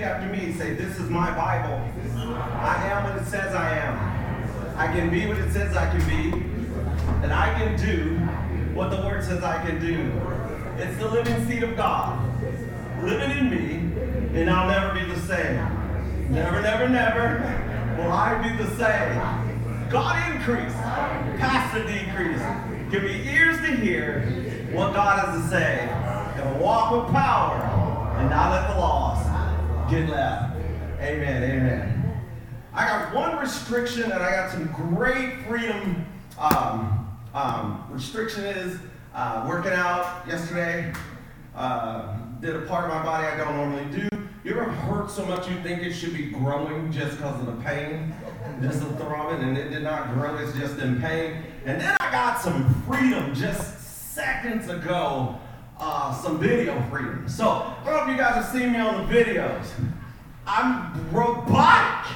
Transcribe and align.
repeat 0.00 0.06
after 0.06 0.26
me. 0.28 0.52
Say, 0.52 0.74
This 0.74 0.98
is 0.98 1.10
my 1.10 1.30
Bible. 1.34 1.76
I 2.16 2.88
am 2.88 3.04
what 3.04 3.22
it 3.22 3.26
says 3.26 3.54
I 3.54 3.78
am. 3.78 4.76
I 4.76 4.86
can 4.86 5.10
be 5.10 5.26
what 5.26 5.38
it 5.38 5.52
says 5.52 5.76
I 5.76 5.90
can 5.90 6.08
be. 6.08 6.36
And 7.22 7.32
I 7.32 7.52
can 7.58 7.78
do 7.78 8.16
what 8.74 8.90
the 8.90 8.96
Word 8.96 9.22
says 9.22 9.42
I 9.42 9.64
can 9.64 9.80
do. 9.80 10.10
It's 10.82 10.96
the 10.98 11.08
living 11.08 11.46
seed 11.46 11.62
of 11.62 11.76
God 11.76 12.26
living 13.02 13.30
in 13.30 13.50
me, 13.50 14.38
and 14.38 14.50
I'll 14.50 14.68
never 14.68 14.98
be 14.98 15.04
the 15.06 15.20
same. 15.20 15.56
Never, 16.30 16.60
never, 16.62 16.88
never 16.88 17.40
will 17.98 18.12
I 18.12 18.40
be 18.42 18.62
the 18.62 18.70
same. 18.76 19.88
God 19.90 20.32
increase, 20.32 20.72
Pastor 21.40 21.82
decrease. 21.84 22.40
Give 22.90 23.02
me 23.02 23.28
ears 23.28 23.58
to 23.58 23.76
hear 23.76 24.22
what 24.72 24.94
God 24.94 25.18
has 25.18 25.42
to 25.42 25.48
say. 25.48 25.88
And 25.88 26.60
walk 26.60 26.92
with 26.92 27.12
power 27.12 27.56
and 28.18 28.30
not 28.30 28.52
let 28.52 28.68
the 28.68 28.80
lost 28.80 29.09
get 29.90 30.08
left. 30.08 30.56
Amen, 31.00 31.42
amen. 31.42 32.20
I 32.72 32.86
got 32.86 33.14
one 33.14 33.36
restriction 33.38 34.04
and 34.04 34.22
I 34.22 34.30
got 34.30 34.52
some 34.52 34.66
great 34.68 35.44
freedom. 35.46 36.06
Um, 36.38 37.18
um, 37.34 37.84
restriction 37.90 38.44
is 38.44 38.78
uh, 39.14 39.44
working 39.48 39.72
out 39.72 40.22
yesterday. 40.28 40.92
Uh, 41.56 42.16
did 42.40 42.54
a 42.54 42.60
part 42.62 42.84
of 42.84 42.90
my 42.90 43.02
body 43.02 43.26
I 43.26 43.36
don't 43.36 43.56
normally 43.56 43.84
do. 43.86 44.08
You 44.44 44.52
ever 44.52 44.64
hurt 44.64 45.10
so 45.10 45.26
much 45.26 45.48
you 45.48 45.60
think 45.62 45.82
it 45.82 45.92
should 45.92 46.14
be 46.14 46.26
growing 46.30 46.92
just 46.92 47.16
because 47.16 47.40
of 47.40 47.46
the 47.46 47.62
pain? 47.64 48.14
Just 48.62 48.80
the 48.80 48.94
throbbing, 48.96 49.42
and 49.42 49.58
it 49.58 49.70
did 49.70 49.82
not 49.82 50.14
grow, 50.14 50.36
it's 50.38 50.56
just 50.56 50.78
in 50.78 51.00
pain. 51.00 51.42
And 51.66 51.80
then 51.80 51.96
I 52.00 52.10
got 52.10 52.40
some 52.40 52.82
freedom 52.84 53.34
just 53.34 54.14
seconds 54.14 54.68
ago, 54.68 55.38
uh, 55.80 56.14
some 56.14 56.38
video 56.38 56.80
freedom. 56.90 57.28
So, 57.28 57.48
I 57.48 57.84
don't 57.84 57.94
know 57.94 58.02
if 58.02 58.08
you 58.10 58.16
guys 58.16 58.34
have 58.34 58.46
seen 58.46 58.72
me 58.72 58.78
on 58.78 59.06
the 59.06 59.12
videos. 59.12 59.66
I'm 60.46 61.10
robotic. 61.10 62.12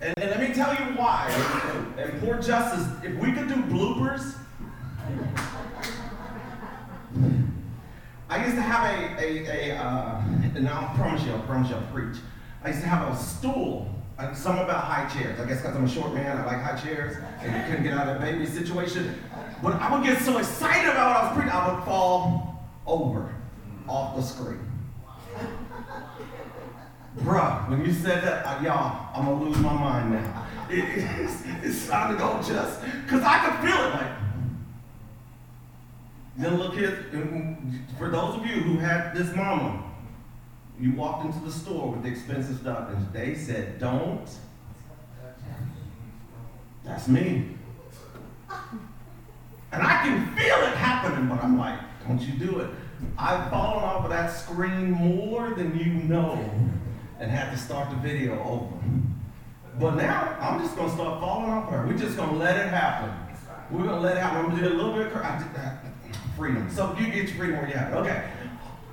And, 0.00 0.14
and 0.18 0.30
let 0.30 0.40
me 0.40 0.54
tell 0.54 0.72
you 0.72 0.96
why. 0.96 1.30
And, 1.30 2.00
and 2.00 2.20
poor 2.20 2.40
Justice, 2.40 2.86
if 3.04 3.14
we 3.18 3.32
could 3.32 3.48
do 3.48 3.56
bloopers, 3.56 4.36
I 8.28 8.44
used 8.44 8.56
to 8.56 8.62
have 8.62 8.84
a, 8.84 9.22
a, 9.22 9.70
a 9.70 9.76
uh, 9.76 10.22
and 10.54 10.68
I 10.68 10.92
promise 10.96 11.22
you, 11.24 11.34
I 11.34 11.38
promise 11.40 11.70
you, 11.70 11.76
I'll 11.76 11.92
preach. 11.92 12.16
I 12.62 12.68
used 12.68 12.80
to 12.80 12.88
have 12.88 13.12
a 13.12 13.16
stool, 13.16 13.94
uh, 14.18 14.34
something 14.34 14.64
about 14.64 14.84
high 14.84 15.08
chairs. 15.08 15.38
I 15.38 15.44
guess 15.46 15.60
because 15.60 15.76
I'm 15.76 15.84
a 15.84 15.88
short 15.88 16.14
man, 16.14 16.38
I 16.38 16.44
like 16.46 16.62
high 16.62 16.80
chairs, 16.80 17.16
and 17.40 17.66
couldn't 17.66 17.82
get 17.82 17.92
out 17.92 18.08
of 18.08 18.18
that 18.18 18.20
baby 18.20 18.46
situation. 18.46 19.14
But 19.62 19.74
I 19.74 19.94
would 19.94 20.06
get 20.06 20.22
so 20.22 20.38
excited 20.38 20.90
about 20.90 21.08
what 21.08 21.16
I 21.16 21.26
was 21.26 21.36
preaching, 21.36 21.52
I 21.52 21.74
would 21.74 21.84
fall 21.84 22.64
over 22.86 23.34
off 23.88 24.16
the 24.16 24.22
screen. 24.22 24.60
Bruh, 27.18 27.68
when 27.70 27.84
you 27.84 27.92
said 27.92 28.22
that, 28.24 28.44
uh, 28.44 28.62
y'all, 28.62 29.08
I'm 29.14 29.24
gonna 29.24 29.42
lose 29.42 29.56
my 29.58 29.72
mind 29.72 30.12
now. 30.12 30.46
It, 30.68 30.84
it's, 31.20 31.42
it's 31.62 31.88
time 31.88 32.12
to 32.12 32.18
go 32.18 32.42
just, 32.42 32.82
because 32.82 33.22
I 33.22 33.38
can 33.38 33.66
feel 33.66 33.86
it 33.86 33.94
like, 33.94 34.12
then 36.36 36.58
look 36.58 36.76
at, 36.76 36.94
for 37.98 38.10
those 38.10 38.36
of 38.36 38.46
you 38.46 38.60
who 38.60 38.76
had 38.78 39.14
this 39.14 39.34
mama, 39.34 39.82
you 40.80 40.92
walked 40.92 41.24
into 41.24 41.38
the 41.44 41.52
store 41.52 41.90
with 41.90 42.02
the 42.02 42.08
expensive 42.08 42.58
stuff 42.58 42.90
and 42.90 43.12
they 43.12 43.34
said, 43.34 43.78
don't. 43.78 44.28
That's 46.84 47.08
me. 47.08 47.48
And 49.72 49.82
I 49.82 50.02
can 50.04 50.26
feel 50.36 50.56
it 50.56 50.76
happening, 50.76 51.28
but 51.28 51.42
I'm 51.42 51.58
like, 51.58 51.78
don't 52.06 52.20
you 52.20 52.34
do 52.34 52.60
it. 52.60 52.70
I've 53.18 53.50
fallen 53.50 53.82
off 53.82 54.04
of 54.04 54.10
that 54.10 54.28
screen 54.28 54.92
more 54.92 55.50
than 55.50 55.78
you 55.78 55.86
know 55.86 56.38
and 57.18 57.30
had 57.30 57.50
to 57.50 57.58
start 57.58 57.90
the 57.90 57.96
video 57.96 58.42
over. 58.42 58.72
But 59.78 59.96
now, 59.96 60.36
I'm 60.40 60.60
just 60.60 60.76
to 60.76 60.88
start 60.90 61.20
falling 61.20 61.50
off 61.50 61.70
her. 61.70 61.86
We're 61.86 61.98
just 61.98 62.16
to 62.16 62.24
let 62.24 62.56
it 62.56 62.68
happen. 62.68 63.12
We're 63.70 63.86
to 63.88 64.00
let 64.00 64.16
it 64.16 64.20
happen. 64.20 64.46
I'm 64.46 64.56
to 64.56 64.62
do 64.62 64.74
a 64.74 64.76
little 64.76 64.94
bit 64.94 65.08
of, 65.08 65.16
I 65.16 65.38
did 65.38 65.54
that 65.54 65.84
freedom. 66.36 66.70
So 66.70 66.96
you 66.98 67.06
get 67.06 67.28
your 67.28 67.36
freedom 67.36 67.56
where 67.58 67.68
you're 67.68 67.78
at. 67.78 67.92
Okay. 67.92 68.24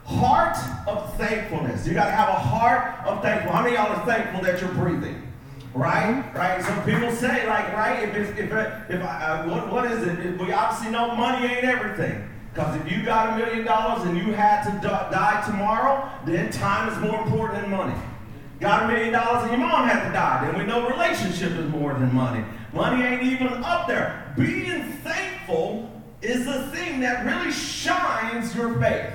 Heart 0.06 0.58
of 0.88 1.16
thankfulness. 1.16 1.88
You 1.88 1.94
got 1.94 2.06
to 2.06 2.12
have 2.12 2.30
a 2.30 2.40
heart 2.40 3.06
of 3.06 3.22
thankful. 3.22 3.52
How 3.52 3.64
many 3.64 3.76
of 3.76 3.88
y'all 3.88 3.98
are 3.98 4.06
thankful 4.06 4.42
that 4.42 4.60
you're 4.60 4.72
breathing? 4.72 5.32
Right? 5.74 6.24
Right? 6.36 6.64
Some 6.64 6.84
people 6.84 7.12
say, 7.12 7.48
like, 7.48 7.74
right, 7.74 8.04
if 8.04 8.16
it's, 8.16 8.40
if, 8.40 8.52
if 8.52 9.02
I, 9.02 9.24
uh, 9.24 9.50
what, 9.50 9.72
what 9.72 9.92
is 9.92 10.06
it? 10.08 10.40
We 10.40 10.52
obviously 10.52 10.92
know 10.92 11.16
money 11.16 11.48
ain't 11.48 11.64
everything. 11.64 12.30
Because 12.54 12.80
if 12.80 12.92
you 12.92 13.04
got 13.04 13.34
a 13.34 13.44
million 13.44 13.66
dollars 13.66 14.08
and 14.08 14.16
you 14.16 14.32
had 14.34 14.64
to 14.66 14.80
die 14.82 15.44
tomorrow, 15.46 16.08
then 16.26 16.52
time 16.52 16.90
is 16.90 17.00
more 17.00 17.24
important 17.24 17.62
than 17.62 17.72
money. 17.72 17.96
Got 18.60 18.84
a 18.84 18.88
million 18.88 19.12
dollars 19.12 19.50
and 19.50 19.60
your 19.60 19.68
mom 19.68 19.88
had 19.88 20.08
to 20.08 20.14
die, 20.14 20.46
then 20.46 20.60
we 20.60 20.66
know 20.66 20.88
relationship 20.88 21.52
is 21.54 21.68
more 21.72 21.94
than 21.96 22.14
money. 22.14 22.46
Money 22.72 23.04
ain't 23.04 23.24
even 23.24 23.48
up 23.64 23.88
there. 23.88 24.34
Being 24.38 24.84
thankful 25.04 25.92
is 26.22 26.46
the 26.46 26.68
thing 26.68 27.00
that 27.00 27.26
really 27.26 27.52
shines 27.52 28.56
your 28.56 28.80
faith. 28.80 29.12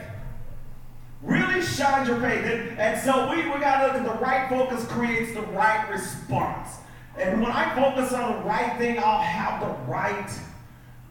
Really 1.23 1.63
shines 1.63 2.09
your 2.09 2.21
faith. 2.21 2.45
And, 2.45 2.79
and 2.79 3.01
so 3.01 3.31
we, 3.31 3.39
we 3.51 3.59
got 3.61 3.81
to 3.81 3.87
look 3.87 3.97
at 3.97 4.05
the 4.05 4.25
right 4.25 4.49
focus 4.49 4.87
creates 4.87 5.35
the 5.35 5.43
right 5.43 5.89
response. 5.91 6.77
And 7.19 7.43
when 7.43 7.51
I 7.51 7.75
focus 7.75 8.13
on 8.13 8.37
the 8.37 8.49
right 8.49 8.79
thing, 8.79 8.99
I'll 8.99 9.21
have 9.21 9.61
the 9.61 9.91
right 9.91 10.31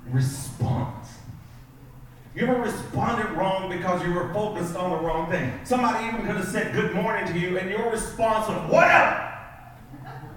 response. 0.10 1.10
You 2.34 2.48
ever 2.48 2.62
responded 2.62 3.32
wrong 3.32 3.70
because 3.70 4.04
you 4.04 4.14
were 4.14 4.32
focused 4.32 4.76
on 4.76 4.92
the 4.92 4.98
wrong 4.98 5.30
thing? 5.30 5.60
Somebody 5.64 6.08
even 6.08 6.26
could 6.26 6.36
have 6.36 6.48
said 6.48 6.74
good 6.74 6.94
morning 6.94 7.26
to 7.34 7.38
you, 7.38 7.58
and 7.58 7.70
your 7.70 7.90
response 7.90 8.48
was 8.48 8.72
whatever. 8.72 9.24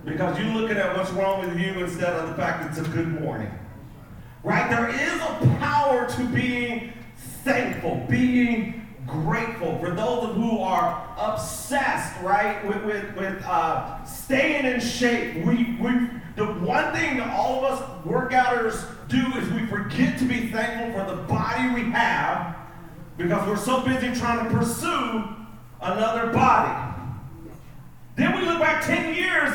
Because 0.05 0.39
you're 0.39 0.53
looking 0.55 0.79
at 0.79 0.97
what's 0.97 1.11
wrong 1.11 1.47
with 1.47 1.61
you 1.61 1.85
instead 1.85 2.15
of 2.15 2.31
the 2.31 2.35
fact 2.35 2.63
that 2.63 2.71
it's 2.71 2.89
a 2.89 2.91
good 2.91 3.21
morning. 3.21 3.51
Right? 4.43 4.71
There 4.71 4.89
is 4.89 5.21
a 5.21 5.57
power 5.59 6.09
to 6.11 6.25
being 6.29 6.95
thankful, 7.45 8.07
being 8.09 8.80
grateful. 9.11 9.79
For 9.79 9.91
those 9.91 10.31
of 10.31 10.37
who 10.37 10.61
are 10.61 11.15
obsessed, 11.19 12.21
right, 12.23 12.65
with, 12.67 12.83
with, 12.85 13.17
with 13.17 13.43
uh, 13.45 14.05
staying 14.05 14.67
in 14.67 14.81
shape, 14.81 15.45
we, 15.45 15.77
we, 15.81 15.91
the 16.37 16.47
one 16.47 16.93
thing 16.95 17.19
that 17.19 17.35
all 17.35 17.65
of 17.65 17.73
us 17.73 18.07
workouters 18.07 18.87
do 19.09 19.39
is 19.39 19.51
we 19.51 19.67
forget 19.67 20.19
to 20.19 20.25
be 20.25 20.49
thankful 20.49 20.93
for 20.93 21.11
the 21.11 21.23
body 21.23 21.75
we 21.75 21.91
have 21.91 22.57
because 23.17 23.47
we're 23.47 23.57
so 23.57 23.83
busy 23.83 24.19
trying 24.19 24.49
to 24.49 24.57
pursue 24.57 25.25
another 25.83 26.33
body. 26.33 26.91
Then 28.17 28.39
we 28.39 28.47
look 28.47 28.61
back 28.61 28.85
10 28.85 29.15
years 29.15 29.53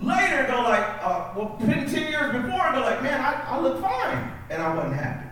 later 0.00 0.36
and 0.36 0.48
go 0.48 0.62
like, 0.62 0.84
uh, 1.02 1.32
well, 1.36 1.56
10 1.60 1.88
years 1.90 2.32
before, 2.32 2.60
I 2.60 2.74
go 2.74 2.80
like, 2.80 3.02
man, 3.02 3.20
I, 3.20 3.44
I 3.48 3.60
look 3.60 3.80
fine. 3.80 4.32
And 4.50 4.62
I 4.62 4.74
wasn't 4.74 4.94
happy. 4.94 5.28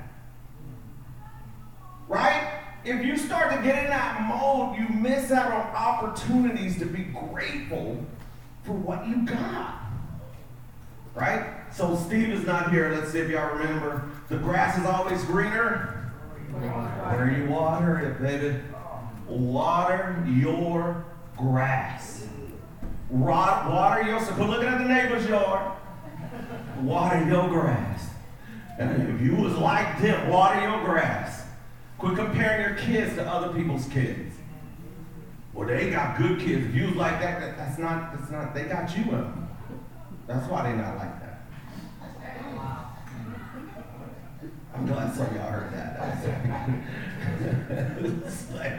Right? 2.09 2.62
If 2.85 3.05
you 3.05 3.17
start 3.17 3.55
to 3.55 3.63
get 3.63 3.85
in 3.85 3.91
that 3.91 4.23
mode, 4.23 4.77
you 4.77 4.89
miss 4.89 5.31
out 5.31 5.53
on 5.53 5.61
opportunities 5.75 6.79
to 6.79 6.87
be 6.87 7.05
grateful 7.05 8.05
for 8.65 8.73
what 8.73 9.07
you 9.07 9.25
got. 9.25 9.81
Right? 11.15 11.47
So 11.73 11.97
Steve 11.97 12.31
is 12.31 12.45
not 12.45 12.73
here. 12.73 12.93
Let's 12.93 13.13
see 13.13 13.21
if 13.21 13.31
y'all 13.31 13.55
remember. 13.55 14.11
The 14.29 14.37
grass 14.39 14.79
is 14.79 14.87
always 14.87 15.23
greener. 15.25 16.11
Where 16.51 17.31
you 17.31 17.49
water 17.51 17.99
it, 17.99 18.21
baby. 18.21 18.59
Water 19.29 20.25
your 20.29 21.05
grass. 21.37 22.27
Rot, 23.11 23.71
Water 23.71 24.03
your, 24.03 24.21
so 24.21 24.33
quit 24.33 24.49
looking 24.49 24.69
at 24.69 24.79
the 24.79 24.89
neighbor's 24.89 25.27
yard. 25.29 25.77
Water 26.81 27.25
your 27.29 27.49
grass. 27.49 28.09
And 28.79 29.15
if 29.15 29.21
you 29.21 29.37
was 29.37 29.53
like 29.55 30.01
them, 30.01 30.31
water 30.31 30.61
your 30.61 30.83
grass. 30.85 31.42
Quit 32.03 32.17
comparing 32.17 32.61
your 32.63 32.75
kids 32.75 33.15
to 33.15 33.25
other 33.25 33.55
people's 33.55 33.87
kids. 33.87 34.35
Well, 35.55 35.69
they 35.69 35.89
got 35.89 36.19
good 36.19 36.41
kids. 36.41 36.67
If 36.67 36.75
you 36.75 36.89
was 36.89 36.97
like 36.97 37.21
that, 37.21 37.41
that 37.41 37.57
that's 37.57 37.79
not, 37.79 38.13
that's 38.13 38.29
not, 38.29 38.53
they 38.53 38.65
got 38.65 38.97
you 38.99 39.13
up. 39.13 39.33
That's 40.27 40.51
why 40.51 40.69
they 40.69 40.77
not 40.77 40.97
like 40.97 41.21
that. 41.21 41.47
I'm 44.75 44.85
glad 44.85 45.15
some 45.15 45.27
of 45.27 45.37
y'all 45.37 45.49
heard 45.49 45.73
that. 45.75 46.25
it's 48.25 48.51
like, 48.51 48.73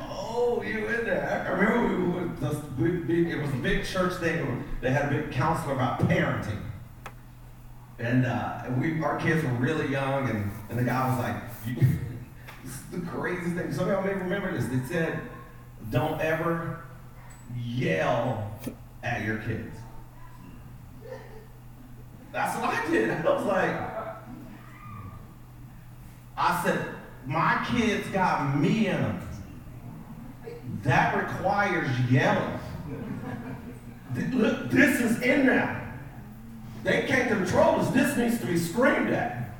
oh, 0.00 0.62
you 0.66 0.86
in 0.86 1.04
there. 1.04 1.46
I 1.46 1.50
remember 1.50 1.98
we 1.98 2.86
were, 2.86 2.92
big, 3.00 3.28
it 3.28 3.42
was 3.42 3.50
a 3.50 3.56
big 3.56 3.84
church 3.84 4.14
thing. 4.14 4.64
They 4.80 4.90
had 4.90 5.12
a 5.12 5.18
big 5.18 5.30
counselor 5.32 5.74
about 5.74 6.00
parenting. 6.00 6.62
And, 7.98 8.24
uh, 8.24 8.62
we, 8.78 9.02
our 9.02 9.20
kids 9.20 9.44
were 9.44 9.50
really 9.50 9.88
young, 9.88 10.30
and, 10.30 10.50
and 10.70 10.78
the 10.78 10.84
guy 10.84 11.10
was 11.10 11.18
like, 11.18 11.36
this 12.62 12.72
is 12.72 12.82
the 12.90 13.00
craziest 13.06 13.56
thing. 13.56 13.72
Some 13.72 13.88
of 13.88 13.92
y'all 13.92 14.04
may 14.04 14.14
remember 14.14 14.52
this. 14.52 14.66
They 14.66 14.94
said, 14.94 15.20
don't 15.90 16.20
ever 16.20 16.84
yell 17.56 18.50
at 19.02 19.24
your 19.24 19.38
kids. 19.38 19.76
That's 22.32 22.56
what 22.58 22.70
I 22.70 22.90
did. 22.90 23.10
I 23.10 23.34
was 23.34 23.44
like, 23.44 23.90
I 26.36 26.62
said, 26.64 26.94
my 27.26 27.66
kids 27.70 28.08
got 28.08 28.56
me 28.58 28.86
in 28.86 29.02
them. 29.02 29.28
that 30.82 31.16
requires 31.16 31.88
yelling. 32.10 32.58
Look, 34.32 34.70
this 34.70 35.00
is 35.00 35.20
in 35.22 35.46
them. 35.46 35.76
They 36.82 37.02
can't 37.02 37.28
control 37.28 37.80
us. 37.80 37.90
This 37.90 38.16
needs 38.16 38.38
to 38.40 38.46
be 38.46 38.56
screamed 38.56 39.10
at. 39.10 39.50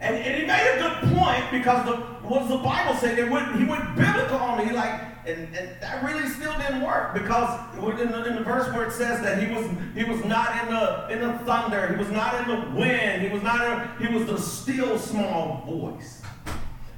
And, 0.00 0.16
and 0.16 0.40
he 0.40 0.46
made 0.46 0.76
a 0.76 0.82
good 0.82 1.16
point 1.16 1.44
because 1.52 1.86
the, 1.86 2.11
what 2.32 2.40
does 2.40 2.48
the 2.48 2.56
Bible 2.56 2.94
say? 2.94 3.14
They 3.14 3.28
went, 3.28 3.54
he 3.56 3.64
went 3.64 3.94
biblical 3.94 4.38
on 4.38 4.66
me. 4.66 4.72
Like, 4.72 5.02
and, 5.26 5.54
and 5.54 5.68
that 5.82 6.02
really 6.02 6.26
still 6.30 6.56
didn't 6.56 6.80
work 6.80 7.12
because 7.12 7.60
in 8.00 8.10
the, 8.10 8.24
in 8.26 8.36
the 8.36 8.42
verse 8.42 8.72
where 8.72 8.86
it 8.86 8.92
says 8.92 9.20
that 9.20 9.46
he 9.46 9.54
was 9.54 9.68
he 9.94 10.02
was 10.02 10.24
not 10.24 10.64
in 10.64 10.74
the 10.74 11.08
in 11.10 11.20
the 11.20 11.38
thunder, 11.44 11.92
he 11.92 11.98
was 11.98 12.10
not 12.10 12.40
in 12.40 12.48
the 12.48 12.80
wind, 12.80 13.22
he 13.22 13.28
was 13.28 13.42
not 13.42 13.60
in, 14.00 14.06
he 14.06 14.12
was 14.12 14.26
the 14.26 14.38
still 14.38 14.98
small 14.98 15.62
voice. 15.66 16.22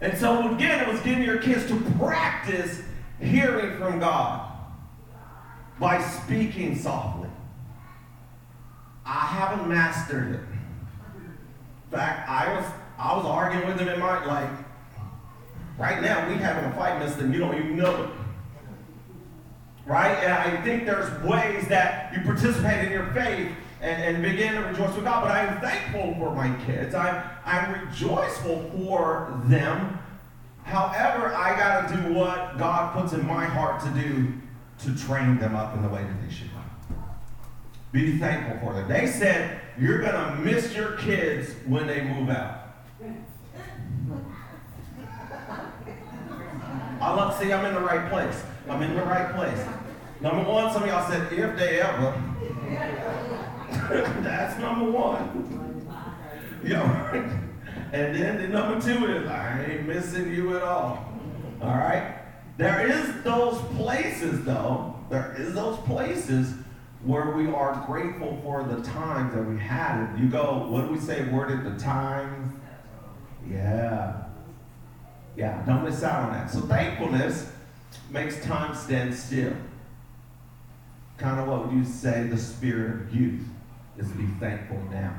And 0.00 0.16
so 0.16 0.54
again, 0.54 0.81
it 0.81 0.90
was 0.90 1.00
getting 1.00 1.25
your 1.25 1.38
kids 1.38 1.66
to 1.66 1.80
practice 1.98 2.82
hearing 3.20 3.76
from 3.76 3.98
God 3.98 4.56
by 5.80 6.00
speaking 6.00 6.78
softly. 6.78 7.28
I 9.04 9.26
haven't 9.26 9.69
mastered 9.69 10.37
it. 10.37 10.40
In 11.16 11.90
fact, 11.90 12.28
I 12.28 12.54
was 12.54 12.64
I 12.98 13.16
was 13.16 13.26
arguing 13.26 13.66
with 13.66 13.80
him 13.80 13.88
in 13.88 13.98
my 13.98 14.25
like 14.25 14.63
right 15.79 16.03
now 16.03 16.29
we 16.29 16.37
having 16.37 16.65
a 16.65 16.75
fight, 16.75 16.99
mister, 16.99 17.26
you 17.26 17.38
don't 17.38 17.55
even 17.55 17.76
know 17.76 18.05
it. 18.05 18.11
Right? 19.87 20.15
And 20.25 20.32
I 20.32 20.62
think 20.62 20.87
there's 20.87 21.11
ways 21.23 21.69
that 21.69 22.15
you 22.15 22.23
participate 22.23 22.87
in 22.87 22.93
your 22.93 23.12
faith 23.12 23.53
and, 23.82 24.17
and 24.17 24.23
begin 24.23 24.55
to 24.55 24.61
rejoice 24.61 24.94
with 24.94 25.05
God. 25.05 25.23
But 25.23 25.31
I 25.31 25.41
am 25.41 25.61
thankful 25.61 26.15
for 26.15 26.35
my 26.35 26.55
kids. 26.65 26.94
I'm 26.94 27.23
I'm 27.44 27.87
rejoiceful 27.87 28.71
for 28.71 29.41
them. 29.44 29.99
However, 30.62 31.35
I 31.35 31.56
gotta 31.59 31.94
do 31.94 32.15
what 32.15 32.56
God 32.56 32.94
puts 32.94 33.12
in 33.12 33.26
my 33.26 33.44
heart 33.44 33.82
to 33.82 33.91
do 33.91 34.32
to 34.81 35.06
train 35.06 35.38
them 35.38 35.55
up 35.55 35.76
in 35.76 35.82
the 35.82 35.88
way 35.88 36.03
that 36.03 36.26
they 36.26 36.35
should 36.35 36.50
go. 36.50 36.55
Be 37.93 38.19
thankful 38.19 38.59
for 38.67 38.75
them. 38.75 38.88
They 38.88 39.06
said 39.06 39.61
you're 39.79 40.00
gonna 40.00 40.41
miss 40.41 40.75
your 40.75 40.93
kids 40.93 41.50
when 41.67 41.87
they 41.87 42.03
move 42.03 42.31
out. 42.31 42.63
I 47.04 47.14
love 47.14 47.38
see 47.38 47.52
I'm 47.52 47.66
in 47.66 47.74
the 47.74 47.82
right 47.82 48.08
place. 48.08 48.42
I'm 48.66 48.80
in 48.80 48.94
the 48.94 49.02
right 49.02 49.34
place. 49.34 49.62
Number 50.22 50.50
one, 50.50 50.72
some 50.72 50.84
of 50.84 50.88
y'all 50.88 51.06
said 51.06 51.30
if 51.30 51.58
they 51.58 51.80
ever. 51.82 52.18
That's 54.22 54.58
number 54.58 54.90
one. 54.90 55.86
Yeah, 56.64 57.12
And 57.92 58.16
then 58.16 58.38
the 58.38 58.48
number 58.48 58.80
two 58.80 59.04
is 59.04 59.28
I 59.28 59.66
ain't 59.68 59.86
missing 59.86 60.32
you 60.32 60.56
at 60.56 60.62
all. 60.62 61.12
All 61.60 61.76
right? 61.76 62.20
There 62.56 62.90
is 62.90 63.22
those 63.22 63.60
places 63.76 64.42
though, 64.46 64.98
there 65.10 65.36
is 65.38 65.52
those 65.52 65.76
places 65.80 66.54
where 67.02 67.32
we 67.32 67.48
are 67.48 67.84
grateful 67.86 68.40
for 68.42 68.64
the 68.64 68.80
times 68.82 69.34
that 69.34 69.44
we 69.44 69.58
had. 69.58 70.16
You 70.18 70.30
go, 70.30 70.66
what 70.70 70.86
do 70.86 70.94
we 70.94 70.98
say, 70.98 71.28
word 71.28 71.50
at 71.50 71.64
the 71.64 71.78
times? 71.78 72.54
Yeah. 73.46 74.24
Yeah, 75.36 75.62
don't 75.66 75.84
miss 75.84 76.02
out 76.02 76.25
on 76.25 76.32
that. 76.32 76.50
So 76.50 76.60
thankfulness 76.60 77.50
makes 78.10 78.42
time 78.44 78.75
stand 78.75 79.14
still. 79.14 79.52
Kind 81.19 81.40
of 81.40 81.48
what 81.48 81.72
you 81.72 81.84
say 81.84 82.25
the 82.25 82.38
spirit 82.38 83.02
of 83.02 83.14
youth 83.14 83.42
is 83.98 84.08
to 84.08 84.14
be 84.14 84.26
thankful 84.40 84.81
now. 84.90 85.14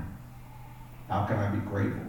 How 1.10 1.26
can 1.26 1.38
I 1.38 1.50
be 1.50 1.60
grateful? 1.60 2.02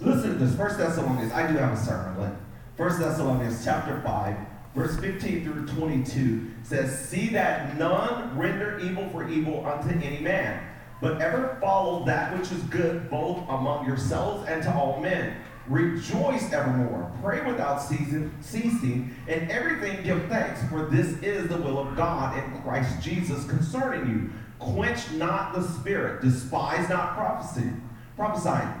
Listen 0.00 0.30
to 0.30 0.36
this. 0.36 0.54
First 0.56 0.78
Thessalonians, 0.78 1.32
I 1.32 1.50
do 1.50 1.58
have 1.58 1.72
a 1.72 1.76
sermon. 1.76 2.36
First 2.76 2.98
Thessalonians 2.98 3.64
chapter 3.64 4.00
5, 4.00 4.36
verse 4.74 4.98
15 4.98 5.44
through 5.44 5.66
22 5.66 6.50
says, 6.62 6.98
See 7.08 7.28
that 7.30 7.76
none 7.78 8.36
render 8.36 8.78
evil 8.78 9.08
for 9.10 9.28
evil 9.28 9.64
unto 9.66 9.90
any 10.04 10.20
man, 10.20 10.62
but 11.00 11.20
ever 11.20 11.58
follow 11.60 12.04
that 12.06 12.36
which 12.36 12.50
is 12.50 12.62
good 12.64 13.10
both 13.10 13.38
among 13.48 13.86
yourselves 13.86 14.48
and 14.48 14.62
to 14.62 14.74
all 14.74 15.00
men. 15.00 15.36
Rejoice 15.68 16.52
evermore. 16.52 17.10
Pray 17.22 17.44
without 17.46 17.78
ceasing. 17.78 19.14
In 19.26 19.50
everything 19.50 20.04
give 20.04 20.26
thanks, 20.26 20.60
for 20.68 20.86
this 20.86 21.22
is 21.22 21.48
the 21.48 21.56
will 21.56 21.78
of 21.78 21.96
God 21.96 22.36
in 22.36 22.62
Christ 22.62 23.02
Jesus 23.02 23.46
concerning 23.46 24.10
you. 24.10 24.30
Quench 24.58 25.10
not 25.12 25.54
the 25.54 25.62
spirit, 25.62 26.22
despise 26.22 26.88
not 26.88 27.16
prophecy, 27.16 27.70
prophesying. 28.16 28.72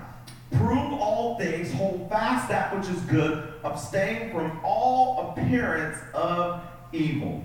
Prove 0.52 0.92
all 0.94 1.38
things, 1.38 1.72
hold 1.72 2.08
fast 2.10 2.48
that 2.48 2.76
which 2.76 2.88
is 2.88 3.00
good, 3.02 3.54
abstain 3.64 4.30
from 4.30 4.60
all 4.62 5.30
appearance 5.30 5.98
of 6.12 6.62
evil. 6.92 7.42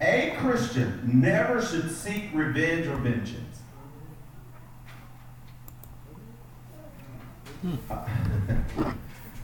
A 0.00 0.34
Christian 0.38 1.00
never 1.20 1.62
should 1.62 1.90
seek 1.90 2.24
revenge 2.34 2.86
or 2.86 2.96
vengeance 2.96 3.53
Hmm. 7.64 8.90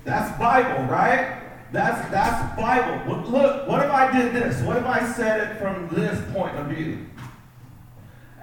that's 0.05 0.38
Bible, 0.38 0.84
right? 0.84 1.40
That's 1.72 2.11
that's 2.11 2.55
Bible. 2.55 3.22
Look, 3.22 3.67
what 3.67 3.82
if 3.82 3.90
I 3.90 4.12
did 4.12 4.34
this? 4.34 4.61
What 4.62 4.76
if 4.76 4.84
I 4.84 5.11
said 5.11 5.50
it 5.50 5.58
from 5.58 5.88
this 5.88 6.20
point 6.34 6.55
of 6.56 6.67
view? 6.67 7.06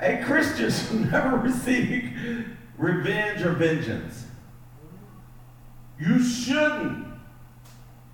A 0.02 0.24
Christian 0.24 0.72
should 0.72 1.12
never 1.12 1.38
receive 1.38 2.48
revenge 2.78 3.44
or 3.44 3.54
vengeance. 3.54 4.26
You 6.00 6.24
shouldn't. 6.24 7.06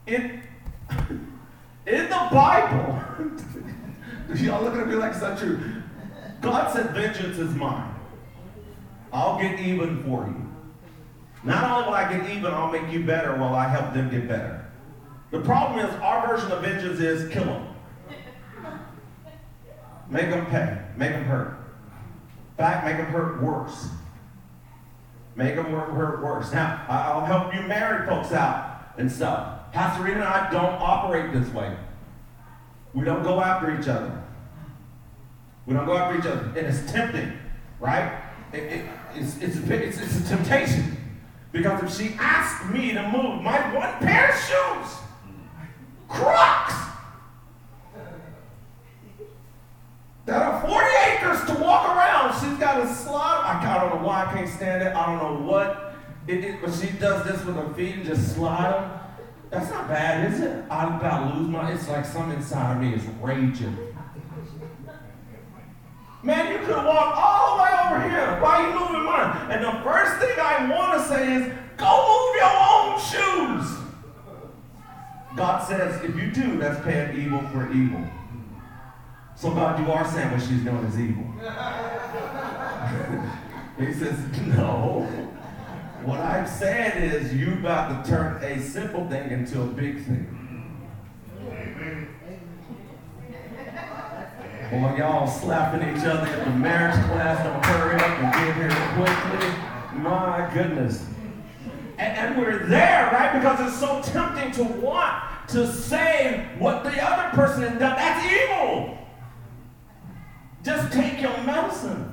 In, 0.05 0.41
in 1.87 2.09
the 2.09 2.27
Bible, 2.29 3.01
y'all 4.35 4.63
looking 4.63 4.81
at 4.81 4.87
me 4.87 4.95
like 4.95 5.13
it's 5.13 5.21
not 5.21 5.37
true. 5.37 5.61
God 6.41 6.73
said, 6.73 6.89
Vengeance 6.89 7.37
is 7.37 7.53
mine. 7.55 7.95
I'll 9.13 9.39
get 9.39 9.61
even 9.61 10.03
for 10.03 10.25
you. 10.27 10.52
Not 11.43 11.69
only 11.69 11.87
will 11.87 11.93
I 11.93 12.11
get 12.11 12.29
even, 12.29 12.53
I'll 12.53 12.71
make 12.71 12.91
you 12.91 13.03
better 13.05 13.35
while 13.35 13.53
I 13.53 13.67
help 13.67 13.93
them 13.93 14.09
get 14.09 14.27
better. 14.27 14.65
The 15.31 15.41
problem 15.41 15.85
is 15.85 15.93
our 15.95 16.27
version 16.27 16.51
of 16.51 16.61
vengeance 16.61 16.99
is 16.99 17.31
kill 17.33 17.45
them. 17.45 17.67
Make 20.09 20.29
them 20.29 20.45
pay. 20.45 20.77
Make 20.95 21.11
them 21.11 21.25
hurt. 21.25 21.57
In 22.51 22.57
fact, 22.57 22.85
make 22.85 22.97
them 22.97 23.07
hurt 23.07 23.41
worse. 23.41 23.89
Make 25.35 25.55
them 25.55 25.65
hurt 25.65 26.23
worse. 26.23 26.51
Now, 26.53 26.85
I'll 26.87 27.25
help 27.25 27.53
you 27.53 27.61
married 27.63 28.07
folks 28.07 28.31
out 28.31 28.93
and 28.97 29.11
stuff. 29.11 29.71
Pastor 29.71 30.03
Rita 30.03 30.17
and 30.17 30.23
I 30.23 30.51
don't 30.51 30.79
operate 30.79 31.33
this 31.33 31.51
way. 31.51 31.75
We 32.93 33.03
don't 33.03 33.23
go 33.23 33.41
after 33.41 33.77
each 33.79 33.87
other. 33.87 34.23
We 35.65 35.73
don't 35.73 35.87
go 35.87 35.97
after 35.97 36.19
each 36.19 36.25
other. 36.25 36.47
And 36.55 36.67
it's 36.67 36.91
tempting, 36.91 37.33
right? 37.79 38.21
It, 38.51 38.63
it, 38.63 38.85
it's, 39.15 39.37
it's, 39.37 39.57
it's, 39.57 39.99
it's 39.99 40.31
a 40.31 40.35
temptation. 40.35 40.92
Because 41.53 41.83
if 41.83 41.95
she 41.95 42.15
asked 42.19 42.65
me 42.73 42.93
to 42.93 43.03
move 43.09 43.43
my 43.43 43.73
one 43.73 43.93
pair 43.99 44.31
of 44.31 44.35
shoes, 44.35 44.97
Crocs, 46.09 46.73
that 50.25 50.41
are 50.41 50.61
40 50.61 50.85
acres 51.11 51.45
to 51.45 51.63
walk 51.63 51.95
around, 51.95 52.33
she's 52.39 52.59
got 52.59 52.83
a 52.83 52.91
slide. 52.91 53.61
I, 53.61 53.79
don't 53.79 54.01
know 54.01 54.07
why 54.07 54.25
I 54.25 54.33
can't 54.33 54.49
stand 54.49 54.81
it. 54.81 54.95
I 54.95 55.05
don't 55.05 55.19
know 55.19 55.47
what. 55.47 55.95
It, 56.25 56.43
it, 56.43 56.61
but 56.61 56.73
she 56.73 56.87
does 56.97 57.23
this 57.23 57.45
with 57.45 57.55
her 57.55 57.71
feet 57.75 57.95
and 57.97 58.05
just 58.05 58.33
slide 58.33 58.73
them. 58.73 58.99
That's 59.51 59.69
not 59.69 59.87
bad, 59.87 60.33
is 60.33 60.39
it? 60.39 60.65
I'm 60.71 60.95
about 60.95 61.33
to 61.33 61.37
lose 61.37 61.49
my. 61.49 61.71
It's 61.71 61.87
like 61.87 62.05
something 62.05 62.37
inside 62.37 62.77
of 62.77 62.81
me 62.81 62.95
is 62.95 63.03
raging. 63.21 63.77
Man, 66.23 66.51
you 66.53 66.65
could 66.65 66.83
walk 66.83 67.15
all 67.15 67.57
the 67.57 67.63
way 67.63 67.72
over 67.85 68.01
here. 68.09 68.29
Why 68.41 68.51
are 68.57 68.65
you 68.69 68.75
moving 68.79 69.05
mine? 69.05 69.31
And 69.51 69.59
the 69.63 69.73
first 69.83 70.17
thing 70.19 70.35
I 70.39 70.67
want 70.69 71.01
to 71.01 71.07
say 71.07 71.35
is, 71.35 71.43
go 71.77 71.91
move 72.09 72.35
your 72.35 72.55
own 72.71 72.99
shoes. 72.99 73.67
God 75.35 75.67
says, 75.67 76.03
if 76.03 76.15
you 76.15 76.31
do, 76.31 76.57
that's 76.57 76.83
paying 76.83 77.15
evil 77.19 77.41
for 77.49 77.71
evil. 77.71 78.03
So 79.35 79.51
God, 79.51 79.79
you 79.79 79.91
are 79.91 80.05
saying 80.05 80.31
what 80.31 80.41
she's 80.41 80.63
doing 80.63 80.85
is 80.85 80.99
evil. 80.99 81.23
he 83.79 83.93
says, 83.93 84.19
no. 84.47 85.07
What 86.05 86.19
I'm 86.19 86.45
saying 86.45 87.01
is 87.01 87.33
you 87.33 87.53
about 87.53 88.03
to 88.03 88.09
turn 88.09 88.43
a 88.43 88.59
simple 88.61 89.09
thing 89.09 89.31
into 89.31 89.61
a 89.61 89.67
big 89.67 90.05
thing. 90.05 90.27
Boy, 94.73 94.95
y'all 94.97 95.27
slapping 95.27 95.81
each 95.95 96.03
other 96.03 96.25
at 96.25 96.45
the 96.45 96.49
marriage 96.49 96.95
class. 97.05 97.43
Don't 97.45 97.63
hurry 97.63 97.95
up 97.95 98.19
and 98.19 98.33
get 98.33 98.55
here 98.55 98.95
quickly. 98.95 100.01
My 100.01 100.49
goodness. 100.51 101.05
And, 101.99 102.17
and 102.17 102.37
we're 102.39 102.65
there, 102.65 103.11
right? 103.11 103.33
Because 103.33 103.67
it's 103.67 103.79
so 103.79 104.01
tempting 104.01 104.51
to 104.53 104.63
want 104.81 105.23
to 105.49 105.71
say 105.71 106.49
what 106.57 106.83
the 106.83 106.99
other 106.99 107.35
person 107.35 107.61
has 107.61 107.77
done. 107.77 107.95
That's 107.95 108.33
evil. 108.33 108.97
Just 110.63 110.91
take 110.91 111.21
your 111.21 111.37
medicine 111.43 112.11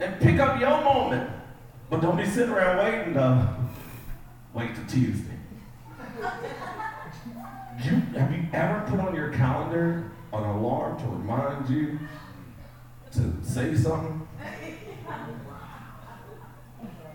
and 0.00 0.20
pick 0.20 0.38
up 0.38 0.60
your 0.60 0.82
moment. 0.84 1.30
But 1.88 2.02
don't 2.02 2.18
be 2.18 2.26
sitting 2.26 2.52
around 2.52 2.84
waiting 2.84 3.14
to 3.14 3.56
wait 4.52 4.74
till 4.74 4.84
Tuesday. 4.84 5.38
You, 7.82 7.92
have 8.18 8.30
you 8.30 8.46
ever 8.52 8.84
put 8.90 9.00
on 9.00 9.14
your 9.14 9.32
calendar 9.32 10.10
an 10.32 10.44
alarm 10.44 10.98
to 10.98 11.06
remind 11.06 11.68
you 11.68 11.98
to 13.12 13.32
say 13.42 13.74
something? 13.74 14.26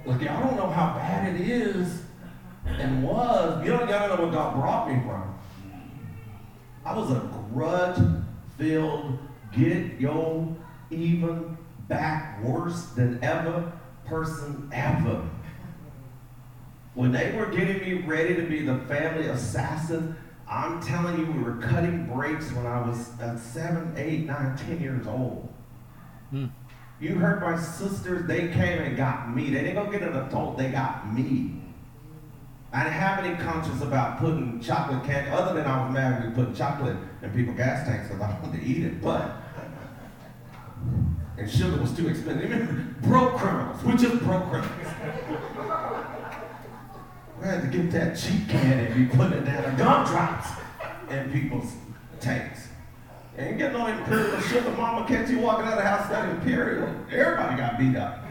Look, 0.05 0.21
y'all 0.21 0.43
don't 0.43 0.57
know 0.57 0.69
how 0.69 0.95
bad 0.95 1.33
it 1.33 1.41
is 1.41 2.01
and 2.65 3.03
was. 3.03 3.63
You 3.63 3.71
don't, 3.71 3.87
don't 3.87 4.09
know 4.09 4.25
what 4.25 4.33
God 4.33 4.55
brought 4.55 4.89
me 4.89 5.01
from. 5.05 5.33
I 6.85 6.97
was 6.97 7.11
a 7.11 7.21
grudge 7.53 7.99
filled, 8.57 9.17
get 9.53 9.99
yo 9.99 10.55
even 10.89 11.57
back 11.87 12.43
worse 12.43 12.87
than 12.87 13.23
ever 13.23 13.71
person 14.05 14.69
ever. 14.71 15.27
When 16.93 17.11
they 17.11 17.31
were 17.31 17.47
getting 17.47 17.79
me 17.79 18.05
ready 18.05 18.35
to 18.35 18.43
be 18.43 18.61
the 18.61 18.77
family 18.79 19.27
assassin, 19.27 20.15
I'm 20.47 20.81
telling 20.81 21.19
you, 21.19 21.31
we 21.31 21.43
were 21.43 21.55
cutting 21.55 22.05
brakes 22.07 22.51
when 22.51 22.65
I 22.65 22.81
was 22.81 23.09
uh, 23.19 23.37
seven, 23.37 23.93
eight, 23.97 24.25
nine, 24.25 24.57
ten 24.57 24.81
years 24.81 25.07
old. 25.07 25.51
Hmm. 26.29 26.47
You 26.99 27.15
heard 27.15 27.41
my 27.41 27.59
sisters, 27.59 28.27
they 28.27 28.49
came 28.49 28.81
and 28.81 28.95
got 28.95 29.33
me. 29.35 29.49
They 29.49 29.61
didn't 29.61 29.75
go 29.75 29.91
get 29.91 30.03
an 30.03 30.15
adult, 30.15 30.57
they 30.57 30.69
got 30.69 31.13
me. 31.13 31.61
I 32.71 32.83
didn't 32.83 32.95
have 32.95 33.23
any 33.23 33.35
conscience 33.35 33.81
about 33.81 34.19
putting 34.19 34.59
chocolate 34.59 35.03
candy, 35.03 35.29
other 35.29 35.53
than 35.53 35.65
I 35.65 35.85
was 35.85 35.93
mad 35.93 36.25
we 36.25 36.33
put 36.33 36.55
chocolate 36.55 36.97
in 37.21 37.31
people's 37.31 37.57
gas 37.57 37.87
tanks 37.87 38.07
because 38.07 38.21
I 38.21 38.39
wanted 38.39 38.61
to 38.61 38.65
eat 38.65 38.83
it. 38.85 39.01
But, 39.01 39.31
and 41.37 41.49
sugar 41.49 41.79
was 41.79 41.95
too 41.95 42.07
expensive. 42.07 42.99
broke 43.01 43.37
criminals. 43.37 43.83
We 43.83 43.95
just 43.95 44.23
broke 44.23 44.49
criminals. 44.49 45.79
We 47.39 47.47
had 47.47 47.61
to 47.61 47.77
get 47.77 47.91
that 47.91 48.17
cheap 48.17 48.47
candy 48.47 48.85
and 48.91 49.09
be 49.09 49.17
putting 49.17 49.43
down 49.43 49.75
gumdrops 49.77 50.47
in 51.09 51.31
people's 51.31 51.73
tanks. 52.19 52.67
Ain't 53.37 53.57
getting 53.57 53.77
no 53.77 53.87
imperial 53.87 54.39
sugar. 54.41 54.71
Mama 54.71 55.07
catch 55.07 55.29
you 55.29 55.39
walking 55.39 55.65
out 55.65 55.73
of 55.73 55.79
the 55.79 55.89
house 55.89 56.09
that 56.09 56.29
imperial. 56.29 56.87
Everybody 57.11 57.57
got 57.57 57.79
beat 57.79 57.95
up. 57.95 58.23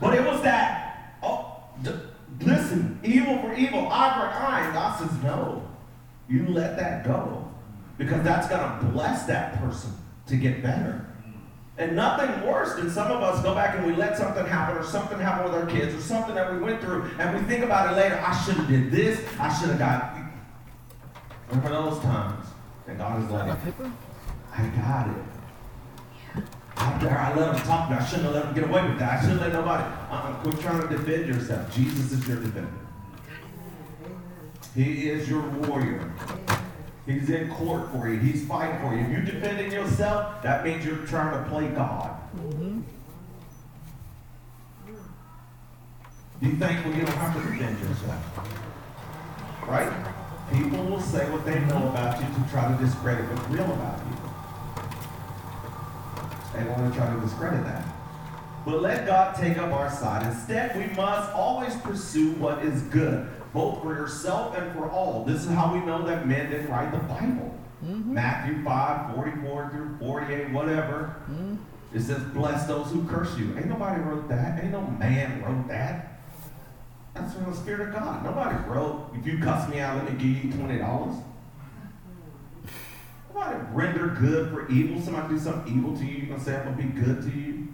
But 0.00 0.14
it 0.14 0.24
was 0.24 0.42
that, 0.42 1.16
oh, 1.22 1.56
d- 1.82 1.90
listen, 2.40 3.00
evil 3.02 3.38
for 3.38 3.54
evil, 3.54 3.88
eye 3.88 4.14
for 4.14 4.26
eye. 4.26 4.70
God 4.72 4.98
says, 4.98 5.22
no, 5.22 5.68
you 6.28 6.46
let 6.48 6.76
that 6.76 7.04
go. 7.04 7.50
Because 7.98 8.22
that's 8.22 8.46
going 8.48 8.78
to 8.78 8.86
bless 8.92 9.24
that 9.24 9.58
person 9.58 9.90
to 10.26 10.36
get 10.36 10.62
better. 10.62 11.06
And 11.78 11.94
nothing 11.94 12.46
worse 12.46 12.74
than 12.74 12.90
some 12.90 13.10
of 13.10 13.22
us 13.22 13.42
go 13.42 13.54
back 13.54 13.76
and 13.76 13.86
we 13.86 13.94
let 13.94 14.16
something 14.16 14.46
happen 14.46 14.78
or 14.78 14.82
something 14.82 15.18
happen 15.18 15.44
with 15.44 15.54
our 15.54 15.66
kids 15.66 15.94
or 15.94 16.00
something 16.00 16.34
that 16.34 16.50
we 16.52 16.58
went 16.58 16.80
through 16.80 17.10
and 17.18 17.38
we 17.38 17.44
think 17.44 17.64
about 17.64 17.92
it 17.92 17.96
later. 17.96 18.18
I 18.24 18.34
should 18.44 18.54
have 18.54 18.68
did 18.68 18.90
this. 18.90 19.22
I 19.38 19.52
should 19.52 19.68
have 19.70 19.78
got. 19.78 20.16
Remember 21.48 21.70
those 21.70 22.00
times? 22.00 22.46
And 22.86 22.96
God 22.96 23.22
is 23.22 23.30
like, 23.30 23.58
I 24.54 24.66
got 24.68 25.08
it. 25.08 25.22
There, 27.00 27.18
I 27.18 27.34
let 27.34 27.52
them 27.54 27.66
talk. 27.66 27.90
I 27.90 28.04
shouldn't 28.04 28.24
have 28.26 28.34
let 28.34 28.44
them 28.44 28.54
get 28.54 28.64
away 28.64 28.88
with 28.88 28.98
that. 28.98 29.18
I 29.18 29.20
shouldn't 29.22 29.40
let 29.40 29.52
nobody. 29.52 29.82
Uh-uh, 29.82 30.34
quit 30.42 30.60
trying 30.60 30.80
to 30.80 30.88
defend 30.88 31.26
yourself. 31.26 31.74
Jesus 31.74 32.12
is 32.12 32.28
your 32.28 32.38
defender. 32.38 32.70
He 34.74 35.08
is 35.08 35.28
your 35.28 35.40
warrior. 35.40 36.12
He's 37.06 37.30
in 37.30 37.48
court 37.50 37.92
for 37.92 38.08
you. 38.08 38.18
He's 38.18 38.44
fighting 38.46 38.80
for 38.80 38.94
you. 38.94 39.02
If 39.04 39.10
you're 39.10 39.22
defending 39.22 39.70
yourself, 39.70 40.42
that 40.42 40.64
means 40.64 40.84
you're 40.84 41.06
trying 41.06 41.42
to 41.42 41.48
play 41.48 41.68
God. 41.68 42.18
Mm-hmm. 42.36 42.80
think 46.40 46.58
thankful 46.58 46.92
you 46.92 47.06
don't 47.06 47.16
have 47.16 47.34
to 47.34 47.40
defend 47.48 47.78
yourself. 47.78 48.22
Right? 49.68 49.92
People 50.52 50.84
will 50.84 51.00
say 51.00 51.30
what 51.30 51.44
they 51.44 51.60
know 51.60 51.88
about 51.88 52.20
you 52.20 52.26
to 52.26 52.50
try 52.50 52.70
to 52.70 52.84
discredit 52.84 53.24
what's 53.30 53.48
real 53.48 53.64
about 53.64 53.98
you. 54.06 54.16
They 56.58 56.68
want 56.68 56.92
to 56.92 56.98
try 56.98 57.12
to 57.12 57.20
discredit 57.20 57.64
that. 57.64 57.84
But 58.64 58.82
let 58.82 59.06
God 59.06 59.36
take 59.36 59.58
up 59.58 59.72
our 59.72 59.90
side. 59.90 60.26
Instead, 60.26 60.76
we 60.76 60.92
must 60.96 61.32
always 61.32 61.74
pursue 61.76 62.32
what 62.32 62.64
is 62.64 62.82
good 62.82 63.30
both 63.56 63.82
for 63.82 63.94
yourself 63.94 64.54
and 64.54 64.70
for 64.74 64.90
all. 64.90 65.24
This 65.24 65.46
is 65.46 65.48
how 65.48 65.72
we 65.72 65.80
know 65.80 66.04
that 66.04 66.28
men 66.28 66.50
didn't 66.50 66.68
write 66.68 66.92
the 66.92 66.98
Bible. 66.98 67.54
Mm-hmm. 67.82 68.12
Matthew 68.12 68.62
5, 68.62 69.14
44 69.14 69.70
through 69.70 69.98
48, 69.98 70.50
whatever. 70.52 71.16
Mm-hmm. 71.22 71.56
It 71.94 72.02
says, 72.02 72.22
bless 72.34 72.66
those 72.66 72.90
who 72.90 73.06
curse 73.06 73.34
you. 73.38 73.56
Ain't 73.56 73.68
nobody 73.68 74.02
wrote 74.02 74.28
that. 74.28 74.62
Ain't 74.62 74.72
no 74.72 74.82
man 74.82 75.42
wrote 75.42 75.66
that. 75.68 76.20
That's 77.14 77.32
from 77.32 77.50
the 77.50 77.56
Spirit 77.56 77.88
of 77.88 77.94
God. 77.94 78.22
Nobody 78.22 78.56
wrote, 78.68 79.10
if 79.14 79.26
you 79.26 79.38
cuss 79.38 79.70
me 79.70 79.80
out, 79.80 79.96
let 79.96 80.12
me 80.12 80.18
give 80.18 80.44
you 80.44 80.52
$20. 80.52 81.22
Nobody 83.32 83.56
render 83.72 84.08
good 84.08 84.50
for 84.50 84.68
evil. 84.68 85.00
Somebody 85.00 85.34
do 85.34 85.40
something 85.40 85.74
evil 85.74 85.96
to 85.96 86.04
you, 86.04 86.18
you're 86.18 86.26
going 86.26 86.38
to 86.40 86.44
say, 86.44 86.56
I'm 86.56 86.74
going 86.74 86.76
to 86.76 86.82
be 86.82 87.00
good 87.00 87.22
to 87.22 87.30
you. 87.30 87.68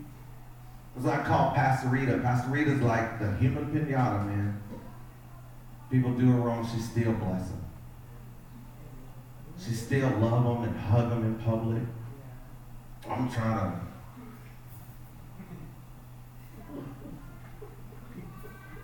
That's 0.94 1.06
what 1.06 1.18
I 1.18 1.24
call 1.24 1.50
Pastor 1.52 1.88
Rita. 1.88 2.18
Pastor 2.18 2.50
Rita's 2.50 2.80
like 2.82 3.18
the 3.18 3.34
human 3.38 3.66
pinata, 3.66 4.24
man. 4.26 4.61
People 5.92 6.12
do 6.12 6.32
her 6.32 6.40
wrong, 6.40 6.66
she 6.74 6.80
still 6.80 7.12
bless 7.12 7.48
them. 7.48 7.62
She 9.62 9.74
still 9.74 10.08
love 10.08 10.42
them 10.42 10.64
and 10.64 10.80
hug 10.80 11.10
them 11.10 11.22
in 11.22 11.34
public. 11.34 11.82
I'm 13.06 13.30
trying 13.30 13.58
to. 13.58 13.80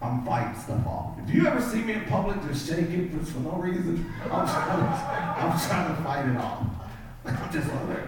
I'm 0.03 0.25
fighting 0.27 0.61
stuff 0.61 0.87
off. 0.87 1.19
If 1.25 1.35
you 1.35 1.47
ever 1.47 1.63
see 1.63 1.83
me 1.83 1.95
in 1.95 2.05
public 2.05 2.43
just 2.47 2.69
shaking 2.69 3.09
for, 3.09 3.25
for 3.25 3.41
no 3.41 3.53
reason, 3.53 4.13
I'm 4.25 4.47
trying 4.47 4.79
to, 4.79 4.85
I'm 4.85 5.59
trying 5.59 5.97
to 5.97 6.03
fight 6.03 6.29
it 6.29 6.37
off. 6.37 6.67
I'm 7.25 7.53
just 7.53 7.69
like, 7.73 7.99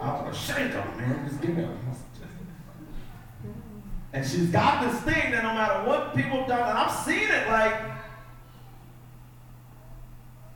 I 0.00 0.14
want 0.14 0.32
to 0.32 0.38
shake 0.38 0.72
them, 0.72 0.96
man. 0.96 1.28
Just 1.28 1.42
give 1.42 1.54
me 1.54 1.64
a 1.64 1.68
and 4.12 4.26
she's 4.26 4.48
got 4.48 4.82
this 4.82 5.00
thing 5.02 5.32
that 5.32 5.42
no 5.42 5.54
matter 5.54 5.88
what 5.88 6.14
people 6.14 6.38
have 6.38 6.48
done, 6.48 6.68
and 6.68 6.78
I've 6.78 7.04
seen 7.04 7.28
it 7.28 7.48
like, 7.48 7.74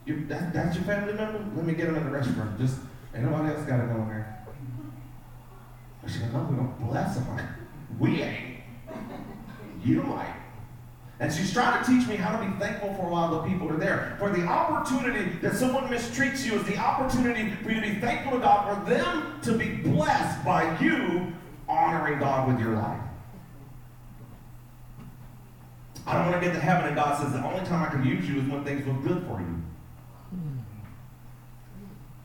you, 0.05 0.25
that, 0.27 0.53
that's 0.53 0.77
your 0.77 0.85
family 0.85 1.15
member? 1.15 1.45
Let 1.57 1.67
me 1.67 1.75
get 1.75 1.87
them 1.87 1.97
in 1.97 2.05
the 2.05 2.11
restaurant. 2.11 2.59
Just, 2.59 2.79
ain't 3.15 3.25
nobody 3.25 3.55
else 3.55 3.67
got 3.67 3.79
to 3.79 3.87
go 3.87 3.95
in 4.03 4.09
there. 4.09 4.47
And 6.03 6.11
she 6.11 6.21
goes, 6.21 6.33
no, 6.33 6.47
we 6.51 6.57
don't 6.57 6.89
bless 6.89 7.17
them. 7.17 7.27
we 7.99 8.23
ain't. 8.23 8.61
You 9.83 10.03
might. 10.03 10.35
And 11.19 11.33
she's 11.33 11.53
trying 11.53 11.83
to 11.83 11.91
teach 11.91 12.07
me 12.07 12.17
how 12.17 12.39
to 12.39 12.47
be 12.47 12.53
thankful 12.59 12.95
for 12.95 13.09
while 13.09 13.31
the 13.31 13.49
people 13.49 13.71
are 13.73 13.79
there. 13.79 14.17
For 14.19 14.31
the 14.31 14.45
opportunity 14.45 15.31
that 15.41 15.55
someone 15.55 15.85
mistreats 15.85 16.45
you 16.45 16.55
is 16.55 16.65
the 16.65 16.77
opportunity 16.77 17.51
for 17.63 17.71
you 17.71 17.81
to 17.81 17.89
be 17.89 17.95
thankful 18.01 18.33
to 18.33 18.39
God, 18.39 18.85
for 18.85 18.91
them 18.91 19.41
to 19.43 19.53
be 19.55 19.77
blessed 19.77 20.45
by 20.45 20.79
you 20.79 21.33
honoring 21.69 22.19
God 22.19 22.49
with 22.49 22.61
your 22.61 22.75
life. 22.75 23.01
I 26.07 26.15
don't 26.15 26.31
want 26.31 26.41
to 26.41 26.47
get 26.49 26.55
to 26.55 26.61
heaven, 26.61 26.87
and 26.87 26.95
God 26.95 27.21
says 27.21 27.33
the 27.33 27.45
only 27.45 27.65
time 27.67 27.83
I 27.83 27.91
can 27.91 28.05
use 28.05 28.29
you 28.29 28.41
is 28.41 28.49
when 28.49 28.65
things 28.65 28.87
look 28.87 29.03
good 29.03 29.27
for 29.27 29.41
you. 29.41 29.63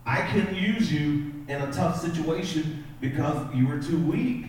I 0.06 0.22
can 0.28 0.54
use 0.56 0.92
you 0.92 1.34
in 1.48 1.62
a 1.62 1.72
tough 1.72 2.00
situation 2.00 2.84
because 3.00 3.54
you 3.56 3.68
were 3.68 3.80
too 3.80 4.00
weak. 4.00 4.46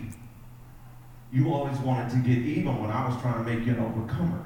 You 1.31 1.51
always 1.51 1.77
wanted 1.79 2.11
to 2.11 2.17
get 2.17 2.37
even 2.37 2.79
when 2.79 2.91
I 2.91 3.07
was 3.07 3.19
trying 3.21 3.43
to 3.43 3.49
make 3.49 3.65
you 3.65 3.73
an 3.73 3.79
overcomer. 3.79 4.45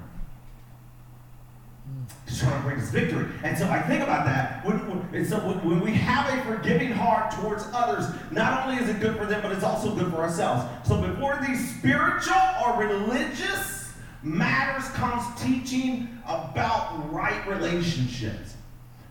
Just 2.26 2.42
trying 2.42 2.62
to 2.62 2.68
bring 2.68 2.80
us 2.80 2.90
victory. 2.90 3.28
And 3.44 3.58
so 3.58 3.70
I 3.70 3.82
think 3.82 4.04
about 4.04 4.26
that. 4.26 4.66
When, 4.66 4.78
when, 5.12 5.26
so 5.26 5.40
when 5.40 5.82
we 5.82 5.92
have 5.94 6.38
a 6.38 6.44
forgiving 6.44 6.92
heart 6.92 7.32
towards 7.32 7.66
others, 7.74 8.06
not 8.32 8.68
only 8.68 8.82
is 8.82 8.90
it 8.90 9.00
good 9.00 9.18
for 9.18 9.26
them, 9.26 9.42
but 9.42 9.52
it's 9.52 9.64
also 9.64 9.94
good 9.94 10.12
for 10.12 10.18
ourselves. 10.18 10.66
So 10.88 11.02
before 11.02 11.40
these 11.46 11.76
spiritual 11.78 12.36
or 12.66 12.78
religious 12.82 13.77
matters 14.24 14.90
comes 14.92 15.24
teaching 15.42 16.20
about 16.26 17.12
right 17.12 17.46
relationships. 17.48 18.56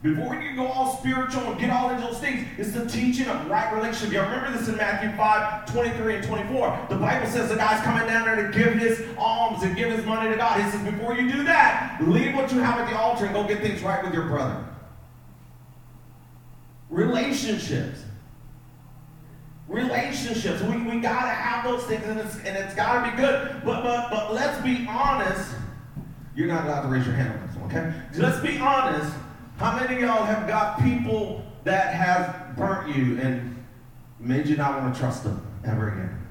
Before 0.02 0.40
you 0.40 0.54
go 0.54 0.66
all 0.66 0.98
spiritual 0.98 1.42
and 1.42 1.58
get 1.58 1.70
all 1.70 1.90
into 1.90 2.02
those 2.02 2.18
things, 2.20 2.46
it's 2.58 2.72
the 2.72 2.86
teaching 2.86 3.26
of 3.26 3.48
right 3.48 3.72
relationship. 3.74 4.12
Y'all 4.12 4.30
remember 4.30 4.56
this 4.56 4.68
in 4.68 4.76
Matthew 4.76 5.10
5, 5.16 5.72
23 5.72 6.16
and 6.16 6.24
24. 6.24 6.86
The 6.90 6.96
Bible 6.96 7.26
says 7.26 7.48
the 7.48 7.56
guy's 7.56 7.82
coming 7.82 8.06
down 8.06 8.26
there 8.26 8.46
to 8.46 8.56
give 8.56 8.74
his 8.74 9.02
alms 9.18 9.62
and 9.62 9.74
give 9.74 9.90
his 9.90 10.04
money 10.04 10.30
to 10.30 10.36
God. 10.36 10.60
He 10.60 10.70
says, 10.70 10.84
before 10.84 11.14
you 11.14 11.32
do 11.32 11.42
that, 11.44 11.98
leave 12.06 12.36
what 12.36 12.52
you 12.52 12.60
have 12.60 12.78
at 12.78 12.90
the 12.90 12.96
altar 12.96 13.24
and 13.24 13.34
go 13.34 13.48
get 13.48 13.60
things 13.60 13.82
right 13.82 14.04
with 14.04 14.12
your 14.12 14.28
brother. 14.28 14.64
Relationships 16.90 18.02
relationships. 19.68 20.62
We, 20.62 20.76
we 20.82 21.00
got 21.00 21.22
to 21.22 21.30
have 21.30 21.64
those 21.64 21.84
things, 21.84 22.04
and 22.04 22.20
it's, 22.20 22.36
and 22.36 22.56
it's 22.56 22.74
got 22.74 23.04
to 23.04 23.10
be 23.10 23.16
good. 23.16 23.62
But, 23.64 23.82
but, 23.82 24.10
but 24.10 24.34
let's 24.34 24.62
be 24.62 24.86
honest. 24.88 25.54
You're 26.34 26.48
not 26.48 26.66
allowed 26.66 26.82
to 26.82 26.88
raise 26.88 27.06
your 27.06 27.14
hand 27.14 27.32
on 27.32 27.46
this 27.46 27.56
one, 27.56 27.70
okay? 27.70 27.92
Let's 28.14 28.40
be 28.40 28.58
honest. 28.58 29.14
How 29.56 29.76
many 29.78 29.94
of 29.94 30.00
y'all 30.00 30.24
have 30.24 30.46
got 30.46 30.82
people 30.82 31.42
that 31.64 31.94
have 31.94 32.56
burnt 32.56 32.94
you 32.94 33.18
and 33.20 33.64
made 34.20 34.46
you 34.46 34.56
not 34.56 34.80
want 34.80 34.94
to 34.94 35.00
trust 35.00 35.24
them 35.24 35.44
ever 35.64 35.88
again? 35.88 36.26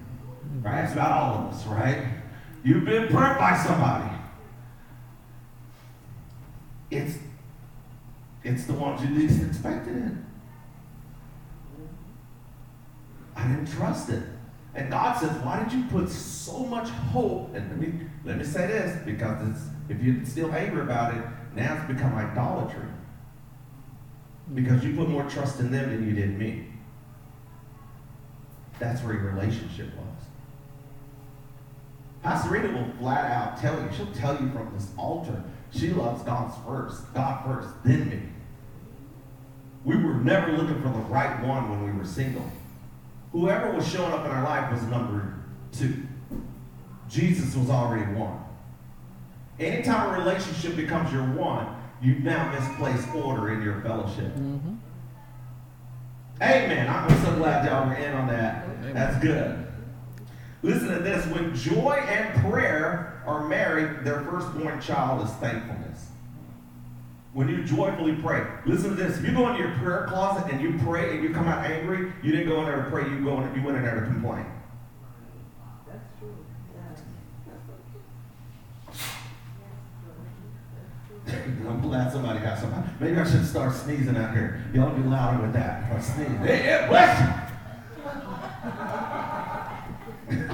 Right? 0.61 0.83
It's 0.83 0.93
about 0.93 1.11
all 1.11 1.47
of 1.47 1.53
us, 1.53 1.65
right? 1.65 2.05
You've 2.63 2.85
been 2.85 3.11
burnt 3.11 3.37
by 3.39 3.57
somebody. 3.57 4.11
It's 6.91 7.17
it's 8.43 8.65
the 8.65 8.73
ones 8.73 9.01
you 9.01 9.15
least 9.15 9.43
expected 9.43 9.97
it. 9.97 10.11
I 13.35 13.47
didn't 13.47 13.71
trust 13.71 14.09
it. 14.09 14.23
And 14.75 14.89
God 14.89 15.17
says, 15.19 15.31
why 15.43 15.63
did 15.63 15.71
you 15.71 15.85
put 15.85 16.09
so 16.09 16.59
much 16.65 16.89
hope? 16.89 17.55
And 17.55 17.69
let 17.69 17.79
me 17.79 18.07
let 18.25 18.37
me 18.37 18.43
say 18.43 18.67
this, 18.67 18.99
because 19.05 19.61
if 19.87 20.01
you're 20.01 20.25
still 20.25 20.51
angry 20.51 20.81
about 20.81 21.15
it, 21.15 21.23
now 21.55 21.75
it's 21.75 21.93
become 21.93 22.13
idolatry. 22.15 22.87
Because 24.53 24.83
you 24.83 24.95
put 24.95 25.09
more 25.09 25.23
trust 25.29 25.59
in 25.59 25.71
them 25.71 25.89
than 25.89 26.07
you 26.07 26.15
did 26.15 26.37
me. 26.37 26.67
That's 28.79 29.01
where 29.03 29.13
your 29.13 29.31
relationship 29.31 29.95
was. 29.95 30.05
Pastor 32.21 32.49
Rita 32.49 32.67
will 32.69 32.91
flat 32.99 33.31
out 33.31 33.57
tell 33.59 33.79
you, 33.79 33.87
she'll 33.95 34.11
tell 34.13 34.33
you 34.33 34.49
from 34.49 34.71
this 34.75 34.89
altar, 34.97 35.43
she 35.71 35.89
loves 35.89 36.23
God's 36.23 36.55
first, 36.65 37.13
God 37.13 37.45
first, 37.45 37.69
then 37.83 38.09
me. 38.09 38.21
We 39.83 39.95
were 39.95 40.15
never 40.15 40.51
looking 40.51 40.81
for 40.81 40.89
the 40.89 41.05
right 41.05 41.41
one 41.43 41.69
when 41.69 41.85
we 41.85 41.91
were 41.97 42.05
single. 42.05 42.51
Whoever 43.35 43.69
was 43.71 43.85
showing 43.85 44.13
up 44.13 44.23
in 44.23 44.31
our 44.31 44.45
life 44.45 44.71
was 44.71 44.81
number 44.83 45.33
two. 45.73 46.03
Jesus 47.09 47.53
was 47.53 47.69
already 47.69 48.09
one. 48.13 48.39
Anytime 49.59 50.15
a 50.15 50.17
relationship 50.19 50.77
becomes 50.77 51.11
your 51.11 51.23
one, 51.33 51.67
you've 52.01 52.23
now 52.23 52.49
misplaced 52.53 53.13
order 53.13 53.53
in 53.53 53.61
your 53.61 53.81
fellowship. 53.81 54.33
Mm-hmm. 54.35 54.75
Amen. 56.41 56.87
I'm 56.89 57.09
so 57.25 57.35
glad 57.35 57.65
y'all 57.65 57.89
were 57.89 57.95
in 57.95 58.13
on 58.13 58.27
that. 58.29 58.69
Amen. 58.69 58.93
That's 58.93 59.21
good. 59.21 59.67
Listen 60.63 60.87
to 60.87 60.99
this. 60.99 61.25
When 61.27 61.53
joy 61.53 62.05
and 62.07 62.41
prayer 62.41 63.21
are 63.25 63.49
married, 63.49 64.05
their 64.05 64.21
firstborn 64.21 64.79
child 64.79 65.27
is 65.27 65.33
thankfulness. 65.35 66.05
When 67.35 67.49
you 67.49 67.65
joyfully 67.65 68.15
pray, 68.15 68.47
listen 68.65 68.91
to 68.91 68.95
this. 68.95 69.17
If 69.17 69.25
you 69.25 69.33
go 69.33 69.49
into 69.49 69.59
your 69.59 69.73
prayer 69.73 70.05
closet 70.07 70.49
and 70.53 70.61
you 70.61 70.79
pray 70.85 71.15
and 71.15 71.21
you 71.21 71.33
come 71.33 71.49
out 71.49 71.69
angry, 71.69 72.13
you 72.23 72.31
didn't 72.31 72.47
go 72.47 72.61
in 72.61 72.65
there 72.65 72.85
to 72.85 72.89
pray, 72.89 73.03
you 73.09 73.25
go 73.25 73.41
in, 73.41 73.53
you 73.53 73.61
went 73.61 73.75
in 73.75 73.83
there 73.83 73.99
to 73.99 74.05
complain. 74.05 74.45
That's 75.85 75.99
true. 76.17 76.33
I'm 81.67 81.81
glad 81.81 82.09
somebody 82.09 82.39
got 82.39 82.57
somebody. 82.57 82.87
Maybe 83.01 83.17
I 83.17 83.29
should 83.29 83.45
start 83.45 83.73
sneezing 83.73 84.15
out 84.15 84.33
here. 84.33 84.63
Y'all 84.73 84.95
be 84.95 85.03
louder 85.03 85.41
with 85.41 85.51
that. 85.51 85.91
I 85.91 85.99
sneeze. 85.99 86.29
Hey, 86.37 86.85
bless 86.87 87.19
you. 87.19 87.27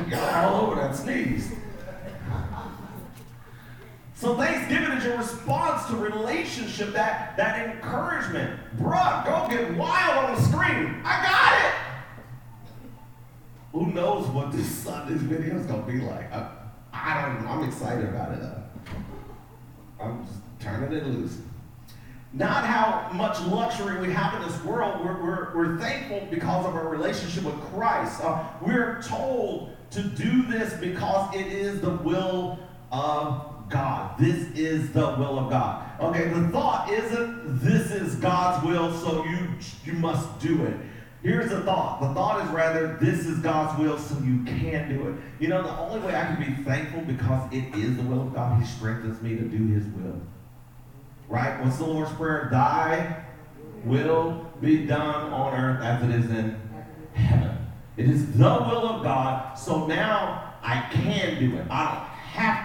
Y'all 0.17 0.45
all 0.45 0.65
over 0.65 0.81
that 0.81 0.95
sneeze. 0.95 1.51
So 4.21 4.35
Thanksgiving 4.35 4.95
is 4.99 5.03
your 5.03 5.17
response 5.17 5.87
to 5.87 5.95
relationship, 5.95 6.93
that, 6.93 7.35
that 7.37 7.71
encouragement. 7.71 8.59
Bruh, 8.77 9.25
go 9.25 9.47
get 9.49 9.75
wild 9.75 10.25
on 10.25 10.35
the 10.35 10.41
screen. 10.43 11.01
I 11.03 11.23
got 11.23 11.65
it. 11.65 11.73
Who 13.71 13.87
knows 13.87 14.27
what 14.27 14.51
this 14.51 14.67
Sunday's 14.67 15.23
video 15.23 15.57
is 15.57 15.65
gonna 15.65 15.81
be 15.87 16.01
like? 16.01 16.31
I, 16.31 16.51
I 16.93 17.21
don't. 17.23 17.43
Know. 17.43 17.49
I'm 17.49 17.67
excited 17.67 18.09
about 18.09 18.33
it. 18.33 18.41
though. 18.41 18.63
I'm 19.99 20.23
just 20.23 20.37
turning 20.59 20.95
it 20.95 21.03
loose. 21.07 21.39
Not 22.31 22.63
how 22.63 23.11
much 23.13 23.41
luxury 23.47 24.01
we 24.01 24.13
have 24.13 24.39
in 24.39 24.47
this 24.47 24.63
world. 24.63 25.03
We're, 25.03 25.19
we're, 25.19 25.55
we're 25.55 25.79
thankful 25.79 26.27
because 26.29 26.67
of 26.67 26.75
our 26.75 26.89
relationship 26.89 27.43
with 27.43 27.59
Christ. 27.73 28.21
Uh, 28.23 28.43
we're 28.61 29.01
told 29.01 29.75
to 29.89 30.03
do 30.03 30.43
this 30.43 30.73
because 30.75 31.33
it 31.33 31.47
is 31.47 31.81
the 31.81 31.89
will 31.89 32.59
of 32.91 33.50
God. 33.71 34.17
This 34.19 34.47
is 34.55 34.91
the 34.91 34.99
will 34.99 35.39
of 35.39 35.49
God. 35.49 35.89
Okay, 35.99 36.27
the 36.29 36.47
thought 36.49 36.89
isn't 36.89 37.63
this 37.63 37.91
is 37.91 38.15
God's 38.15 38.65
will, 38.65 38.93
so 38.93 39.25
you 39.25 39.47
you 39.85 39.93
must 39.93 40.39
do 40.39 40.65
it. 40.65 40.75
Here's 41.23 41.51
the 41.51 41.61
thought. 41.61 42.01
The 42.01 42.13
thought 42.13 42.43
is 42.43 42.51
rather 42.51 42.97
this 42.99 43.25
is 43.25 43.39
God's 43.39 43.79
will, 43.79 43.97
so 43.97 44.17
you 44.23 44.43
can 44.43 44.89
do 44.89 45.07
it. 45.09 45.15
You 45.39 45.49
know, 45.49 45.61
the 45.61 45.77
only 45.77 45.99
way 45.99 46.15
I 46.15 46.25
can 46.25 46.39
be 46.39 46.63
thankful 46.63 47.01
because 47.01 47.51
it 47.53 47.75
is 47.75 47.95
the 47.95 48.03
will 48.03 48.21
of 48.21 48.33
God, 48.33 48.59
He 48.59 48.65
strengthens 48.65 49.21
me 49.21 49.35
to 49.35 49.43
do 49.43 49.67
His 49.67 49.85
will. 49.85 50.19
Right? 51.29 51.63
What's 51.63 51.77
the 51.77 51.85
Lord's 51.85 52.11
Prayer? 52.13 52.49
Thy 52.51 53.23
will 53.85 54.51
be 54.61 54.85
done 54.85 55.31
on 55.31 55.53
earth 55.53 55.83
as 55.83 56.03
it 56.03 56.09
is 56.09 56.29
in 56.29 56.59
heaven. 57.13 57.57
It 57.97 58.09
is 58.09 58.31
the 58.33 58.43
will 58.43 58.87
of 58.87 59.03
God, 59.03 59.55
so 59.55 59.85
now 59.85 60.55
I 60.63 60.87
can 60.91 61.39
do 61.39 61.57
it. 61.57 61.65
I 61.69 62.10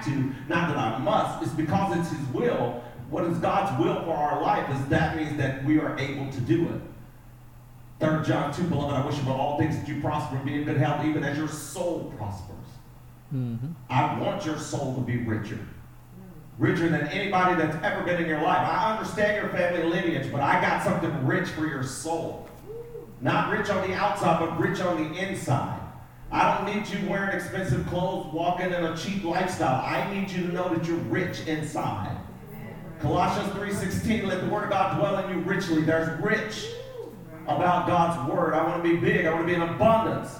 to, 0.06 0.32
not 0.48 0.68
that 0.68 0.76
I 0.76 0.98
must. 0.98 1.42
It's 1.42 1.52
because 1.52 1.96
it's 1.98 2.10
His 2.10 2.26
will. 2.28 2.82
What 3.10 3.24
is 3.24 3.38
God's 3.38 3.80
will 3.82 4.02
for 4.02 4.14
our 4.14 4.42
life 4.42 4.68
is 4.74 4.86
that 4.88 5.16
means 5.16 5.36
that 5.36 5.64
we 5.64 5.78
are 5.78 5.98
able 5.98 6.30
to 6.32 6.40
do 6.40 6.64
it. 6.64 6.80
Third 8.00 8.24
John 8.24 8.52
2, 8.52 8.64
beloved, 8.64 8.94
I 8.94 9.06
wish 9.06 9.18
above 9.20 9.38
all 9.38 9.58
things 9.58 9.78
that 9.78 9.88
you 9.88 10.00
prosper 10.00 10.36
and 10.36 10.44
be 10.44 10.54
in 10.54 10.64
good 10.64 10.76
health, 10.76 11.04
even 11.04 11.22
as 11.24 11.38
your 11.38 11.48
soul 11.48 12.12
prospers. 12.18 12.56
Mm-hmm. 13.34 13.68
I 13.88 14.18
want 14.18 14.44
your 14.44 14.58
soul 14.58 14.94
to 14.94 15.00
be 15.00 15.18
richer 15.18 15.60
richer 16.58 16.88
than 16.88 17.06
anybody 17.08 17.54
that's 17.54 17.76
ever 17.84 18.02
been 18.02 18.22
in 18.22 18.28
your 18.28 18.40
life. 18.40 18.58
I 18.58 18.96
understand 18.96 19.36
your 19.36 19.50
family 19.50 19.82
lineage, 19.84 20.32
but 20.32 20.40
I 20.40 20.60
got 20.60 20.82
something 20.82 21.26
rich 21.26 21.48
for 21.48 21.66
your 21.66 21.82
soul. 21.82 22.48
Not 23.20 23.50
rich 23.50 23.68
on 23.70 23.88
the 23.88 23.94
outside, 23.94 24.40
but 24.40 24.58
rich 24.58 24.80
on 24.80 25.12
the 25.12 25.18
inside. 25.18 25.80
I 26.36 26.54
don't 26.54 26.76
need 26.76 26.86
you 26.86 27.08
wearing 27.08 27.34
expensive 27.34 27.86
clothes, 27.86 28.26
walking 28.30 28.66
in 28.66 28.84
a 28.84 28.94
cheap 28.94 29.24
lifestyle. 29.24 29.82
I 29.82 30.12
need 30.12 30.30
you 30.30 30.46
to 30.46 30.52
know 30.52 30.68
that 30.68 30.86
you're 30.86 30.98
rich 30.98 31.46
inside. 31.46 32.14
Colossians 33.00 33.54
3:16, 33.54 34.26
let 34.26 34.42
the 34.42 34.48
word 34.48 34.64
of 34.64 34.70
God 34.70 34.98
dwell 34.98 35.16
in 35.16 35.30
you 35.30 35.42
richly. 35.44 35.80
There's 35.80 36.20
rich 36.20 36.66
about 37.44 37.86
God's 37.86 38.30
word. 38.30 38.52
I 38.52 38.66
want 38.66 38.84
to 38.84 38.88
be 38.88 38.96
big. 38.96 39.24
I 39.24 39.32
want 39.32 39.44
to 39.44 39.46
be 39.46 39.54
in 39.54 39.62
abundance. 39.62 40.38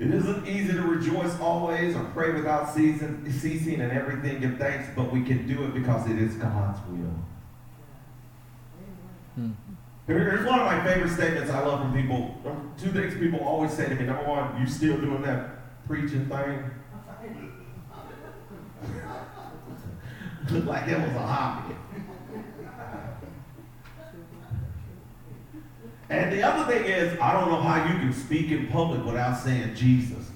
It 0.00 0.12
isn't 0.12 0.48
easy 0.48 0.72
to 0.72 0.82
rejoice 0.82 1.38
always 1.38 1.94
or 1.94 2.02
pray 2.12 2.32
without 2.32 2.74
ceasing, 2.74 3.30
ceasing 3.30 3.80
and 3.80 3.92
everything 3.92 4.40
give 4.40 4.58
thanks, 4.58 4.88
but 4.96 5.12
we 5.12 5.22
can 5.22 5.46
do 5.46 5.62
it 5.62 5.74
because 5.74 6.10
it 6.10 6.18
is 6.18 6.34
God's 6.34 6.80
will. 6.88 7.14
Hmm. 9.34 9.50
Here's 10.06 10.46
one 10.46 10.60
of 10.60 10.66
my 10.66 10.84
favorite 10.84 11.10
statements 11.14 11.50
I 11.50 11.64
love 11.64 11.80
from 11.80 11.94
people. 11.94 12.36
Two 12.78 12.92
things 12.92 13.14
people 13.14 13.40
always 13.40 13.72
say 13.72 13.88
to 13.88 13.94
me. 13.94 14.04
Number 14.04 14.24
one, 14.24 14.60
you 14.60 14.66
still 14.66 14.98
doing 14.98 15.22
that 15.22 15.86
preaching 15.86 16.26
thing? 16.26 16.70
Looked 20.50 20.66
like 20.66 20.88
it 20.88 20.98
was 20.98 21.08
a 21.08 21.26
hobby. 21.26 21.74
And 26.10 26.32
the 26.32 26.42
other 26.42 26.70
thing 26.70 26.84
is, 26.84 27.18
I 27.18 27.32
don't 27.32 27.50
know 27.50 27.62
how 27.62 27.86
you 27.90 27.98
can 27.98 28.12
speak 28.12 28.50
in 28.50 28.66
public 28.66 29.04
without 29.06 29.38
saying 29.38 29.74
Jesus. 29.74 30.30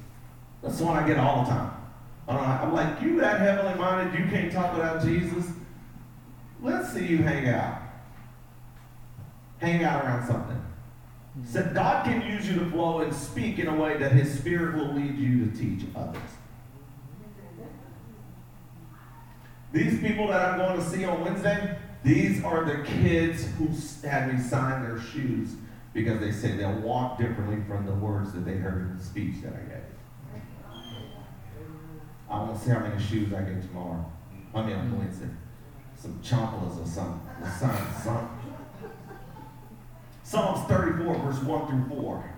That's 0.63 0.79
the 0.79 0.85
one 0.87 0.97
I 0.97 1.07
get 1.07 1.19
all 1.19 1.45
the 1.45 1.51
time. 1.51 1.73
I'm 2.27 2.73
like, 2.73 3.01
you 3.03 3.21
that 3.21 3.41
heavenly 3.41 3.75
minded, 3.75 4.19
you 4.19 4.27
can't 4.31 4.51
talk 4.51 4.75
without 4.75 5.03
Jesus? 5.03 5.47
Let's 6.63 6.93
see 6.93 7.07
you 7.07 7.19
hang 7.19 7.49
out. 7.49 7.88
Hang 9.59 9.85
out 9.85 10.05
around 10.05 10.27
something. 10.27 10.57
Hmm. 11.35 11.45
Said 11.45 11.75
God 11.75 12.05
can 12.05 12.23
use 12.23 12.49
you 12.49 12.59
to 12.59 12.67
flow 12.71 13.01
and 13.01 13.13
speak 13.13 13.59
in 13.59 13.67
a 13.67 13.75
way 13.75 13.97
that 13.99 14.13
His 14.13 14.39
Spirit 14.39 14.77
will 14.77 14.93
lead 14.93 15.19
you 15.19 15.47
to 15.47 15.57
teach 15.57 15.87
others. 15.95 16.23
These 19.73 20.01
people 20.01 20.29
that 20.29 20.41
I'm 20.41 20.59
going 20.59 20.79
to 20.79 20.85
see 20.85 21.05
on 21.05 21.21
Wednesday, 21.23 21.77
these 22.03 22.43
are 22.43 22.65
the 22.65 22.83
kids 22.85 23.47
who 23.59 23.69
had 24.09 24.33
me 24.33 24.41
sign 24.41 24.83
their 24.83 24.99
shoes 24.99 25.57
because 25.93 26.21
they 26.21 26.33
say 26.33 26.57
they'll 26.57 26.81
walk 26.81 27.19
differently 27.19 27.59
from 27.67 27.85
the 27.85 27.93
words 27.93 28.33
that 28.33 28.45
they 28.45 28.57
heard 28.57 28.83
in 28.83 28.97
the 28.97 29.05
speech 29.05 29.43
that 29.43 29.53
I 29.53 29.69
gave. 29.69 29.85
I 32.31 32.43
want 32.43 32.59
to 32.59 32.65
see 32.65 32.71
how 32.71 32.81
many 32.81 33.03
shoes 33.03 33.33
I 33.33 33.43
get 33.43 33.63
tomorrow. 33.63 34.05
I 34.55 34.63
mean, 34.63 34.77
on 34.77 34.99
Wednesday. 34.99 35.29
Some 35.95 36.21
chanclas 36.23 36.81
or 36.81 36.87
something. 36.87 37.21
Some, 37.59 38.38
Psalms 40.29 40.69
34, 40.69 41.15
verse 41.21 41.43
1 41.43 41.67
through 41.69 41.97
4 42.03 42.31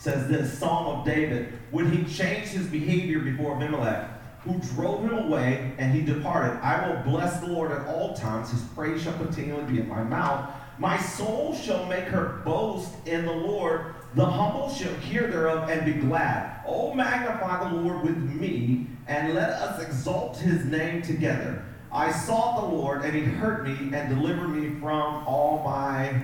says 0.00 0.26
this 0.26 0.58
Psalm 0.58 0.86
of 0.88 1.06
David, 1.06 1.56
when 1.70 1.88
he 1.88 2.02
changed 2.12 2.48
his 2.48 2.66
behavior 2.66 3.20
before 3.20 3.54
Abimelech, 3.54 4.10
who 4.40 4.58
drove 4.74 5.04
him 5.04 5.16
away, 5.16 5.72
and 5.78 5.94
he 5.94 6.02
departed. 6.02 6.58
I 6.64 6.88
will 6.88 7.00
bless 7.04 7.38
the 7.38 7.46
Lord 7.46 7.70
at 7.70 7.86
all 7.86 8.14
times. 8.14 8.50
His 8.50 8.62
praise 8.74 9.04
shall 9.04 9.16
continually 9.18 9.72
be 9.72 9.80
in 9.80 9.88
my 9.88 10.02
mouth. 10.02 10.50
My 10.78 10.98
soul 10.98 11.54
shall 11.54 11.86
make 11.86 12.06
her 12.06 12.40
boast 12.44 12.90
in 13.06 13.24
the 13.24 13.32
Lord. 13.32 13.94
The 14.16 14.26
humble 14.26 14.74
shall 14.74 14.94
hear 14.94 15.28
thereof 15.28 15.70
and 15.70 15.84
be 15.84 15.92
glad. 15.92 16.60
Oh, 16.66 16.92
magnify 16.92 17.68
the 17.68 17.76
Lord 17.76 18.02
with 18.02 18.16
me, 18.16 18.88
and 19.06 19.34
let 19.34 19.50
us 19.50 19.80
exalt 19.80 20.38
his 20.38 20.64
name 20.64 21.02
together. 21.02 21.64
I 21.92 22.10
sought 22.10 22.62
the 22.62 22.76
Lord, 22.76 23.04
and 23.04 23.14
he 23.14 23.22
heard 23.22 23.64
me 23.64 23.96
and 23.96 24.08
delivered 24.08 24.48
me 24.48 24.78
from 24.80 25.24
all 25.24 25.62
my 25.64 26.20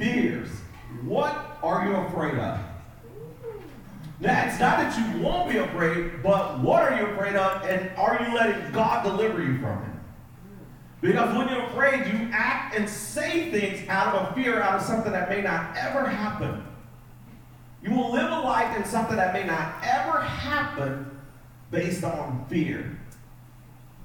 fears. 0.00 0.48
What 1.04 1.58
are 1.62 1.86
you 1.86 1.94
afraid 1.94 2.38
of? 2.38 2.58
Now, 4.18 4.46
it's 4.46 4.58
not 4.58 4.78
that 4.78 4.98
you 4.98 5.22
won't 5.22 5.50
be 5.50 5.58
afraid, 5.58 6.22
but 6.22 6.60
what 6.60 6.82
are 6.82 6.98
you 6.98 7.06
afraid 7.06 7.36
of, 7.36 7.62
and 7.64 7.90
are 7.96 8.22
you 8.22 8.34
letting 8.34 8.72
God 8.72 9.04
deliver 9.04 9.42
you 9.42 9.58
from 9.58 9.78
it? 9.82 9.90
Because 11.00 11.34
when 11.36 11.48
you're 11.48 11.64
afraid, 11.64 12.06
you 12.12 12.28
act 12.32 12.76
and 12.76 12.86
say 12.88 13.50
things 13.50 13.88
out 13.88 14.14
of 14.14 14.30
a 14.30 14.34
fear, 14.34 14.60
out 14.60 14.78
of 14.78 14.82
something 14.82 15.12
that 15.12 15.30
may 15.30 15.40
not 15.40 15.74
ever 15.76 16.06
happen. 16.06 16.62
You 17.82 17.92
will 17.92 18.12
live 18.12 18.30
a 18.30 18.40
life 18.40 18.76
in 18.76 18.84
something 18.84 19.16
that 19.16 19.32
may 19.32 19.44
not 19.44 19.76
ever 19.82 20.20
happen 20.20 21.18
based 21.70 22.04
on 22.04 22.44
fear. 22.50 22.98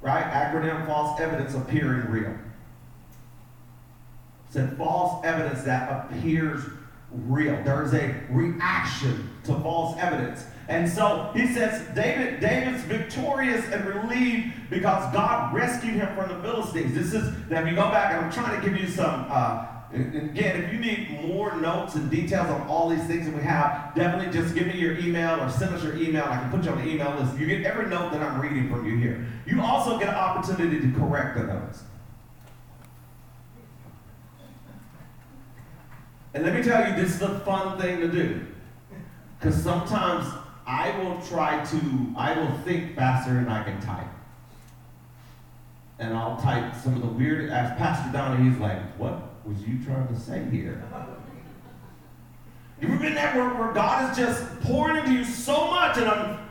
Right? 0.01 0.23
Acronym 0.23 0.85
false 0.85 1.19
evidence 1.19 1.55
appearing 1.55 2.09
real. 2.09 2.33
Said 4.55 4.77
false 4.77 5.21
evidence 5.25 5.63
that 5.63 6.09
appears 6.09 6.63
real. 7.11 7.61
There 7.65 7.83
is 7.83 7.93
a 7.93 8.15
reaction 8.29 9.29
to 9.43 9.53
false 9.55 9.97
evidence. 9.99 10.45
And 10.69 10.89
so 10.89 11.29
he 11.35 11.53
says 11.53 11.85
David, 11.93 12.39
David's 12.39 12.81
victorious 12.83 13.65
and 13.65 13.85
relieved 13.85 14.53
because 14.69 15.13
God 15.13 15.53
rescued 15.53 15.95
him 15.95 16.15
from 16.15 16.29
the 16.29 16.41
Philistines. 16.41 16.95
This 16.95 17.13
is, 17.13 17.33
if 17.49 17.67
you 17.67 17.75
go 17.75 17.91
back, 17.91 18.13
and 18.13 18.23
I'm 18.23 18.31
trying 18.31 18.57
to 18.57 18.65
give 18.65 18.79
you 18.79 18.87
some, 18.87 19.25
uh, 19.29 19.65
again, 19.93 20.63
if 20.63 20.71
you 20.71 20.79
need 20.79 21.21
more 21.27 21.57
notes 21.57 21.95
and 21.95 22.09
details 22.09 22.47
on 22.47 22.65
all 22.69 22.87
these 22.87 23.03
things 23.07 23.25
that 23.25 23.35
we 23.35 23.41
have, 23.41 23.93
definitely 23.93 24.31
just 24.31 24.55
give 24.55 24.67
me 24.67 24.77
your 24.77 24.97
email 24.99 25.37
or 25.41 25.49
send 25.49 25.75
us 25.75 25.83
your 25.83 25.97
email. 25.97 26.23
I 26.23 26.37
can 26.37 26.49
put 26.49 26.63
you 26.63 26.71
on 26.71 26.77
the 26.77 26.89
email 26.89 27.13
list. 27.19 27.37
You 27.37 27.45
get 27.45 27.65
every 27.65 27.89
note 27.89 28.13
that 28.13 28.21
I'm 28.21 28.39
reading 28.39 28.69
from 28.69 28.85
you 28.85 28.95
here. 28.95 29.27
You 29.45 29.61
also 29.61 29.99
get 29.99 30.07
an 30.07 30.15
opportunity 30.15 30.79
to 30.79 30.97
correct 30.97 31.37
the 31.37 31.43
notes. 31.43 31.83
And 36.35 36.43
let 36.43 36.53
me 36.53 36.61
tell 36.61 36.85
you, 36.85 36.97
this 36.97 37.15
is 37.15 37.21
a 37.21 37.39
fun 37.39 37.79
thing 37.79 38.01
to 38.01 38.09
do. 38.09 38.45
Because 39.39 39.55
sometimes 39.55 40.27
I 40.67 40.91
will 40.99 41.21
try 41.21 41.63
to, 41.63 42.13
I 42.17 42.37
will 42.37 42.51
think 42.65 42.93
faster 42.93 43.33
than 43.33 43.47
I 43.47 43.63
can 43.63 43.79
type. 43.79 44.05
And 45.97 46.13
I'll 46.13 46.35
type 46.35 46.75
some 46.75 46.95
of 46.95 47.01
the 47.01 47.07
weird, 47.07 47.49
as 47.51 47.77
Pastor 47.77 48.11
Donnie, 48.11 48.49
he's 48.49 48.59
like, 48.59 48.81
what 48.97 49.45
was 49.45 49.61
you 49.61 49.81
trying 49.85 50.09
to 50.09 50.19
say 50.19 50.43
here? 50.51 50.83
You 52.81 52.89
ever 52.89 52.97
been 52.97 53.15
that 53.15 53.33
where, 53.33 53.47
where 53.51 53.71
God 53.71 54.11
is 54.11 54.17
just 54.17 54.59
pouring 54.59 54.97
into 54.97 55.13
you 55.13 55.23
so 55.23 55.71
much 55.71 55.95
and 55.95 56.09
I'm, 56.09 56.49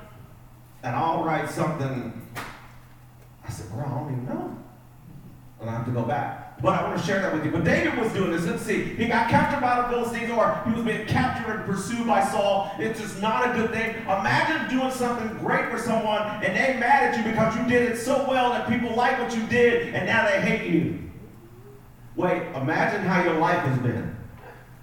and 0.83 0.97
I'll 0.97 1.25
write 1.25 1.51
something, 1.51 2.27
I 3.47 3.51
said, 3.51 3.71
bro, 3.71 3.85
I 3.85 3.91
don't 3.91 4.13
even 4.13 4.25
know. 4.25 4.57
And 5.61 5.69
I 5.69 5.75
have 5.75 5.85
to 5.85 5.93
go 5.93 6.05
back. 6.05 6.44
But 6.65 6.81
I 6.81 6.83
want 6.83 6.99
to 6.99 7.07
share 7.07 7.21
that 7.21 7.31
with 7.35 7.45
you. 7.45 7.51
But 7.51 7.63
David 7.63 7.99
was 7.99 8.11
doing 8.15 8.33
this. 8.33 8.47
Let's 8.47 8.63
see. 8.63 8.85
He 8.85 9.07
got 9.07 9.29
captured 9.29 9.61
by 9.61 9.83
the 9.83 9.89
Philistines, 9.89 10.31
or 10.31 10.63
he 10.65 10.73
was 10.73 10.83
being 10.83 11.07
captured 11.07 11.57
and 11.57 11.65
pursued 11.67 12.07
by 12.07 12.25
Saul. 12.25 12.73
It's 12.79 12.99
just 12.99 13.21
not 13.21 13.51
a 13.51 13.53
good 13.53 13.71
thing. 13.71 13.95
Imagine 14.05 14.75
doing 14.75 14.91
something 14.91 15.29
great 15.41 15.71
for 15.71 15.79
someone 15.79 16.23
and 16.43 16.57
they 16.57 16.81
mad 16.81 17.13
at 17.13 17.19
you 17.19 17.31
because 17.31 17.55
you 17.55 17.69
did 17.69 17.93
it 17.93 17.99
so 17.99 18.25
well 18.27 18.49
that 18.49 18.67
people 18.67 18.97
like 18.97 19.19
what 19.19 19.37
you 19.37 19.47
did 19.49 19.95
and 19.95 20.07
now 20.07 20.27
they 20.27 20.41
hate 20.41 20.71
you. 20.71 21.01
Wait, 22.17 22.41
imagine 22.55 23.03
how 23.03 23.23
your 23.23 23.39
life 23.39 23.61
has 23.61 23.79
been. 23.81 24.17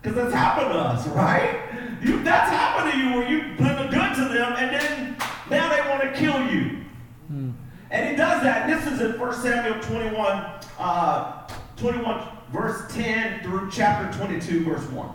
Because 0.03 0.15
that's 0.15 0.35
happened 0.35 0.71
to 0.73 0.77
us, 0.77 1.07
right? 1.07 1.63
You, 2.03 2.21
that's 2.21 2.51
happened 2.51 2.91
to 2.91 2.99
you 2.99 3.15
where 3.15 3.27
you've 3.27 3.57
been 3.57 3.89
good 3.89 4.15
to 4.17 4.25
them 4.31 4.53
and 4.55 4.71
then 4.71 5.17
now 5.49 5.75
they 5.75 5.89
want 5.89 6.03
to 6.03 6.11
kill 6.11 6.45
you. 6.45 6.83
Hmm. 7.25 7.51
And 7.89 8.07
he 8.11 8.15
does 8.15 8.43
that. 8.43 8.67
This 8.67 8.93
is 8.93 9.01
in 9.01 9.19
1 9.19 9.33
Samuel 9.33 9.81
21. 9.81 10.45
Uh, 10.77 11.40
21, 11.81 12.27
verse 12.53 12.93
10 12.93 13.43
through 13.43 13.69
chapter 13.71 14.17
22, 14.17 14.63
verse 14.63 14.87
1. 14.91 15.09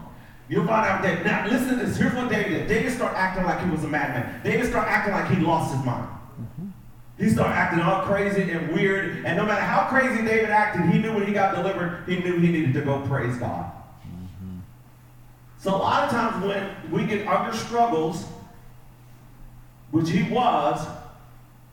You'll 0.48 0.66
find 0.66 0.86
out 0.86 1.02
that, 1.02 1.24
now 1.24 1.46
listen 1.48 1.78
to 1.78 1.84
this. 1.84 1.96
Here's 1.96 2.14
what 2.14 2.28
David 2.28 2.50
did. 2.50 2.68
David 2.68 2.92
started 2.92 3.16
acting 3.16 3.44
like 3.44 3.64
he 3.64 3.70
was 3.70 3.82
a 3.84 3.88
madman. 3.88 4.42
David 4.42 4.68
started 4.68 4.90
acting 4.90 5.14
like 5.14 5.28
he 5.30 5.44
lost 5.44 5.74
his 5.74 5.84
mind. 5.84 6.08
Mm-hmm. 6.40 6.68
He 7.18 7.30
started 7.30 7.54
acting 7.54 7.80
all 7.80 8.02
crazy 8.02 8.50
and 8.50 8.72
weird. 8.72 9.24
And 9.24 9.36
no 9.36 9.44
matter 9.44 9.62
how 9.62 9.88
crazy 9.88 10.24
David 10.24 10.50
acted, 10.50 10.92
he 10.92 10.98
knew 10.98 11.12
when 11.14 11.26
he 11.26 11.32
got 11.32 11.54
delivered, 11.54 12.04
he 12.06 12.18
knew 12.18 12.38
he 12.38 12.48
needed 12.48 12.74
to 12.74 12.82
go 12.82 13.00
praise 13.06 13.36
God. 13.38 13.72
Mm-hmm. 14.02 14.58
So 15.58 15.74
a 15.74 15.78
lot 15.78 16.04
of 16.04 16.10
times 16.10 16.44
when 16.44 16.92
we 16.92 17.06
get 17.06 17.26
under 17.26 17.56
struggles, 17.56 18.24
which 19.90 20.10
he 20.10 20.22
was, 20.24 20.86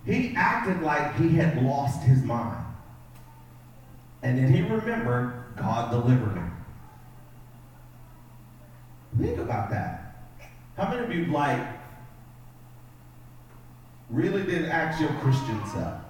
he 0.06 0.34
acted 0.36 0.82
like 0.82 1.16
he 1.16 1.30
had 1.30 1.62
lost 1.62 2.02
his 2.04 2.24
mind. 2.24 2.63
And 4.24 4.38
then 4.38 4.52
he 4.52 4.62
remembered 4.62 5.34
God 5.58 5.92
delivered 5.92 6.36
him. 6.36 6.52
Think 9.20 9.38
about 9.38 9.70
that. 9.70 10.16
How 10.76 10.90
many 10.90 11.04
of 11.04 11.14
you 11.14 11.26
like 11.32 11.62
really 14.10 14.44
did 14.44 14.66
ask 14.66 15.00
your 15.00 15.12
Christian 15.20 15.62
self? 15.68 16.02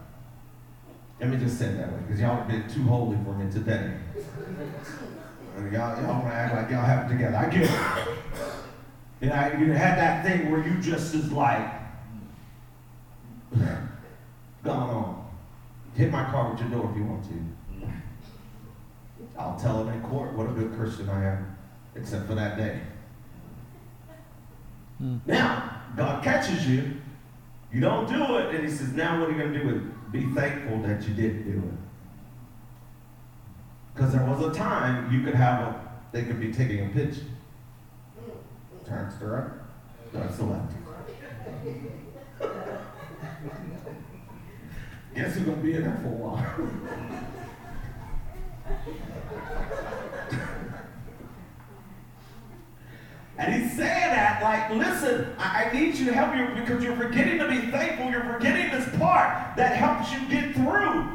Let 1.19 1.30
me 1.30 1.38
just 1.38 1.58
say 1.58 1.65
it 1.65 1.78
that 1.78 1.91
way, 1.91 1.99
because 2.06 2.21
y'all 2.21 2.36
have 2.38 2.47
been 2.47 2.69
too 2.69 2.84
holy 2.84 3.17
for 3.26 3.34
me 3.34 3.52
today. 3.52 3.97
y'all, 5.71 6.02
y'all 6.02 6.21
want 6.21 6.28
to 6.28 6.34
act 6.34 6.56
like 6.56 6.69
y'all 6.69 6.86
have 6.86 7.10
it 7.10 7.13
together. 7.13 7.38
I 7.38 7.49
get 7.49 7.63
it. 7.63 7.71
You, 9.21 9.30
know, 9.30 9.54
you 9.60 9.71
had 9.73 9.97
that 9.97 10.26
thing 10.26 10.52
where 10.52 10.65
you 10.65 10.80
just 10.82 11.13
is 11.13 11.32
like, 11.32 11.67
gone 14.63 14.89
on. 14.89 15.30
Hit 15.95 16.12
my 16.12 16.23
car 16.26 16.52
with 16.52 16.60
your 16.60 16.69
door 16.69 16.89
if 16.91 16.97
you 16.97 17.06
want 17.06 17.23
to. 17.26 17.30
I'll 19.38 19.58
tell 19.58 19.82
him 19.84 19.89
in 19.89 20.02
court 20.02 20.34
what 20.34 20.48
a 20.48 20.52
good 20.52 20.74
Christian 20.76 21.10
I 21.10 21.26
am, 21.26 21.58
except 21.96 22.28
for 22.28 22.36
that 22.36 22.58
day. 22.58 22.80
Hmm. 25.00 25.17
Now, 25.26 25.82
God 25.96 26.24
catches 26.24 26.67
you, 26.67 26.93
you 27.72 27.82
don't 27.82 28.08
do 28.08 28.38
it, 28.38 28.56
and 28.56 28.63
he 28.63 28.69
says, 28.69 28.93
now 28.93 29.19
what 29.19 29.30
are 29.30 29.32
you 29.32 29.38
going 29.38 29.54
to 29.54 29.60
do 29.60 29.65
with 29.65 29.76
it? 29.78 30.12
Be 30.12 30.26
thankful 30.34 30.80
that 30.84 31.02
you 31.08 31.13
didn't 31.15 31.43
do 31.52 31.58
it. 31.58 31.74
Because 33.93 34.13
there 34.13 34.26
was 34.26 34.41
a 34.43 34.58
time 34.58 35.12
you 35.12 35.24
could 35.24 35.36
have 35.36 35.62
a, 35.62 35.91
they 36.12 36.24
could 36.24 36.39
be 36.39 36.54
taking 36.54 36.86
a 36.86 36.89
pitch. 36.89 37.15
Turns 38.86 39.17
to 39.19 39.26
right, 39.26 39.52
turns 40.12 40.36
to 40.38 40.43
the 40.43 40.50
left. 40.52 40.74
Guess 45.15 45.36
who's 45.36 45.43
going 45.43 45.58
to 45.58 45.63
be 45.63 45.74
in 45.74 45.84
there 45.84 46.00
for 46.02 46.08
a 46.08 46.12
while? 46.12 47.24
And 53.38 53.54
he's 53.54 53.76
saying 53.76 54.12
that, 54.12 54.43
like, 54.43 54.69
listen, 54.69 55.36
I, 55.39 55.65
I, 55.65 55.73
need 55.73 55.95
you 55.95 56.06
to 56.06 56.13
help 56.13 56.36
you 56.36 56.62
because 56.62 56.84
you're 56.84 56.95
forgetting 56.95 57.39
to 57.39 57.49
be 57.49 57.71
thankful. 57.71 58.10
You're 58.12 58.23
forgetting 58.23 58.71
this 58.71 58.88
part 58.97 59.58
that 59.58 59.76
helps 59.76 60.13
you 60.13 60.19
get 60.30 60.54
through. 60.54 61.10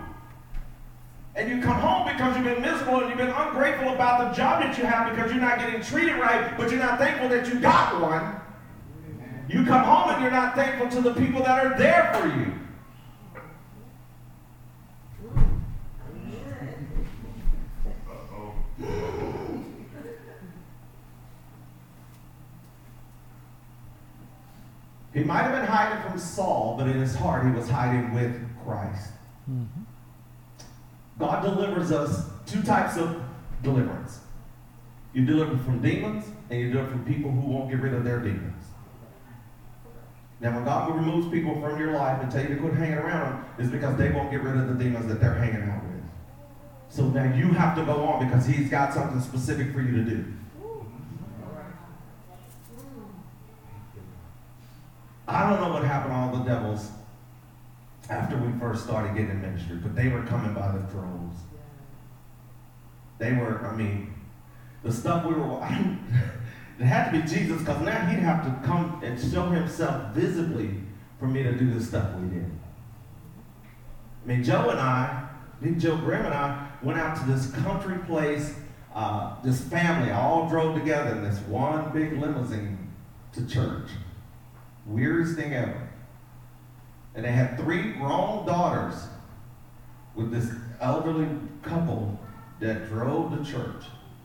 And 1.36 1.48
you 1.48 1.62
come 1.62 1.76
home 1.76 2.08
because 2.08 2.34
you've 2.34 2.44
been 2.44 2.60
miserable 2.60 3.00
and 3.00 3.08
you've 3.08 3.18
been 3.18 3.30
ungrateful 3.30 3.94
about 3.94 4.28
the 4.28 4.36
job 4.36 4.60
that 4.62 4.76
you 4.76 4.84
have 4.84 5.14
because 5.14 5.30
you're 5.30 5.40
not 5.40 5.60
getting 5.60 5.80
treated 5.80 6.16
right, 6.16 6.56
but 6.58 6.70
you're 6.70 6.80
not 6.80 6.98
thankful 6.98 7.28
that 7.28 7.46
you 7.46 7.60
got 7.60 8.00
one. 8.00 8.40
You 9.48 9.64
come 9.64 9.84
home 9.84 10.10
and 10.10 10.20
you're 10.20 10.32
not 10.32 10.56
thankful 10.56 10.88
to 10.90 11.00
the 11.00 11.14
people 11.14 11.42
that 11.44 11.64
are 11.64 11.78
there 11.78 12.12
for 12.14 12.26
you. 12.26 12.52
He 25.18 25.24
might 25.24 25.42
have 25.42 25.52
been 25.52 25.66
hiding 25.66 26.08
from 26.08 26.16
Saul, 26.18 26.76
but 26.78 26.86
in 26.86 27.00
his 27.00 27.16
heart 27.16 27.44
he 27.44 27.50
was 27.50 27.68
hiding 27.68 28.14
with 28.14 28.40
Christ. 28.64 29.10
Mm-hmm. 29.50 29.82
God 31.18 31.42
delivers 31.42 31.90
us 31.90 32.24
two 32.46 32.62
types 32.62 32.96
of 32.96 33.20
deliverance. 33.64 34.20
You 35.12 35.24
deliver 35.24 35.58
from 35.58 35.82
demons, 35.82 36.24
and 36.50 36.60
you 36.60 36.70
deliver 36.70 36.90
from 36.90 37.04
people 37.04 37.32
who 37.32 37.40
won't 37.40 37.68
get 37.68 37.80
rid 37.80 37.94
of 37.94 38.04
their 38.04 38.20
demons. 38.20 38.64
Now, 40.40 40.54
when 40.54 40.64
God 40.64 40.94
removes 40.94 41.28
people 41.32 41.60
from 41.60 41.80
your 41.80 41.94
life 41.94 42.22
and 42.22 42.30
tell 42.30 42.42
you 42.42 42.50
to 42.50 42.56
quit 42.56 42.74
hanging 42.74 42.98
around 42.98 43.32
them, 43.32 43.44
is 43.58 43.72
because 43.72 43.98
they 43.98 44.10
won't 44.10 44.30
get 44.30 44.40
rid 44.42 44.56
of 44.56 44.68
the 44.68 44.84
demons 44.84 45.08
that 45.08 45.20
they're 45.20 45.34
hanging 45.34 45.68
out 45.68 45.82
with. 45.82 46.00
So 46.90 47.08
now 47.08 47.34
you 47.34 47.48
have 47.54 47.74
to 47.76 47.84
go 47.84 48.04
on 48.04 48.24
because 48.24 48.46
He's 48.46 48.70
got 48.70 48.94
something 48.94 49.20
specific 49.20 49.72
for 49.72 49.80
you 49.80 49.96
to 49.96 50.04
do. 50.04 50.32
I 55.28 55.48
don't 55.48 55.60
know 55.60 55.68
what 55.68 55.84
happened 55.84 56.12
to 56.12 56.16
all 56.16 56.36
the 56.42 56.44
devils 56.50 56.90
after 58.08 58.38
we 58.38 58.58
first 58.58 58.84
started 58.84 59.14
getting 59.14 59.30
in 59.30 59.42
ministry, 59.42 59.76
but 59.76 59.94
they 59.94 60.08
were 60.08 60.22
coming 60.22 60.54
by 60.54 60.72
the 60.72 60.78
droves. 60.90 61.36
They 63.18 63.34
were, 63.34 63.66
I 63.66 63.76
mean, 63.76 64.14
the 64.82 64.90
stuff 64.90 65.26
we 65.26 65.34
were, 65.34 65.60
it 66.78 66.84
had 66.84 67.10
to 67.10 67.20
be 67.20 67.28
Jesus 67.28 67.60
because 67.60 67.82
now 67.82 68.06
he'd 68.06 68.20
have 68.20 68.42
to 68.44 68.66
come 68.66 69.02
and 69.04 69.20
show 69.20 69.50
himself 69.50 70.14
visibly 70.14 70.70
for 71.18 71.26
me 71.26 71.42
to 71.42 71.52
do 71.52 71.74
the 71.74 71.84
stuff 71.84 72.14
we 72.14 72.28
did. 72.28 72.50
I 74.24 74.28
mean, 74.28 74.42
Joe 74.42 74.70
and 74.70 74.80
I, 74.80 75.28
then 75.60 75.78
Joe 75.78 75.96
Graham 75.98 76.24
and 76.24 76.34
I, 76.34 76.68
went 76.82 76.98
out 76.98 77.18
to 77.18 77.30
this 77.30 77.50
country 77.50 77.98
place, 78.06 78.54
uh, 78.94 79.34
this 79.42 79.60
family 79.60 80.10
all 80.10 80.48
drove 80.48 80.74
together 80.74 81.10
in 81.10 81.22
this 81.22 81.38
one 81.40 81.92
big 81.92 82.12
limousine 82.14 82.78
to 83.34 83.46
church. 83.46 83.90
Weirdest 84.88 85.36
thing 85.36 85.54
ever. 85.54 85.88
And 87.14 87.24
they 87.24 87.32
had 87.32 87.58
three 87.58 87.92
grown 87.92 88.46
daughters 88.46 88.94
with 90.14 90.30
this 90.30 90.50
elderly 90.80 91.28
couple 91.62 92.18
that 92.60 92.88
drove 92.88 93.36
to 93.36 93.44
church. 93.44 93.84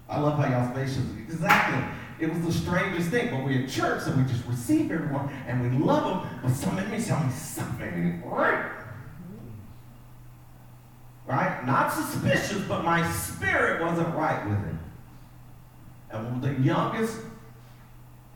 I 0.09 0.19
love 0.19 0.37
how 0.39 0.47
y'all's 0.47 0.75
faces. 0.75 1.05
Exactly. 1.17 1.83
It 2.19 2.31
was 2.31 2.41
the 2.45 2.51
strangest 2.51 3.09
thing, 3.09 3.31
but 3.31 3.43
we're 3.43 3.63
at 3.63 3.69
church, 3.69 4.03
so 4.03 4.11
we 4.11 4.23
just 4.23 4.45
receive 4.45 4.91
everyone 4.91 5.29
and 5.47 5.61
we 5.61 5.83
love 5.83 6.23
them, 6.23 6.39
but 6.43 6.51
some 6.51 6.77
of 6.77 6.89
me 6.89 7.03
tell 7.03 7.23
me 7.23 7.31
something 7.31 8.23
right. 8.25 8.71
Right? 11.25 11.65
Not 11.65 11.91
suspicious, 11.91 12.61
but 12.67 12.83
my 12.83 13.09
spirit 13.11 13.81
wasn't 13.81 14.13
right 14.15 14.47
with 14.47 14.59
it. 14.67 14.75
And 16.11 16.41
the 16.41 16.53
youngest 16.61 17.17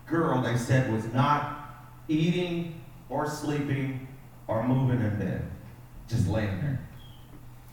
girl, 0.08 0.42
they 0.42 0.58
said, 0.58 0.92
was 0.92 1.06
not 1.14 1.57
eating 2.08 2.82
or 3.10 3.30
sleeping 3.30 4.08
or 4.48 4.68
moving 4.68 5.02
in 5.02 5.20
bed. 5.20 5.50
Just 6.08 6.28
laying 6.28 6.62
there. 6.62 6.88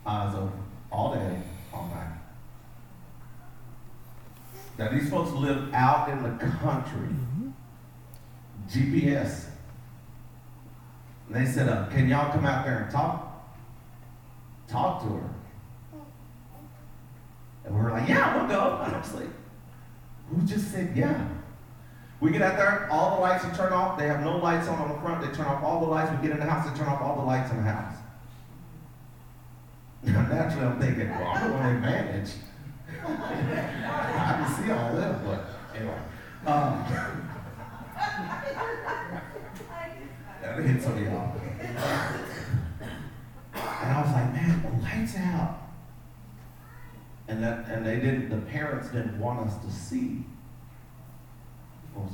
Eyes 0.07 0.35
open. 0.35 0.62
All 0.90 1.14
day, 1.14 1.42
all 1.73 1.87
night. 1.88 2.18
Now 4.79 4.88
these 4.90 5.09
folks 5.09 5.31
live 5.33 5.73
out 5.73 6.09
in 6.09 6.23
the 6.23 6.31
country. 6.38 7.09
GPS. 8.68 9.47
And 11.29 11.37
they 11.37 11.51
said, 11.51 11.68
uh, 11.68 11.87
can 11.88 12.09
y'all 12.09 12.33
come 12.33 12.44
out 12.44 12.64
there 12.64 12.83
and 12.83 12.90
talk? 12.90 13.47
Talk 14.68 15.03
to 15.03 15.09
her. 15.09 15.31
And 17.64 17.75
we 17.75 17.81
were 17.83 17.90
like, 17.90 18.09
yeah, 18.09 18.37
we'll 18.37 18.49
go. 18.49 18.83
And 18.83 18.94
I 18.97 18.99
was 18.99 19.14
like, 19.14 19.29
who 20.29 20.42
just 20.42 20.70
said 20.70 20.97
yeah? 20.97 21.29
We 22.24 22.30
get 22.30 22.40
out 22.40 22.56
there, 22.56 22.88
all 22.90 23.16
the 23.16 23.20
lights 23.20 23.44
are 23.44 23.54
turned 23.54 23.74
off. 23.74 23.98
They 23.98 24.06
have 24.06 24.22
no 24.22 24.38
lights 24.38 24.66
on 24.66 24.78
on 24.78 24.88
the 24.88 24.98
front. 25.00 25.20
They 25.20 25.28
turn 25.37 25.44
off 25.44 25.62
all 25.62 25.80
the 25.80 25.87
lights. 25.90 26.10
We 26.10 26.16
get 26.26 26.30
in 26.30 26.38
the 26.38 26.46
house, 26.50 26.66
they 26.66 26.74
turn 26.78 26.88
off 26.88 27.02
all 27.02 27.16
the 27.16 27.22
lights 27.22 27.50
in 27.50 27.58
the 27.58 27.64
house. 27.64 27.96
Naturally, 30.04 30.66
I'm 30.66 30.80
thinking, 30.80 31.10
well, 31.10 31.28
I 31.28 31.40
don't 31.40 31.52
want 31.52 31.64
to 31.64 31.68
advantage. 31.76 32.30
I 33.06 34.40
can 34.40 34.48
see 34.56 34.70
all 34.70 34.96
that, 34.96 35.22
but 35.22 35.44
anyway. 35.76 35.98
Um, 36.46 36.82
that 40.40 40.58
hit 40.64 40.82
some 40.82 40.96
of 40.96 41.04
y'all. 41.04 41.37
And 43.52 43.92
I 43.92 44.00
was 44.00 44.12
like, 44.12 44.32
man, 44.32 44.62
the 44.62 44.70
lights 44.82 45.16
out. 45.18 45.58
And 47.28 47.42
that 47.42 47.68
and 47.68 47.84
they 47.84 47.96
didn't 47.96 48.30
the 48.30 48.38
parents 48.50 48.88
didn't 48.88 49.20
want 49.20 49.46
us 49.46 49.58
to 49.62 49.70
see. 49.70 50.24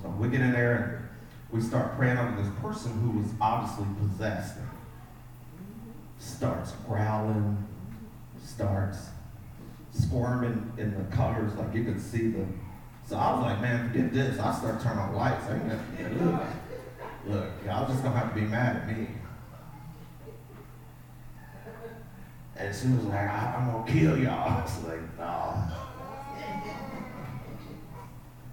So 0.02 0.08
we 0.18 0.28
get 0.28 0.40
in 0.40 0.52
there 0.52 0.74
and 0.74 1.08
we 1.50 1.60
start 1.60 1.96
praying 1.96 2.18
over 2.18 2.40
this 2.40 2.50
person 2.60 2.92
who 3.00 3.18
was 3.18 3.28
obviously 3.40 3.86
possessed. 4.00 4.56
Starts 6.18 6.72
growling, 6.86 7.66
starts 8.44 9.08
squirming 9.92 10.72
in 10.76 10.94
the 10.96 11.16
colors, 11.16 11.54
like 11.54 11.74
you 11.74 11.84
could 11.84 12.00
see 12.00 12.28
the. 12.28 12.44
So 13.08 13.16
I 13.16 13.32
was 13.34 13.42
like, 13.42 13.60
man, 13.60 13.90
forget 13.90 14.12
this. 14.12 14.38
I 14.38 14.54
start 14.54 14.80
turning 14.80 14.98
on 14.98 15.14
lights. 15.14 15.44
I 15.46 15.54
ain't 15.54 16.22
look, 16.22 16.40
look, 17.26 17.46
y'all 17.66 17.88
just 17.88 18.02
gonna 18.02 18.18
have 18.18 18.34
to 18.34 18.40
be 18.40 18.46
mad 18.46 18.76
at 18.76 18.88
me. 18.88 19.08
And 22.56 22.76
she 22.76 22.88
was 22.88 23.04
like, 23.06 23.28
I, 23.28 23.54
am 23.56 23.72
gonna 23.72 23.90
kill 23.90 24.18
y'all. 24.18 24.48
I 24.58 24.62
was 24.62 24.84
like, 24.84 25.18
no. 25.18 25.49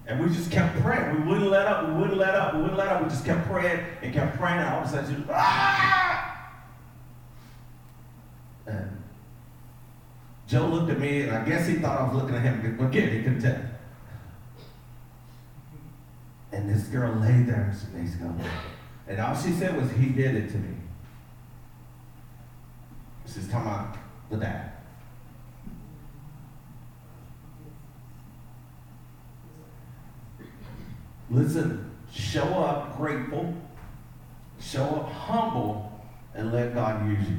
And 0.08 0.18
we 0.18 0.34
just 0.34 0.50
kept 0.50 0.80
praying. 0.80 1.20
We 1.20 1.28
wouldn't 1.28 1.50
let 1.50 1.66
up. 1.66 1.86
We 1.86 1.94
wouldn't 2.00 2.16
let 2.16 2.34
up. 2.34 2.54
We 2.54 2.62
wouldn't 2.62 2.78
let 2.78 2.88
up. 2.88 3.02
We 3.02 3.10
just 3.10 3.26
kept 3.26 3.46
praying 3.46 3.84
and 4.02 4.12
kept 4.12 4.38
praying. 4.38 4.58
And 4.58 4.68
all 4.68 4.80
of 4.80 4.86
a 4.86 4.90
sudden, 4.90 5.20
was, 5.20 5.30
ah! 5.30 6.54
And 8.66 9.02
Joe 10.46 10.66
looked 10.66 10.90
at 10.90 10.98
me, 10.98 11.22
and 11.22 11.36
I 11.36 11.44
guess 11.44 11.66
he 11.66 11.74
thought 11.74 12.00
I 12.00 12.04
was 12.04 12.22
looking 12.22 12.36
at 12.36 12.42
him. 12.42 12.76
But 12.78 12.86
again, 12.86 13.12
he 13.12 13.22
couldn't 13.22 13.42
tell. 13.42 13.60
And 16.52 16.70
this 16.70 16.84
girl 16.84 17.14
laid 17.16 17.46
there 17.46 17.70
and 17.94 18.08
she 18.08 18.18
goes, 18.18 18.32
and 19.06 19.20
all 19.20 19.36
she 19.36 19.52
said 19.52 19.76
was, 19.80 19.90
he 19.92 20.08
did 20.08 20.34
it 20.34 20.48
to 20.50 20.56
me. 20.56 20.74
She's 23.26 23.48
talking 23.48 23.66
about 23.68 23.96
the 24.30 24.38
dad. 24.38 24.72
Listen, 31.30 31.90
show 32.12 32.44
up 32.44 32.96
grateful, 32.96 33.54
show 34.60 34.84
up 34.84 35.12
humble, 35.12 36.00
and 36.34 36.52
let 36.52 36.74
God 36.74 37.06
use 37.06 37.28
you. 37.28 37.38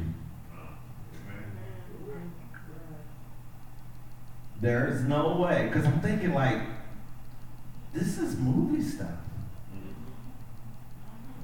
There 4.61 4.87
is 4.87 5.01
no 5.03 5.37
way, 5.37 5.67
because 5.67 5.85
I'm 5.85 6.01
thinking 6.01 6.33
like, 6.33 6.61
this 7.93 8.17
is 8.17 8.37
movie 8.37 8.83
stuff. 8.83 9.09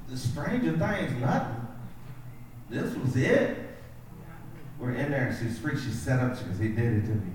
The 0.09 0.17
Stranger 0.17 0.77
Things, 0.77 1.19
nothing. 1.19 1.67
This 2.69 2.95
was 2.95 3.15
it. 3.15 3.57
We're 4.79 4.91
in 4.91 5.11
there 5.11 5.27
and 5.27 5.37
she's 5.37 5.57
free. 5.57 5.79
She 5.79 5.91
set 5.91 6.19
up 6.19 6.37
because 6.37 6.59
he 6.59 6.69
did 6.69 6.93
it 6.93 7.01
to 7.01 7.15
me. 7.15 7.31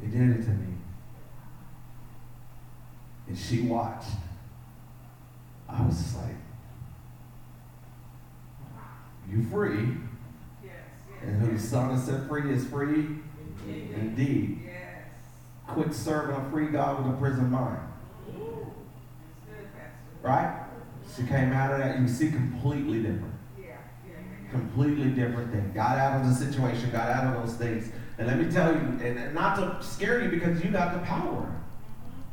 He 0.00 0.06
did 0.06 0.30
it 0.30 0.44
to 0.44 0.50
me. 0.50 0.74
And 3.28 3.38
she 3.38 3.62
watched. 3.62 4.10
I 5.68 5.86
was 5.86 5.96
just 5.96 6.16
like, 6.16 6.34
you 9.30 9.42
free. 9.44 9.96
Yes, 10.62 10.72
yes, 11.08 11.22
and 11.22 11.40
who 11.40 11.52
the 11.52 11.58
Son 11.58 11.90
has 11.90 12.04
set 12.04 12.28
free 12.28 12.52
is 12.52 12.66
free 12.66 13.06
Indeed. 13.66 13.94
Indeed. 13.94 14.60
Yes. 14.66 15.04
Quit 15.68 15.94
serving 15.94 16.36
a 16.36 16.50
free 16.50 16.66
God 16.66 17.04
with 17.04 17.14
a 17.14 17.16
prison 17.18 17.50
mind. 17.50 17.80
Right? 20.22 20.66
She 21.16 21.24
came 21.24 21.52
out 21.52 21.72
of 21.72 21.78
that, 21.78 21.98
you 22.00 22.06
see, 22.06 22.30
completely 22.30 22.98
different. 23.02 23.34
Yeah. 23.58 23.74
yeah. 24.06 24.50
Completely 24.50 25.10
different 25.10 25.52
thing. 25.52 25.72
Got 25.74 25.98
out 25.98 26.20
of 26.20 26.28
the 26.28 26.34
situation, 26.34 26.90
got 26.90 27.08
out 27.08 27.34
of 27.34 27.44
those 27.44 27.56
things. 27.56 27.90
And 28.18 28.28
let 28.28 28.38
me 28.38 28.50
tell 28.50 28.72
you, 28.72 28.78
and 29.02 29.34
not 29.34 29.56
to 29.56 29.84
scare 29.84 30.22
you 30.22 30.30
because 30.30 30.62
you 30.62 30.70
got 30.70 30.92
the 30.92 31.00
power. 31.00 31.61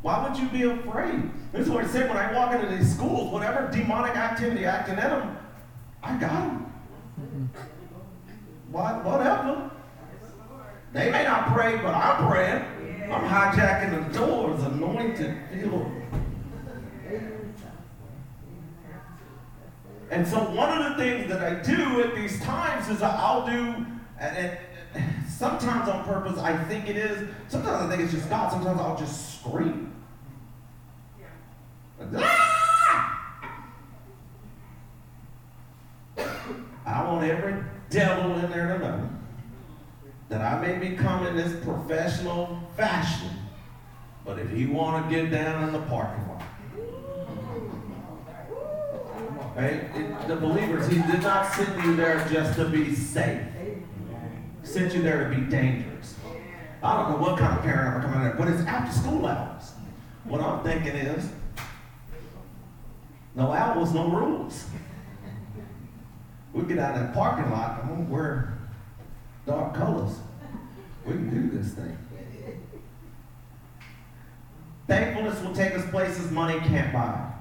Why 0.01 0.27
would 0.27 0.37
you 0.39 0.47
be 0.49 0.63
afraid? 0.63 1.29
This 1.51 1.67
is 1.67 1.69
what 1.69 1.83
I 1.83 1.87
said 1.87 2.07
when 2.07 2.17
I 2.17 2.33
walk 2.33 2.53
into 2.53 2.73
these 2.75 2.95
schools, 2.95 3.31
whatever 3.31 3.69
demonic 3.71 4.15
activity 4.15 4.65
acting 4.65 4.95
in 4.95 5.01
them, 5.01 5.37
I 6.01 6.17
got 6.17 6.31
them. 6.31 7.51
What, 8.71 9.03
whatever. 9.03 9.71
They 10.93 11.11
may 11.11 11.23
not 11.23 11.53
pray, 11.53 11.75
but 11.77 11.93
I'm 11.93 12.27
praying. 12.27 12.63
I'm 13.11 13.27
hijacking 13.27 14.11
the 14.11 14.17
doors, 14.17 14.63
anointed, 14.63 15.35
filled. 15.51 15.91
And 20.11 20.27
so 20.27 20.37
one 20.37 20.81
of 20.81 20.89
the 20.89 21.03
things 21.03 21.29
that 21.29 21.41
I 21.41 21.61
do 21.61 22.01
at 22.01 22.15
these 22.15 22.41
times 22.41 22.89
is 22.89 23.01
I'll 23.01 23.45
do, 23.45 23.85
and, 24.19 24.57
sometimes 25.29 25.87
on 25.87 26.03
purpose 26.03 26.37
I 26.39 26.57
think 26.65 26.89
it 26.89 26.97
is, 26.97 27.29
sometimes 27.47 27.83
I 27.83 27.89
think 27.89 28.01
it's 28.03 28.11
just 28.11 28.29
God, 28.29 28.51
sometimes 28.51 28.79
I'll 28.79 28.97
just 28.97 29.39
scream. 29.39 29.88
I 36.85 37.03
want 37.05 37.29
every 37.29 37.63
devil 37.89 38.35
in 38.39 38.49
there 38.51 38.67
to 38.73 38.79
know 38.79 39.09
that 40.29 40.41
I 40.41 40.59
may 40.65 40.89
become 40.89 41.25
in 41.27 41.35
this 41.35 41.63
professional 41.63 42.61
fashion, 42.77 43.31
but 44.25 44.39
if 44.39 44.51
you 44.57 44.71
want 44.71 45.09
to 45.09 45.15
get 45.15 45.29
down 45.31 45.63
in 45.67 45.73
the 45.73 45.81
parking 45.87 46.27
lot, 46.27 46.43
right? 49.55 49.83
It, 49.95 50.27
the 50.27 50.35
believers, 50.35 50.87
he 50.87 51.01
did 51.01 51.21
not 51.21 51.53
send 51.53 51.83
you 51.83 51.95
there 51.95 52.25
just 52.31 52.55
to 52.57 52.65
be 52.69 52.95
safe. 52.95 53.41
He 54.61 54.67
sent 54.67 54.93
you 54.93 55.01
there 55.01 55.29
to 55.29 55.35
be 55.35 55.41
dangerous. 55.41 56.15
I 56.81 56.95
don't 56.95 57.11
know 57.11 57.17
what 57.17 57.37
kind 57.37 57.57
of 57.57 57.63
parent 57.63 57.95
I'm 57.95 58.01
coming 58.01 58.21
there, 58.21 58.35
but 58.37 58.47
it's 58.47 58.61
after 58.61 58.97
school 58.97 59.25
hours. 59.25 59.73
What 60.23 60.39
I'm 60.41 60.63
thinking 60.63 60.95
is, 60.95 61.29
no 63.39 63.53
hours, 63.53 63.93
no 63.93 64.09
rules. 64.09 64.65
We 66.53 66.63
get 66.63 66.77
out 66.77 66.95
of 66.95 67.01
that 67.01 67.13
parking 67.13 67.49
lot, 67.49 67.81
I'm 67.81 67.89
gonna 67.89 68.01
wear 68.01 68.59
dark 69.45 69.73
colors. 69.73 70.17
We 71.05 71.13
can 71.13 71.29
do 71.29 71.57
this 71.57 71.73
thing. 71.73 71.97
Thankfulness 74.87 75.41
will 75.41 75.53
take 75.53 75.73
us 75.73 75.89
places 75.89 76.31
money 76.31 76.59
can't 76.67 76.91
buy. 76.91 77.31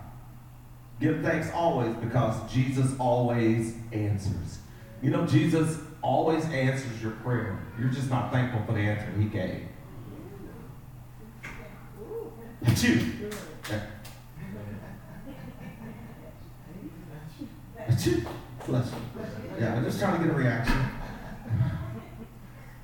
Give 1.01 1.21
thanks 1.23 1.51
always 1.53 1.95
because 1.97 2.53
Jesus 2.53 2.93
always 2.99 3.75
answers. 3.93 4.59
You 5.03 5.11
know, 5.11 5.27
Jesus 5.27 5.79
always 6.03 6.45
answers 6.47 7.03
your 7.03 7.13
prayer. 7.13 7.59
You're 7.79 7.89
just 7.89 8.11
not 8.11 8.31
thankful 8.31 8.63
for 8.67 8.73
the 8.73 8.81
answer 8.81 9.11
he 9.19 9.25
gave. 9.25 9.67
That's 12.63 12.85
you. 12.85 13.31
Bless. 18.67 18.93
Yeah, 19.59 19.75
I'm 19.75 19.85
just 19.85 19.99
trying 19.99 20.21
to 20.21 20.27
get 20.27 20.35
a 20.35 20.39
reaction. 20.39 20.77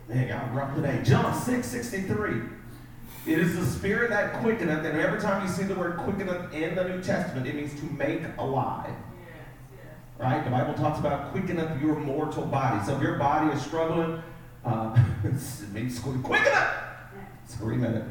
Man, 0.08 0.28
y'all 0.28 0.54
rough 0.54 0.74
today. 0.74 1.00
John 1.04 1.38
6, 1.38 1.66
63. 1.66 2.40
It 3.26 3.38
is 3.38 3.56
the 3.56 3.64
spirit 3.64 4.10
that 4.10 4.40
quickeneth, 4.40 4.84
and 4.84 4.98
every 4.98 5.20
time 5.20 5.46
you 5.46 5.52
see 5.52 5.64
the 5.64 5.74
word 5.74 5.98
quickeneth 5.98 6.52
in 6.52 6.74
the 6.74 6.84
New 6.84 7.02
Testament, 7.02 7.46
it 7.46 7.54
means 7.54 7.78
to 7.80 7.86
make 7.92 8.22
alive. 8.38 8.94
Right? 10.18 10.42
The 10.42 10.50
Bible 10.50 10.74
talks 10.74 10.98
about 10.98 11.32
quickeneth 11.32 11.80
your 11.82 11.96
mortal 11.96 12.44
body. 12.46 12.84
So 12.86 12.96
if 12.96 13.02
your 13.02 13.18
body 13.18 13.54
is 13.54 13.62
struggling, 13.62 14.22
uh, 14.64 14.96
it 15.24 15.72
means 15.72 15.98
quicken 15.98 16.52
up. 16.54 17.12
Scream 17.46 17.84
at 17.84 17.94
it. 17.94 18.04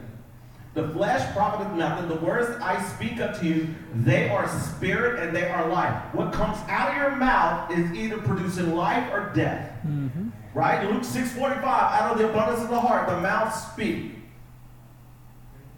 The 0.74 0.90
flesh 0.90 1.32
profiteth 1.34 1.74
nothing. 1.74 2.10
The 2.10 2.16
words 2.16 2.50
I 2.62 2.82
speak 2.96 3.20
unto 3.20 3.46
you, 3.46 3.76
they 3.94 4.30
are 4.30 4.48
spirit 4.48 5.20
and 5.20 5.36
they 5.36 5.48
are 5.48 5.70
life. 5.70 6.04
What 6.14 6.34
comes 6.34 6.58
out 6.68 6.92
of 6.92 6.98
your 6.98 7.16
mouth 7.16 7.72
is 7.72 7.92
either 7.92 8.18
producing 8.18 8.76
life 8.76 9.12
or 9.12 9.32
death. 9.36 9.72
Mm-hmm. 9.86 10.30
Right? 10.56 10.90
Luke 10.90 11.04
6:45, 11.04 11.64
out 11.64 12.12
of 12.12 12.18
the 12.18 12.30
abundance 12.30 12.64
of 12.64 12.70
the 12.70 12.80
heart, 12.80 13.08
the 13.08 13.20
mouth 13.20 13.54
speak. 13.72 14.14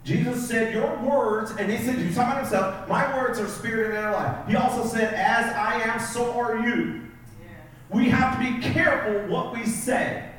Jesus 0.06 0.48
said, 0.48 0.72
Your 0.72 0.96
words, 0.98 1.50
and 1.58 1.70
he 1.70 1.78
said, 1.78 1.98
He's 1.98 2.14
talking 2.14 2.32
about 2.32 2.42
himself, 2.42 2.88
my 2.88 3.16
words 3.16 3.40
are 3.40 3.48
spirit 3.48 3.86
and 3.86 3.96
their 3.96 4.12
life. 4.12 4.46
He 4.48 4.54
also 4.54 4.86
said, 4.86 5.12
As 5.12 5.52
I 5.52 5.80
am, 5.82 5.98
so 5.98 6.32
are 6.38 6.58
you. 6.58 7.02
Yes. 7.40 7.50
We 7.90 8.08
have 8.10 8.38
to 8.38 8.52
be 8.52 8.60
careful 8.62 9.28
what 9.28 9.52
we 9.52 9.66
say. 9.66 10.30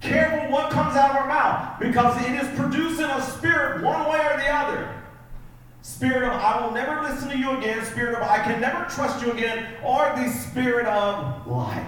Careful 0.00 0.33
what 0.54 0.70
comes 0.70 0.94
out 0.94 1.10
of 1.10 1.16
our 1.16 1.26
mouth 1.26 1.80
because 1.80 2.24
it 2.24 2.30
is 2.30 2.46
producing 2.56 3.06
a 3.06 3.20
spirit 3.20 3.82
one 3.82 4.08
way 4.08 4.20
or 4.20 4.36
the 4.36 4.48
other. 4.48 4.88
Spirit 5.82 6.22
of 6.22 6.30
I 6.30 6.64
will 6.64 6.72
never 6.72 7.02
listen 7.02 7.28
to 7.30 7.36
you 7.36 7.58
again, 7.58 7.84
spirit 7.84 8.14
of 8.14 8.22
I 8.22 8.38
can 8.38 8.60
never 8.60 8.84
trust 8.88 9.20
you 9.26 9.32
again, 9.32 9.66
or 9.84 10.12
the 10.14 10.28
spirit 10.30 10.86
of 10.86 11.44
life. 11.48 11.84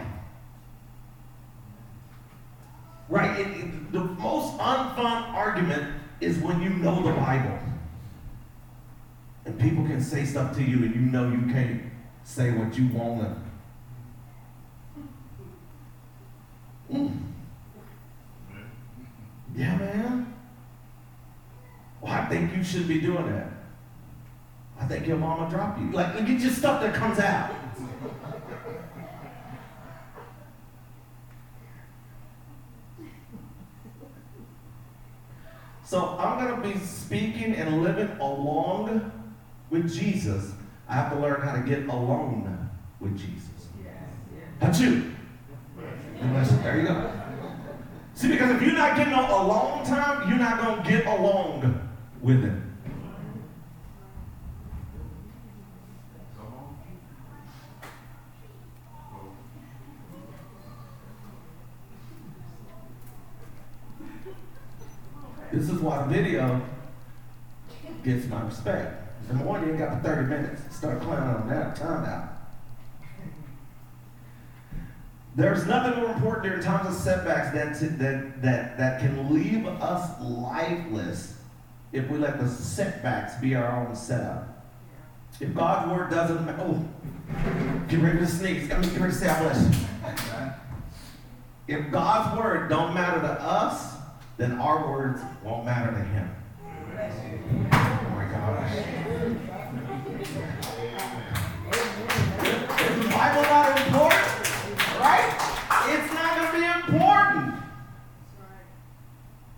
Right? 3.08 3.38
It, 3.38 3.46
it, 3.46 3.92
the 3.92 4.00
most 4.00 4.58
unfun 4.58 5.32
argument 5.32 5.94
is 6.20 6.38
when 6.38 6.60
you 6.60 6.70
know 6.70 6.96
the 7.04 7.12
Bible. 7.12 7.60
And 9.44 9.60
people 9.60 9.84
can 9.84 10.02
say 10.02 10.24
stuff 10.24 10.56
to 10.56 10.62
you 10.62 10.78
and 10.78 10.92
you 10.92 11.02
know 11.02 11.30
you 11.30 11.52
can't 11.52 11.82
say 12.24 12.50
what 12.50 12.76
you 12.76 12.88
want 12.88 13.20
to. 16.90 16.96
Mm. 16.96 17.26
Yeah, 19.56 19.76
man. 19.76 20.34
Well, 22.00 22.12
I 22.12 22.26
think 22.26 22.54
you 22.54 22.62
should 22.62 22.86
be 22.86 23.00
doing 23.00 23.26
that. 23.32 23.48
I 24.78 24.84
think 24.84 25.06
your 25.06 25.16
mama 25.16 25.48
dropped 25.50 25.80
you. 25.80 25.90
Like, 25.90 26.14
look 26.14 26.28
at 26.28 26.38
just 26.38 26.58
stuff 26.58 26.82
that 26.82 26.94
comes 26.94 27.18
out. 27.18 27.50
So 35.84 36.16
I'm 36.18 36.44
going 36.44 36.60
to 36.60 36.68
be 36.68 36.84
speaking 36.84 37.54
and 37.54 37.82
living 37.82 38.10
along 38.18 39.12
with 39.70 39.92
Jesus. 39.94 40.52
I 40.88 40.94
have 40.94 41.12
to 41.12 41.18
learn 41.18 41.40
how 41.40 41.54
to 41.54 41.60
get 41.60 41.88
alone 41.88 42.70
with 43.00 43.16
Jesus. 43.16 43.68
Yes, 43.82 44.80
you? 44.80 45.12
There 46.62 46.80
you 46.80 46.88
go. 46.88 47.25
See, 48.16 48.28
because 48.28 48.56
if 48.56 48.62
you're 48.62 48.72
not 48.72 48.96
getting 48.96 49.12
a 49.12 49.46
long 49.46 49.84
time, 49.84 50.26
you're 50.26 50.38
not 50.38 50.58
going 50.58 50.82
to 50.82 50.88
get 50.88 51.06
along 51.06 51.86
with 52.22 52.42
him. 52.42 52.62
This 65.52 65.68
is 65.68 65.78
why 65.80 66.06
video 66.06 66.62
gets 68.02 68.26
my 68.28 68.40
respect. 68.42 69.28
The 69.28 69.34
one, 69.34 69.66
you 69.66 69.74
got 69.74 70.02
the 70.02 70.08
30 70.08 70.28
minutes. 70.28 70.74
Start 70.74 71.02
clowning 71.02 71.42
on 71.42 71.48
that 71.50 71.76
time 71.76 72.04
out. 72.06 72.35
There's 75.36 75.66
nothing 75.66 76.00
more 76.00 76.12
important 76.12 76.44
during 76.44 76.62
times 76.62 76.88
of 76.88 76.94
setbacks 76.94 77.52
that, 77.52 77.98
that, 77.98 78.42
that, 78.42 78.78
that 78.78 79.00
can 79.00 79.32
leave 79.32 79.66
us 79.66 80.10
lifeless 80.22 81.34
if 81.92 82.08
we 82.08 82.16
let 82.16 82.40
the 82.40 82.48
setbacks 82.48 83.34
be 83.34 83.54
our 83.54 83.86
own 83.86 83.94
setup. 83.94 84.64
If 85.38 85.54
God's 85.54 85.92
word 85.92 86.10
doesn't, 86.10 86.48
oh, 86.58 86.82
get 87.88 88.00
ready 88.00 88.18
to 88.18 88.26
sneeze. 88.26 88.72
I 88.72 88.78
mean, 88.78 88.88
get 88.88 88.98
to 88.98 89.30
I 89.30 89.42
bless 89.42 89.62
you. 91.68 91.76
If 91.76 91.90
God's 91.90 92.38
word 92.38 92.70
don't 92.70 92.94
matter 92.94 93.20
to 93.20 93.32
us, 93.42 93.96
then 94.38 94.52
our 94.52 94.90
words 94.90 95.20
won't 95.44 95.66
matter 95.66 95.92
to 95.92 96.02
Him. 96.02 96.34
Oh 97.72 98.08
my 98.14 98.24
gosh. 98.32 98.72
Is 102.80 103.02
the 103.02 103.08
Bible 103.10 103.42
not 103.42 103.86
important? 103.86 104.36
Right? 104.98 105.46
It's 105.88 106.12
not 106.14 106.36
going 106.36 106.50
to 106.50 106.58
be 106.58 106.64
important. 106.90 107.54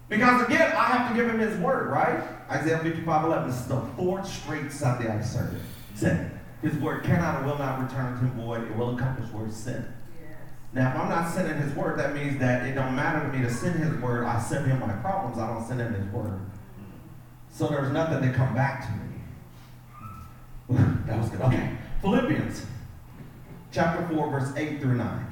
Because 0.09 0.47
again, 0.47 0.73
I 0.73 0.85
have 0.85 1.11
to 1.11 1.14
give 1.16 1.29
him 1.29 1.38
his 1.38 1.57
word, 1.59 1.90
right? 1.90 2.23
Isaiah 2.51 2.79
55 2.79 3.25
11. 3.25 3.51
This 3.51 3.61
is 3.61 3.66
the 3.66 3.81
fourth 3.97 4.27
straight 4.27 4.73
Sunday 4.73 5.09
I've 5.09 5.25
served. 5.25 5.61
Said, 5.94 6.31
his 6.62 6.75
word 6.77 7.05
cannot 7.05 7.38
and 7.38 7.47
will 7.47 7.59
not 7.59 7.81
return 7.81 8.14
to 8.14 8.18
him 8.18 8.31
void. 8.33 8.62
It 8.62 8.77
will 8.77 8.97
accomplish 8.97 9.31
what 9.31 9.47
he 9.47 9.53
sent. 9.53 9.85
Now, 10.73 10.90
if 10.90 10.97
I'm 10.97 11.09
not 11.09 11.31
sending 11.33 11.57
his 11.57 11.75
word, 11.75 11.99
that 11.99 12.14
means 12.14 12.38
that 12.40 12.66
it 12.66 12.75
don't 12.75 12.94
matter 12.94 13.27
to 13.27 13.37
me 13.37 13.42
to 13.44 13.53
send 13.53 13.79
his 13.83 13.94
word. 14.01 14.27
I 14.27 14.40
send 14.40 14.66
him 14.66 14.81
my 14.81 14.92
problems. 14.94 15.38
I 15.38 15.47
don't 15.47 15.66
send 15.66 15.81
him 15.81 15.94
his 15.94 16.12
word. 16.12 16.40
So 17.51 17.68
there's 17.68 17.92
nothing 17.92 18.21
to 18.29 18.37
come 18.37 18.55
back 18.55 18.87
to 18.87 18.92
me. 18.92 20.85
that 21.07 21.18
was 21.18 21.31
good. 21.31 21.40
Okay. 21.40 21.71
Philippians 22.03 22.66
chapter 23.73 24.07
4, 24.14 24.31
verse 24.31 24.53
8 24.57 24.81
through 24.81 24.97
9. 24.97 25.27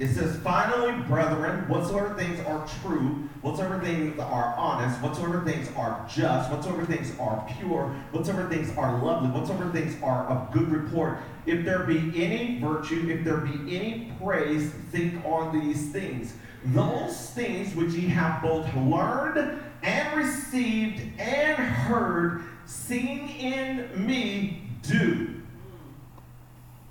It 0.00 0.14
says, 0.14 0.34
finally, 0.38 0.98
brethren, 1.02 1.68
whatsoever 1.68 2.14
things 2.14 2.40
are 2.46 2.66
true, 2.80 3.28
whatsoever 3.42 3.78
things 3.80 4.18
are 4.18 4.54
honest, 4.56 4.98
whatsoever 5.02 5.42
things 5.44 5.68
are 5.76 6.08
just, 6.08 6.50
whatsoever 6.50 6.86
things 6.86 7.12
are 7.20 7.46
pure, 7.58 7.94
whatsoever 8.10 8.48
things 8.48 8.74
are 8.78 8.98
lovely, 9.04 9.28
whatsoever 9.28 9.70
things 9.70 10.02
are 10.02 10.26
of 10.28 10.50
good 10.52 10.70
report, 10.70 11.18
if 11.44 11.66
there 11.66 11.80
be 11.80 11.98
any 12.16 12.58
virtue, 12.60 13.10
if 13.10 13.22
there 13.26 13.36
be 13.36 13.76
any 13.76 14.10
praise, 14.24 14.70
think 14.90 15.22
on 15.22 15.60
these 15.60 15.90
things. 15.90 16.32
Those 16.64 17.30
things 17.32 17.74
which 17.74 17.92
ye 17.92 18.08
have 18.08 18.40
both 18.40 18.74
learned 18.74 19.60
and 19.82 20.16
received 20.16 21.20
and 21.20 21.58
heard, 21.58 22.42
seen 22.64 23.28
in 23.28 24.06
me, 24.06 24.62
do. 24.80 25.42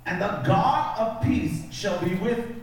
And 0.06 0.22
the 0.22 0.42
God 0.46 0.96
of 0.96 1.22
peace 1.24 1.64
shall 1.72 1.98
be 2.04 2.14
with 2.14 2.38
you. 2.38 2.59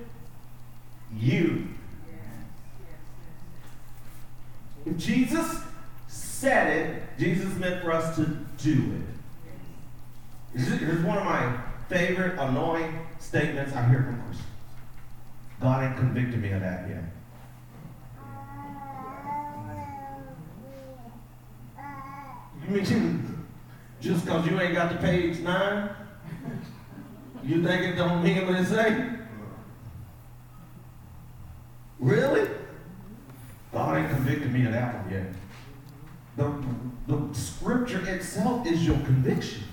If 4.86 4.98
Jesus 4.98 5.62
said 6.08 6.78
it, 6.78 7.04
Jesus 7.20 7.54
meant 7.56 7.82
for 7.84 7.92
us 7.92 8.16
to 8.16 8.26
do 8.58 9.02
it. 10.54 10.60
Here's 10.60 11.02
one 11.02 11.18
of 11.18 11.26
my 11.26 11.58
favorite 11.90 12.40
annoying 12.40 13.00
statements 13.20 13.76
I 13.76 13.88
hear 13.88 14.04
from 14.04 14.22
Christians. 14.24 14.48
God 15.60 15.84
ain't 15.84 15.98
convicted 15.98 16.42
me 16.42 16.52
of 16.52 16.62
that 16.62 16.88
yet. 16.88 17.04
You 22.64 22.76
mean 22.76 23.46
just 24.02 24.26
because 24.26 24.48
you 24.48 24.60
ain't 24.60 24.74
got 24.74 24.92
the 24.92 24.98
page 24.98 25.40
nine, 25.40 25.90
you 27.44 27.64
think 27.64 27.82
it 27.84 27.96
don't 27.96 28.24
mean 28.24 28.46
what 28.46 28.56
it 28.56 28.66
say? 28.66 29.17
Really? 32.00 32.50
God 33.72 33.98
ain't 33.98 34.10
convicted 34.10 34.52
me 34.54 34.66
of 34.66 34.74
that 34.74 35.04
one 35.04 35.14
yet. 35.14 35.26
The, 36.38 37.14
the 37.14 37.36
scripture 37.36 38.08
itself 38.08 38.66
is 38.68 38.86
your 38.86 38.98
conviction. 38.98 39.64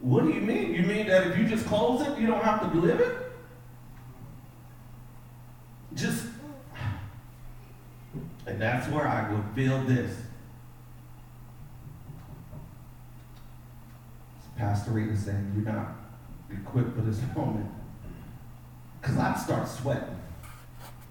What 0.00 0.24
do 0.24 0.32
you 0.32 0.40
mean? 0.40 0.72
You 0.74 0.82
mean 0.82 1.06
that 1.08 1.26
if 1.28 1.38
you 1.38 1.46
just 1.46 1.66
close 1.66 2.06
it, 2.06 2.18
you 2.18 2.26
don't 2.26 2.42
have 2.42 2.72
to 2.72 2.78
live 2.78 3.00
it? 3.00 3.16
Just, 5.94 6.26
and 8.46 8.60
that's 8.60 8.88
where 8.88 9.06
I 9.06 9.30
would 9.30 9.44
feel 9.54 9.82
this. 9.82 10.16
Pastor 14.56 14.90
Rita 14.92 15.16
saying, 15.16 15.52
You're 15.54 15.72
not 15.72 15.92
equipped 16.50 16.94
for 16.94 17.02
this 17.02 17.20
moment. 17.36 17.70
Because 19.10 19.24
I'd 19.24 19.38
start 19.40 19.68
sweating 19.68 20.16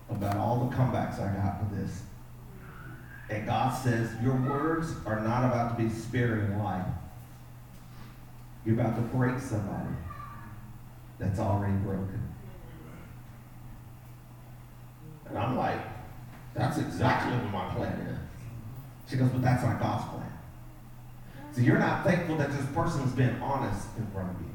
about 0.10 0.38
all 0.38 0.66
the 0.66 0.74
comebacks 0.74 1.20
I 1.20 1.36
got 1.36 1.60
for 1.60 1.76
this. 1.76 2.04
And 3.30 3.46
God 3.46 3.72
says, 3.72 4.10
Your 4.24 4.36
words 4.36 4.94
are 5.06 5.20
not 5.20 5.44
about 5.44 5.78
to 5.78 5.84
be 5.84 5.90
sparing 5.90 6.58
life. 6.60 6.86
You're 8.66 8.80
about 8.80 8.96
to 8.96 9.02
break 9.02 9.38
somebody 9.40 9.90
that's 11.20 11.40
already 11.40 11.74
broken. 11.74 12.24
And 15.28 15.38
I'm 15.38 15.58
like, 15.58 15.82
that's 16.56 16.78
exactly 16.78 17.34
what 17.34 17.52
my 17.52 17.76
plan 17.76 18.00
is. 18.00 18.18
She 19.12 19.18
goes, 19.18 19.30
but 19.30 19.42
that's 19.42 19.64
not 19.64 19.80
God's 19.82 20.10
plan. 20.10 20.32
So 21.52 21.62
you're 21.62 21.80
not 21.80 22.06
thankful 22.06 22.38
that 22.38 22.52
this 22.52 22.66
person's 22.74 23.12
been 23.12 23.36
honest 23.42 23.90
in 23.98 24.08
front 24.08 24.30
of 24.30 24.42
you. 24.42 24.49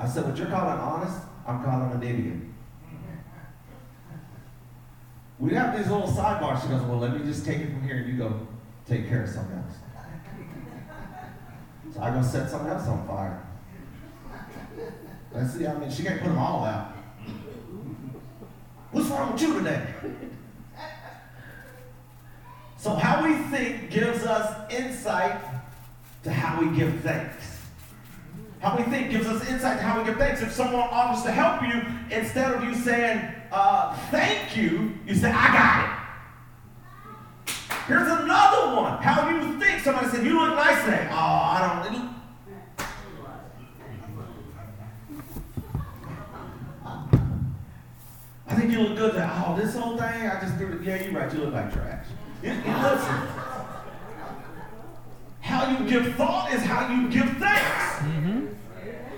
I 0.00 0.08
said, 0.08 0.24
what 0.24 0.36
you're 0.38 0.46
calling 0.46 0.78
honest, 0.78 1.18
I'm 1.46 1.62
calling 1.62 1.92
an 1.92 2.02
idiot. 2.02 2.38
We 5.38 5.52
have 5.52 5.76
these 5.76 5.90
little 5.90 6.08
sidebars. 6.08 6.62
She 6.62 6.68
goes, 6.68 6.80
well, 6.82 6.98
let 6.98 7.12
me 7.12 7.24
just 7.24 7.44
take 7.44 7.58
it 7.58 7.70
from 7.70 7.82
here 7.82 7.98
and 7.98 8.08
you 8.08 8.16
go 8.16 8.46
take 8.88 9.08
care 9.08 9.24
of 9.24 9.28
something 9.28 9.58
else. 9.58 9.74
So 11.94 12.00
I 12.00 12.10
go 12.12 12.22
set 12.22 12.48
something 12.48 12.70
else 12.70 12.88
on 12.88 13.06
fire. 13.06 13.46
Let's 15.34 15.52
see, 15.52 15.66
I 15.66 15.78
mean, 15.78 15.90
she 15.90 16.02
can't 16.02 16.20
put 16.20 16.28
them 16.28 16.38
all 16.38 16.64
out. 16.64 16.92
What's 18.92 19.08
wrong 19.08 19.32
with 19.32 19.42
you 19.42 19.58
today? 19.58 19.86
So, 22.78 22.94
how 22.94 23.22
we 23.22 23.34
think 23.54 23.90
gives 23.90 24.24
us 24.24 24.72
insight 24.72 25.38
to 26.24 26.32
how 26.32 26.60
we 26.60 26.74
give 26.76 27.00
thanks. 27.00 27.49
How 28.60 28.76
we 28.76 28.82
think 28.84 29.10
gives 29.10 29.26
us 29.26 29.48
insight 29.48 29.78
to 29.78 29.82
how 29.82 29.98
we 29.98 30.04
give 30.04 30.18
thanks. 30.18 30.42
If 30.42 30.52
someone 30.52 30.86
offers 30.90 31.24
to 31.24 31.30
help 31.30 31.62
you, 31.62 31.82
instead 32.14 32.52
of 32.52 32.62
you 32.62 32.74
saying, 32.74 33.32
uh, 33.50 33.96
thank 34.10 34.54
you, 34.56 34.92
you 35.06 35.14
say, 35.14 35.30
I 35.30 35.52
got 35.52 35.84
it. 35.84 36.00
Here's 37.86 38.06
another 38.06 38.76
one. 38.76 39.02
How 39.02 39.28
you 39.30 39.58
think. 39.58 39.82
Somebody 39.82 40.08
said, 40.08 40.26
you 40.26 40.38
look 40.38 40.54
nice 40.54 40.84
today. 40.84 41.08
Oh, 41.10 41.14
I 41.14 41.60
don't. 41.60 41.80
I 48.46 48.54
think 48.56 48.72
you 48.72 48.80
look 48.80 48.98
good 48.98 49.12
today. 49.12 49.30
Oh, 49.30 49.56
this 49.56 49.74
whole 49.74 49.96
thing, 49.96 50.02
I 50.02 50.40
just 50.40 50.56
threw 50.56 50.72
it. 50.72 50.82
Yeah, 50.82 51.02
you're 51.02 51.12
right. 51.12 51.32
You 51.32 51.40
look 51.40 51.54
like 51.54 51.72
trash. 51.72 52.06
listen. 52.42 52.66
How 55.40 55.70
you 55.70 55.88
give 55.88 56.14
thought 56.16 56.52
is 56.52 56.62
how 56.62 56.92
you 56.94 57.08
give 57.08 57.36
thanks. 57.38 58.04
Mm-hmm. 58.04 58.46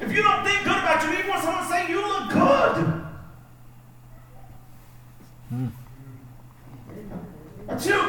If 0.00 0.12
you 0.12 0.22
don't 0.22 0.44
think 0.44 0.64
good 0.64 0.78
about 0.78 1.04
you, 1.04 1.18
even 1.18 1.30
when 1.30 1.42
someone 1.42 1.68
say 1.68 1.90
you 1.90 2.00
look 2.00 2.30
good. 2.30 3.04
Mm. 5.52 5.70
That's 7.66 7.86
you. 7.86 8.00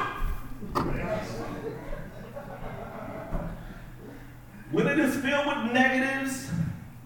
When 4.71 4.87
it 4.87 4.99
is 4.99 5.15
filled 5.17 5.45
with 5.47 5.73
negatives, 5.73 6.49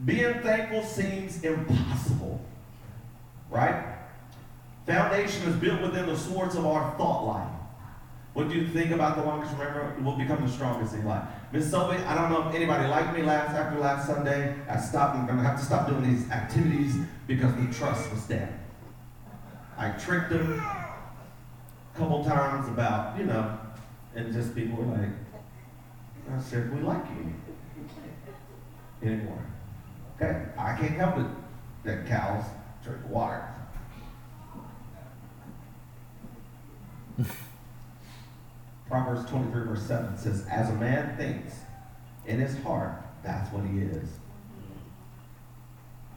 being 0.05 0.39
thankful 0.41 0.83
seems 0.83 1.43
impossible. 1.43 2.41
Right? 3.49 3.95
Foundation 4.85 5.49
is 5.49 5.55
built 5.57 5.81
within 5.81 6.05
the 6.05 6.15
swords 6.27 6.55
of 6.55 6.65
our 6.65 6.95
thought 6.97 7.25
life. 7.25 7.51
What 8.33 8.49
do 8.49 8.55
you 8.55 8.67
think 8.67 8.91
about 8.91 9.17
the 9.17 9.23
longest 9.23 9.53
remember 9.53 9.95
will 10.03 10.15
become 10.15 10.45
the 10.45 10.51
strongest 10.51 10.93
in 10.93 11.05
life? 11.05 11.23
Miss 11.51 11.71
Sophie, 11.71 12.03
I 12.03 12.13
don't 12.13 12.29
know 12.29 12.47
if 12.47 12.55
anybody 12.55 12.87
liked 12.87 13.17
me 13.17 13.23
last 13.23 13.55
after 13.55 13.79
last 13.79 14.05
Sunday. 14.05 14.55
I 14.69 14.77
stopped. 14.77 15.15
I'm 15.15 15.25
gonna 15.25 15.41
have 15.41 15.59
to 15.59 15.65
stop 15.65 15.87
doing 15.87 16.03
these 16.03 16.29
activities 16.29 16.97
because 17.25 17.55
the 17.55 17.73
trust 17.73 18.11
was 18.11 18.23
dead. 18.25 18.59
I 19.77 19.89
tricked 19.91 20.29
them 20.29 20.59
a 20.59 21.97
couple 21.97 22.23
times 22.23 22.67
about, 22.67 23.17
you 23.17 23.25
know, 23.25 23.57
and 24.15 24.31
just 24.31 24.53
people 24.53 24.83
were 24.83 24.95
like, 24.97 25.09
I 26.31 26.39
said, 26.39 26.75
we 26.75 26.81
like 26.81 27.03
you 27.09 27.33
anymore. 29.01 29.45
Okay, 30.15 30.45
I 30.57 30.75
can't 30.75 30.93
help 30.93 31.17
it 31.17 31.27
that 31.85 32.05
cows 32.05 32.43
drink 32.83 32.99
water. 33.09 33.47
Proverbs 38.89 39.29
23, 39.29 39.65
verse 39.65 39.83
7 39.83 40.17
says, 40.17 40.45
As 40.49 40.69
a 40.69 40.75
man 40.75 41.17
thinks 41.17 41.53
in 42.25 42.39
his 42.39 42.57
heart, 42.63 43.01
that's 43.23 43.51
what 43.51 43.65
he 43.65 43.79
is. 43.79 44.09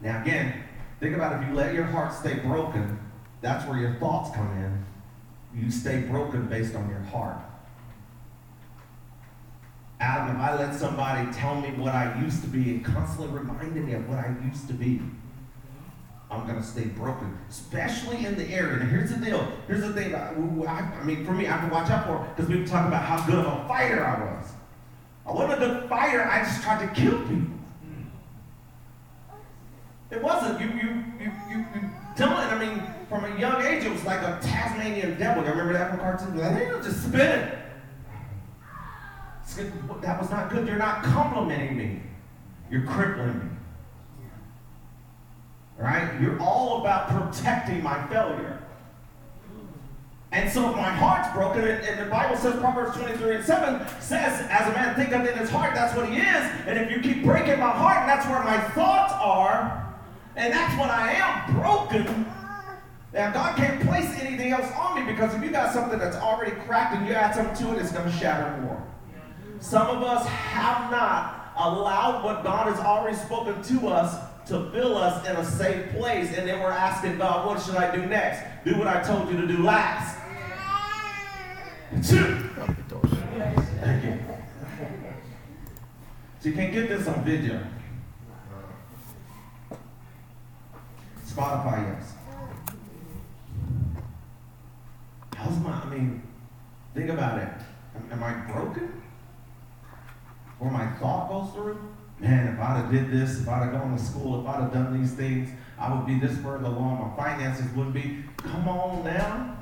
Now, 0.01 0.21
again, 0.21 0.63
think 0.99 1.15
about 1.15 1.41
if 1.41 1.49
you 1.49 1.55
let 1.55 1.73
your 1.73 1.85
heart 1.85 2.13
stay 2.13 2.35
broken, 2.35 2.99
that's 3.41 3.67
where 3.67 3.79
your 3.79 3.95
thoughts 3.95 4.35
come 4.35 4.51
in. 4.57 4.85
You 5.59 5.71
stay 5.71 6.01
broken 6.01 6.47
based 6.47 6.75
on 6.75 6.89
your 6.89 7.01
heart. 7.01 7.37
Adam, 9.99 10.35
if 10.35 10.41
I 10.41 10.55
let 10.55 10.73
somebody 10.73 11.31
tell 11.31 11.59
me 11.61 11.69
what 11.71 11.93
I 11.93 12.19
used 12.21 12.41
to 12.41 12.47
be 12.47 12.71
and 12.71 12.85
constantly 12.85 13.37
reminding 13.37 13.85
me 13.85 13.93
of 13.93 14.09
what 14.09 14.17
I 14.17 14.35
used 14.43 14.67
to 14.67 14.73
be, 14.73 15.01
I'm 16.31 16.47
to 16.47 16.63
stay 16.63 16.85
broken, 16.85 17.37
especially 17.49 18.25
in 18.25 18.37
the 18.37 18.47
area. 18.47 18.77
Now, 18.77 18.85
here's 18.85 19.11
the 19.11 19.17
deal. 19.17 19.45
Here's 19.67 19.81
the 19.81 19.91
thing. 19.91 20.15
I, 20.15 20.29
I 20.31 21.03
mean, 21.03 21.25
for 21.25 21.33
me, 21.33 21.45
I 21.45 21.57
have 21.57 21.69
to 21.69 21.73
watch 21.73 21.89
out 21.89 22.05
for 22.05 22.25
because 22.29 22.49
people 22.49 22.65
talk 22.65 22.87
about 22.87 23.03
how 23.03 23.25
good 23.25 23.35
of 23.35 23.45
a 23.45 23.67
fighter 23.67 24.05
I 24.05 24.35
was. 24.35 24.51
I 25.27 25.33
wasn't 25.33 25.63
a 25.63 25.87
fighter. 25.89 26.23
I 26.23 26.39
just 26.39 26.63
tried 26.63 26.87
to 26.87 27.01
kill 27.01 27.19
people. 27.23 27.57
It 30.09 30.23
wasn't. 30.23 30.61
You, 30.61 30.67
you, 30.67 31.03
you, 31.19 31.31
you, 31.49 31.57
you 31.75 31.89
telling. 32.15 32.47
I 32.47 32.57
mean, 32.57 32.81
from 33.09 33.25
a 33.25 33.37
young 33.37 33.61
age, 33.65 33.83
it 33.83 33.91
was 33.91 34.05
like 34.05 34.21
a 34.21 34.39
Tasmanian 34.41 35.19
devil. 35.19 35.43
You 35.43 35.49
remember 35.49 35.73
that 35.73 35.89
from 35.89 35.99
cartoons? 35.99 36.39
Like, 36.39 36.53
hey, 36.53 36.69
just 36.81 37.03
spin. 37.03 37.51
That 40.01 40.21
was 40.21 40.31
not 40.31 40.49
good. 40.49 40.65
You're 40.65 40.77
not 40.77 41.03
complimenting 41.03 41.77
me. 41.77 42.01
You're 42.69 42.85
crippling 42.85 43.37
me 43.39 43.50
right? 45.81 46.19
You're 46.21 46.39
all 46.39 46.81
about 46.81 47.09
protecting 47.09 47.81
my 47.81 48.05
failure. 48.07 48.59
And 50.31 50.49
so 50.49 50.69
if 50.69 50.75
my 50.77 50.89
heart's 50.89 51.33
broken, 51.33 51.67
and 51.67 51.99
the 51.99 52.09
Bible 52.09 52.37
says, 52.37 52.57
Proverbs 52.59 52.97
23 52.97 53.35
and 53.35 53.43
7 53.43 53.85
says, 53.99 54.47
as 54.49 54.67
a 54.69 54.71
man 54.71 54.95
thinketh 54.95 55.29
in 55.29 55.37
his 55.37 55.49
heart, 55.49 55.75
that's 55.75 55.95
what 55.95 56.07
he 56.07 56.19
is. 56.19 56.51
And 56.67 56.79
if 56.79 56.89
you 56.89 57.01
keep 57.01 57.23
breaking 57.23 57.59
my 57.59 57.69
heart, 57.69 57.97
and 57.97 58.09
that's 58.09 58.25
where 58.27 58.41
my 58.43 58.57
thoughts 58.69 59.11
are, 59.13 59.93
and 60.37 60.53
that's 60.53 60.79
what 60.79 60.89
I 60.89 61.11
am, 61.13 61.55
broken, 61.55 62.25
now 63.13 63.33
God 63.33 63.57
can't 63.57 63.81
place 63.81 64.17
anything 64.21 64.53
else 64.53 64.71
on 64.77 64.95
me 64.95 65.11
because 65.11 65.35
if 65.35 65.43
you 65.43 65.51
got 65.51 65.73
something 65.73 65.99
that's 65.99 66.15
already 66.15 66.51
cracked 66.51 66.95
and 66.95 67.05
you 67.05 67.13
add 67.13 67.35
something 67.35 67.67
to 67.67 67.75
it, 67.75 67.81
it's 67.81 67.91
going 67.91 68.09
to 68.09 68.17
shatter 68.17 68.61
more. 68.61 68.81
Some 69.59 69.87
of 69.87 70.01
us 70.01 70.25
have 70.27 70.89
not 70.89 71.51
allowed 71.57 72.23
what 72.23 72.41
God 72.41 72.67
has 72.67 72.79
already 72.79 73.17
spoken 73.17 73.61
to 73.61 73.87
us 73.89 74.30
to 74.51 74.69
fill 74.71 74.97
us 74.97 75.25
in 75.25 75.35
a 75.37 75.45
safe 75.45 75.91
place. 75.91 76.37
And 76.37 76.47
then 76.47 76.59
we're 76.59 76.71
asking 76.71 77.17
God, 77.17 77.47
what 77.47 77.61
should 77.61 77.75
I 77.75 77.95
do 77.95 78.05
next? 78.05 78.43
Do 78.65 78.77
what 78.77 78.87
I 78.87 79.01
told 79.01 79.29
you 79.31 79.39
to 79.39 79.47
do 79.47 79.63
last. 79.63 80.17
Thank 83.81 84.03
you. 84.03 84.19
So 86.41 86.49
you 86.49 86.53
can 86.53 86.71
get 86.71 86.89
this 86.89 87.07
on 87.07 87.23
video. 87.23 87.63
Spotify, 91.25 91.97
yes. 91.97 92.13
How's 95.35 95.57
my, 95.59 95.71
I 95.71 95.85
mean, 95.89 96.21
think 96.93 97.09
about 97.09 97.39
it. 97.39 97.53
Am, 97.95 98.11
am 98.11 98.23
I 98.23 98.33
broken? 98.51 99.01
Or 100.59 100.69
my 100.69 100.87
thought 100.99 101.29
goes 101.29 101.53
through? 101.53 101.79
Man, 102.21 102.53
if 102.53 102.59
I'd 102.59 102.77
have 102.77 102.91
did 102.91 103.11
this, 103.11 103.41
if 103.41 103.49
I'd 103.49 103.63
have 103.63 103.73
gone 103.73 103.97
to 103.97 104.03
school, 104.03 104.41
if 104.41 104.47
I'd 104.47 104.61
have 104.61 104.73
done 104.73 104.99
these 104.99 105.13
things, 105.13 105.49
I 105.79 105.93
would 105.93 106.05
be 106.05 106.19
this 106.19 106.37
further 106.37 106.65
along. 106.65 107.13
My 107.17 107.23
finances 107.23 107.65
wouldn't 107.75 107.95
be. 107.95 108.23
Come 108.37 108.69
on 108.69 109.03
now. 109.03 109.57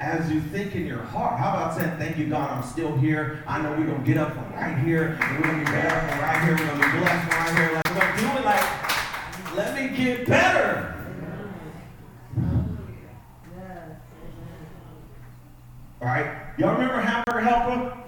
As 0.00 0.32
you 0.32 0.40
think 0.40 0.74
in 0.74 0.84
your 0.84 1.02
heart, 1.02 1.38
how 1.38 1.50
about 1.50 1.78
saying, 1.78 1.96
Thank 1.98 2.18
you, 2.18 2.26
God, 2.26 2.50
I'm 2.50 2.68
still 2.68 2.96
here. 2.96 3.44
I 3.46 3.62
know 3.62 3.70
we're 3.70 3.86
going 3.86 4.00
to 4.00 4.06
get 4.06 4.16
up 4.16 4.32
from 4.32 4.52
right 4.52 4.76
here, 4.78 5.18
and 5.20 5.36
we're 5.36 5.44
going 5.44 5.64
to 5.64 5.70
be 5.70 5.70
better 5.70 6.08
from 6.08 6.20
right 6.20 6.42
here. 6.42 6.56
We're 6.56 6.66
going 6.66 6.80
to 6.80 6.92
be 6.92 6.98
blessed 6.98 7.30
from 7.30 7.44
right 7.44 7.58
here. 7.58 7.74
Like, 7.74 7.84
we're 7.84 8.00
going 8.00 8.14
to 8.14 8.20
do 8.20 8.26
it 8.38 8.44
like, 8.44 9.56
let 9.56 9.74
me 9.76 9.96
get 9.96 10.26
better. 10.26 10.88
All 16.00 16.08
right? 16.08 16.36
Y'all 16.58 16.72
remember 16.72 17.00
Hamburger 17.00 17.40
Helper? 17.40 18.02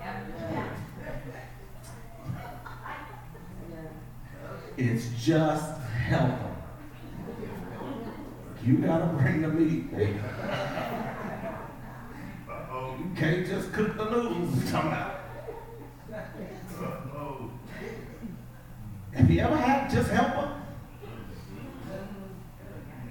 It's 4.76 5.08
just 5.24 5.78
helper. 5.80 6.50
You 8.64 8.78
gotta 8.78 9.06
bring 9.06 9.42
the 9.42 9.48
meat, 9.48 9.94
baby. 9.94 10.18
You 12.98 13.10
can't 13.16 13.46
just 13.46 13.72
cook 13.72 13.96
the 13.96 14.04
noodles. 14.04 14.70
Have 19.12 19.30
you 19.30 19.40
ever 19.40 19.56
had 19.56 19.90
just 19.90 20.10
helper? 20.10 20.60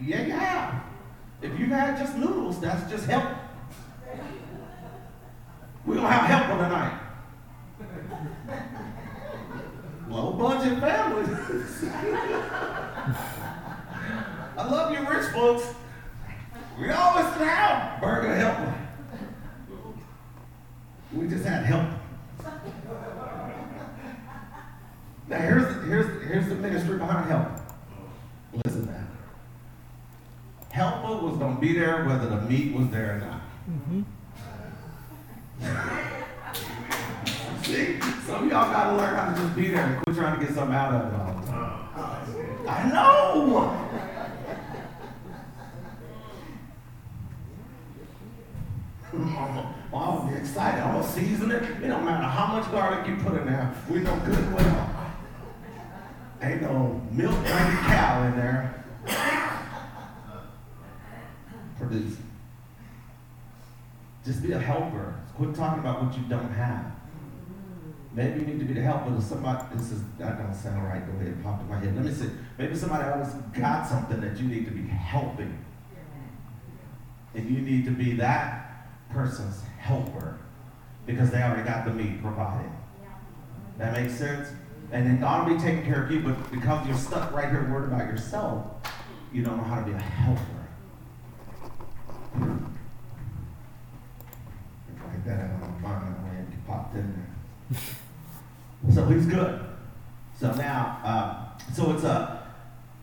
Yeah, 0.02 0.22
you 0.26 0.34
have. 0.34 0.84
If 1.42 1.58
you've 1.58 1.70
had 1.70 1.98
just 1.98 2.18
noodles, 2.18 2.60
that's 2.60 2.92
just 2.92 3.06
help. 3.06 3.38
We're 5.86 5.96
gonna 5.96 6.10
have 6.10 6.48
help 6.48 6.60
tonight. 6.60 7.00
Low 10.14 10.32
budget 10.34 10.80
family. 10.80 11.26
I 14.56 14.68
love 14.70 14.92
you 14.92 15.10
rich 15.10 15.26
folks. 15.32 15.74
We 16.80 16.92
always 16.92 17.26
have 17.38 18.00
burger 18.00 18.36
help. 18.36 18.76
We 21.14 21.28
just 21.28 21.44
had 21.44 21.66
help. 21.66 21.90
Now 25.28 25.40
here's 25.40 25.84
here's 25.86 26.24
here's 26.28 26.48
the 26.48 26.56
ministry 26.56 27.00
behind 27.00 27.32
help. 27.32 27.48
Listen 28.64 28.86
now. 28.86 29.08
Helper 30.70 31.26
was 31.26 31.38
gonna 31.40 31.60
be 31.60 31.74
there 31.74 32.06
whether 32.06 32.30
the 32.30 32.42
meat 32.42 32.76
was 32.76 32.88
there 32.90 33.16
or 33.16 33.20
not. 33.20 33.42
See, 33.96 34.06
some 38.34 38.46
of 38.46 38.52
y'all 38.52 38.72
gotta 38.72 38.98
learn 38.98 39.16
how 39.16 39.32
to 39.32 39.40
just 39.40 39.56
be 39.56 39.68
there 39.68 39.86
and 39.86 40.04
quit 40.04 40.16
trying 40.16 40.40
to 40.40 40.46
get 40.46 40.56
something 40.56 40.76
out 40.76 40.92
of 40.92 41.14
it 41.14 41.20
all 41.20 41.40
the 41.40 41.48
time. 41.48 42.68
I 42.68 42.90
know. 42.92 43.80
I'm 49.94 50.20
gonna 50.20 50.32
be 50.32 50.38
excited. 50.40 50.82
I'm 50.82 50.94
gonna 51.00 51.08
season 51.08 51.52
it. 51.52 51.62
It 51.62 51.88
don't 51.88 52.04
matter 52.04 52.24
how 52.24 52.48
much 52.48 52.72
garlic 52.72 53.08
you 53.08 53.18
put 53.18 53.40
in 53.40 53.46
there. 53.46 53.72
We 53.88 54.00
know 54.00 54.20
good 54.26 54.54
well. 54.54 54.90
Ain't 56.42 56.64
no 56.64 57.00
milk 57.12 57.36
drinking 57.36 57.78
cow 57.86 58.24
in 58.24 58.36
there. 58.36 58.84
Produce. 61.78 62.18
Just 64.26 64.42
be 64.42 64.54
a 64.54 64.60
helper. 64.60 65.20
Quit 65.36 65.54
talking 65.54 65.82
about 65.82 66.04
what 66.04 66.18
you 66.18 66.24
don't 66.24 66.52
have. 66.54 67.03
Maybe 68.16 68.42
you 68.42 68.46
need 68.46 68.60
to 68.60 68.66
be 68.66 68.74
the 68.76 68.82
helper 68.82 69.16
of 69.16 69.24
somebody. 69.24 69.64
This 69.76 69.92
is 69.92 70.04
that 70.20 70.38
don't 70.38 70.54
sound 70.54 70.84
right 70.84 71.04
the 71.06 71.18
way 71.18 71.32
it 71.32 71.44
popped 71.44 71.64
in 71.64 71.70
my 71.70 71.80
head. 71.80 71.96
Let 71.96 72.06
me 72.06 72.14
see. 72.14 72.30
Maybe 72.60 72.76
somebody 72.76 73.04
else 73.10 73.34
got 73.58 73.88
something 73.88 74.22
that 74.22 74.38
you 74.38 74.48
need 74.48 74.66
to 74.66 74.72
be 74.72 74.88
helping. 74.88 75.58
And 77.34 77.50
you 77.50 77.62
need 77.62 77.86
to 77.86 77.92
be 77.92 78.14
that 78.18 78.88
person's 79.10 79.64
helper 79.80 80.38
because 81.08 81.32
they 81.32 81.42
already 81.42 81.64
got 81.64 81.86
the 81.86 81.92
meat 81.92 82.22
provided. 82.22 82.70
That 83.80 83.94
makes 83.94 84.14
sense? 84.14 84.50
And 84.92 85.08
then 85.08 85.20
God 85.20 85.48
will 85.48 85.56
be 85.56 85.62
taking 85.62 85.84
care 85.84 86.04
of 86.04 86.12
you, 86.12 86.20
but 86.20 86.52
because 86.52 86.88
you're 86.88 86.98
stuck 86.98 87.34
right 87.34 87.50
here 87.50 87.68
worried 87.72 87.92
about 87.92 88.06
yourself, 88.06 88.68
you 89.34 89.44
don't 89.44 89.58
know 89.58 89.64
how 89.64 89.80
to 89.80 89.86
be 89.86 89.92
a 89.92 89.98
helper. 89.98 90.42
Write 95.04 95.26
that 95.26 95.40
out 95.40 95.64
on 95.64 95.82
my 95.82 95.90
mind 95.90 96.24
when 96.24 96.36
it 96.38 96.68
popped 96.68 96.96
in 96.96 97.28
there. 97.72 97.80
So 98.92 99.06
he's 99.06 99.26
good. 99.26 99.62
So 100.40 100.52
now, 100.54 101.00
uh, 101.04 101.72
so 101.74 101.94
it's 101.94 102.04
a 102.04 102.44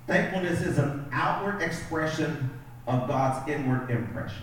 thankfulness 0.06 0.60
is 0.60 0.78
an 0.78 1.06
outward 1.12 1.62
expression 1.62 2.50
of 2.86 3.08
God's 3.08 3.48
inward 3.48 3.90
impression. 3.90 4.42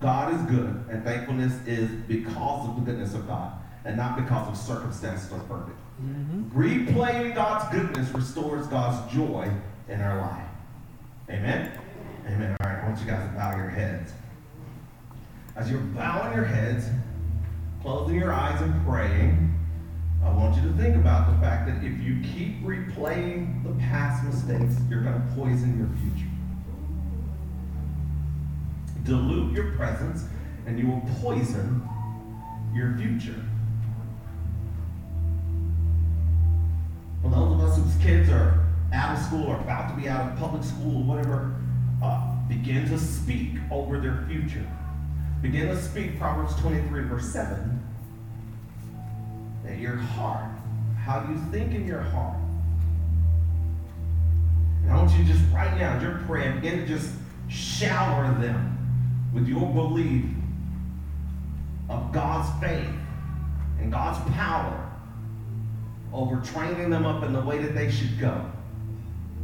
God 0.00 0.34
is 0.34 0.42
good, 0.50 0.84
and 0.90 1.04
thankfulness 1.04 1.52
is 1.66 1.88
because 2.08 2.68
of 2.68 2.76
the 2.76 2.82
goodness 2.90 3.14
of 3.14 3.28
God, 3.28 3.52
and 3.84 3.96
not 3.96 4.16
because 4.16 4.48
of 4.48 4.56
circumstances 4.56 5.30
or 5.30 5.38
perfect. 5.40 5.76
Replaying 6.54 7.34
God's 7.34 7.72
goodness 7.72 8.10
restores 8.12 8.66
God's 8.66 9.12
joy 9.14 9.48
in 9.88 10.00
our 10.00 10.20
life. 10.20 10.48
Amen? 11.30 11.70
Amen. 12.26 12.56
All 12.60 12.68
right, 12.68 12.82
I 12.82 12.88
want 12.88 12.98
you 12.98 13.06
guys 13.06 13.28
to 13.28 13.36
bow 13.36 13.56
your 13.56 13.68
heads. 13.68 14.12
As 15.54 15.70
you're 15.70 15.80
bowing 15.80 16.34
your 16.34 16.44
heads, 16.44 16.86
closing 17.82 18.14
your 18.14 18.32
eyes 18.32 18.60
and 18.62 18.86
praying, 18.86 19.52
I 20.24 20.30
want 20.30 20.54
you 20.54 20.62
to 20.62 20.76
think 20.76 20.94
about 20.94 21.32
the 21.32 21.40
fact 21.40 21.66
that 21.66 21.84
if 21.84 22.00
you 22.00 22.22
keep 22.22 22.62
replaying 22.62 23.64
the 23.64 23.72
past 23.82 24.24
mistakes, 24.24 24.80
you're 24.88 25.02
going 25.02 25.20
to 25.20 25.34
poison 25.34 25.76
your 25.76 25.88
future. 25.98 26.30
Dilute 29.02 29.52
your 29.52 29.72
presence, 29.72 30.26
and 30.66 30.78
you 30.78 30.86
will 30.86 31.02
poison 31.20 31.82
your 32.72 32.96
future. 32.96 33.44
For 37.20 37.30
those 37.30 37.52
of 37.52 37.60
us 37.60 37.76
whose 37.78 37.96
kids 38.02 38.30
are 38.30 38.64
out 38.92 39.18
of 39.18 39.24
school 39.24 39.46
or 39.46 39.56
about 39.56 39.88
to 39.88 40.00
be 40.00 40.08
out 40.08 40.30
of 40.30 40.38
public 40.38 40.62
school 40.62 40.98
or 40.98 41.16
whatever, 41.16 41.56
uh, 42.00 42.36
begin 42.48 42.88
to 42.88 42.98
speak 42.98 43.54
over 43.72 43.98
their 43.98 44.24
future. 44.28 44.66
Begin 45.42 45.66
to 45.66 45.82
speak 45.82 46.20
Proverbs 46.20 46.54
23, 46.60 47.02
verse 47.02 47.28
7. 47.32 47.82
That 49.64 49.78
your 49.78 49.96
heart, 49.96 50.48
how 51.04 51.26
you 51.28 51.36
think 51.50 51.74
in 51.74 51.84
your 51.84 52.00
heart. 52.00 52.36
And 54.84 54.92
I 54.92 54.96
want 54.96 55.10
you 55.10 55.24
to 55.24 55.32
just 55.32 55.42
right 55.52 55.76
now, 55.76 55.94
as 55.94 56.02
you're 56.02 56.22
praying, 56.28 56.60
begin 56.60 56.78
to 56.78 56.86
just 56.86 57.10
shower 57.48 58.32
them 58.40 58.78
with 59.34 59.48
your 59.48 59.68
belief 59.72 60.24
of 61.88 62.12
God's 62.12 62.48
faith 62.64 62.94
and 63.80 63.90
God's 63.90 64.18
power 64.34 64.90
over 66.12 66.40
training 66.40 66.88
them 66.88 67.04
up 67.04 67.24
in 67.24 67.32
the 67.32 67.40
way 67.40 67.58
that 67.58 67.74
they 67.74 67.90
should 67.90 68.20
go. 68.20 68.46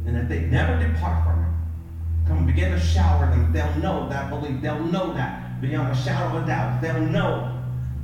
And 0.05 0.15
that 0.15 0.29
they 0.29 0.41
never 0.41 0.81
depart 0.81 1.25
from 1.25 1.43
it. 1.43 2.29
Come 2.29 2.45
begin 2.45 2.71
to 2.71 2.79
shower 2.79 3.25
them. 3.25 3.51
They'll 3.51 3.75
know 3.75 4.07
that 4.07 4.29
belief. 4.29 4.61
They'll 4.61 4.79
know 4.79 5.13
that 5.13 5.48
beyond 5.61 5.91
a 5.91 5.95
shadow 5.95 6.37
of 6.37 6.43
a 6.43 6.47
doubt. 6.47 6.81
They'll 6.81 7.01
know 7.01 7.55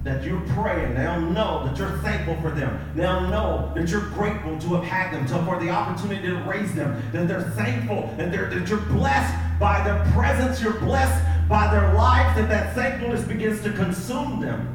that 0.03 0.23
you're 0.23 0.41
praying. 0.49 0.93
They'll 0.93 1.19
know 1.19 1.65
that 1.65 1.77
you're 1.77 1.97
thankful 1.99 2.39
for 2.41 2.51
them. 2.51 2.79
They'll 2.95 3.21
know 3.21 3.71
that 3.75 3.89
you're 3.89 4.07
grateful 4.11 4.57
to 4.59 4.75
have 4.75 4.83
had 4.83 5.13
them, 5.13 5.25
to, 5.27 5.45
for 5.45 5.59
the 5.59 5.71
opportunity 5.71 6.27
to 6.27 6.35
raise 6.43 6.73
them. 6.75 7.01
That 7.11 7.27
they're 7.27 7.41
thankful, 7.41 8.13
and 8.19 8.31
they're, 8.31 8.49
that 8.49 8.69
you're 8.69 8.79
blessed 8.81 9.33
by 9.59 9.83
their 9.83 10.05
presence. 10.13 10.61
You're 10.61 10.79
blessed 10.79 11.49
by 11.49 11.71
their 11.71 11.93
life, 11.95 12.35
that 12.35 12.49
that 12.49 12.75
thankfulness 12.75 13.23
begins 13.23 13.61
to 13.63 13.71
consume 13.73 14.41
them. 14.41 14.71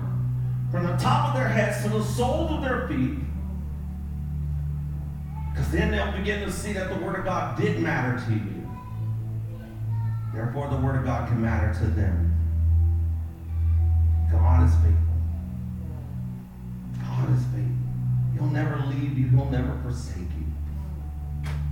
From 0.72 0.86
the 0.86 0.96
top 0.96 1.28
of 1.28 1.34
their 1.40 1.48
heads 1.48 1.82
to 1.84 1.90
the 1.90 2.04
soles 2.04 2.50
of 2.50 2.62
their 2.62 2.88
feet. 2.88 3.18
Because 5.52 5.70
then 5.70 5.90
they'll 5.90 6.12
begin 6.12 6.40
to 6.44 6.52
see 6.52 6.72
that 6.72 6.88
the 6.88 7.04
Word 7.04 7.16
of 7.16 7.24
God 7.24 7.56
did 7.60 7.80
matter 7.80 8.20
to 8.26 8.32
you. 8.32 8.68
Therefore, 10.34 10.68
the 10.68 10.76
Word 10.76 10.96
of 10.96 11.04
God 11.04 11.28
can 11.28 11.40
matter 11.40 11.72
to 11.80 11.86
them. 11.86 12.29
God 14.30 14.68
is 14.68 14.74
faithful. 14.76 14.94
God 17.02 17.36
is 17.36 17.44
faithful. 17.46 17.80
He'll 18.34 18.50
never 18.50 18.76
leave 18.86 19.18
you. 19.18 19.28
He'll 19.28 19.50
never 19.50 19.78
forsake 19.82 20.16
you. 20.18 20.46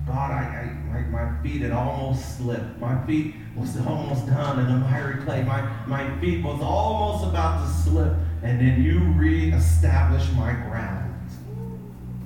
God, 0.06 0.30
I, 0.30 0.36
I 0.36 0.78
my, 0.88 1.00
my 1.02 1.42
feet 1.42 1.62
had 1.62 1.72
almost 1.72 2.38
slipped. 2.38 2.78
My 2.78 3.04
feet 3.06 3.34
was 3.56 3.76
almost 3.86 4.26
done 4.26 4.58
in 4.58 4.66
the 4.66 4.78
miry 4.78 5.22
clay. 5.24 5.42
My, 5.44 5.60
my 5.86 6.18
feet 6.20 6.44
was 6.44 6.60
almost 6.62 7.24
about 7.24 7.66
to 7.66 7.72
slip. 7.72 8.14
And 8.42 8.60
then 8.60 8.82
you 8.82 9.00
reestablish 9.14 10.30
my 10.32 10.52
ground. 10.52 11.04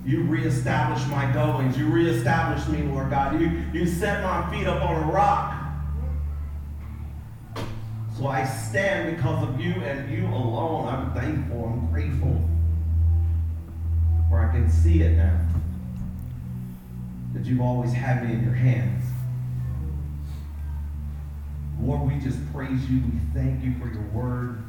You 0.05 0.23
reestablish 0.23 1.07
my 1.07 1.33
goings. 1.33 1.79
You 1.79 1.87
reestablish 1.87 2.67
me, 2.69 2.83
Lord 2.83 3.11
God. 3.11 3.41
You, 3.41 3.63
you 3.73 3.87
set 3.87 4.23
my 4.23 4.51
feet 4.51 4.67
up 4.67 4.83
on 4.83 5.03
a 5.03 5.13
rock. 5.13 5.62
So 8.23 8.29
I 8.29 8.45
stand 8.45 9.17
because 9.17 9.49
of 9.49 9.61
you 9.61 9.73
and 9.83 10.09
you 10.09 10.25
alone. 10.29 10.87
I'm 10.87 11.13
thankful. 11.13 11.65
I'm 11.65 11.91
grateful. 11.91 12.41
For 14.31 14.39
I 14.39 14.53
can 14.53 14.71
see 14.71 15.03
it 15.03 15.17
now. 15.17 15.41
That 17.35 17.45
you've 17.45 17.61
always 17.61 17.93
had 17.93 18.25
me 18.25 18.35
in 18.35 18.45
your 18.45 18.55
hands. 18.55 19.05
Lord, 21.81 22.13
we 22.13 22.21
just 22.21 22.39
praise 22.53 22.89
you. 22.89 23.01
We 23.01 23.19
thank 23.35 23.65
you 23.65 23.75
for 23.81 23.93
your 23.93 24.07
word. 24.13 24.63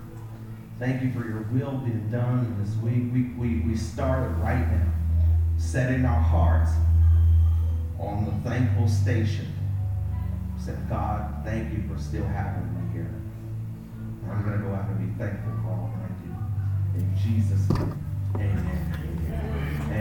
Thank 0.80 1.04
you 1.04 1.12
for 1.12 1.24
your 1.24 1.44
will 1.52 1.78
being 1.78 2.10
done 2.10 2.58
this 2.60 2.76
week. 2.78 3.14
We, 3.14 3.36
we, 3.38 3.60
we 3.70 3.78
start 3.78 4.32
it 4.32 4.34
right 4.42 4.68
now, 4.72 4.92
setting 5.60 6.06
our 6.06 6.22
hearts 6.22 6.72
on 8.00 8.26
the 8.26 8.50
thankful 8.50 8.88
station. 8.88 9.54
Said, 10.58 10.90
God, 10.90 11.46
thank 11.46 11.72
you 11.72 11.84
for 11.88 12.02
still 12.02 12.26
having 12.26 12.74
me. 12.74 12.83
I'm 14.30 14.44
going 14.44 14.58
to 14.58 14.68
go 14.68 14.74
out 14.74 14.90
and 14.90 15.00
be 15.00 15.24
thankful 15.24 15.52
for 15.64 15.70
all 15.70 15.94
I 15.94 16.08
do. 16.24 17.00
In 17.00 17.08
Jesus' 17.18 17.70
name, 17.70 17.94
amen. 18.36 19.94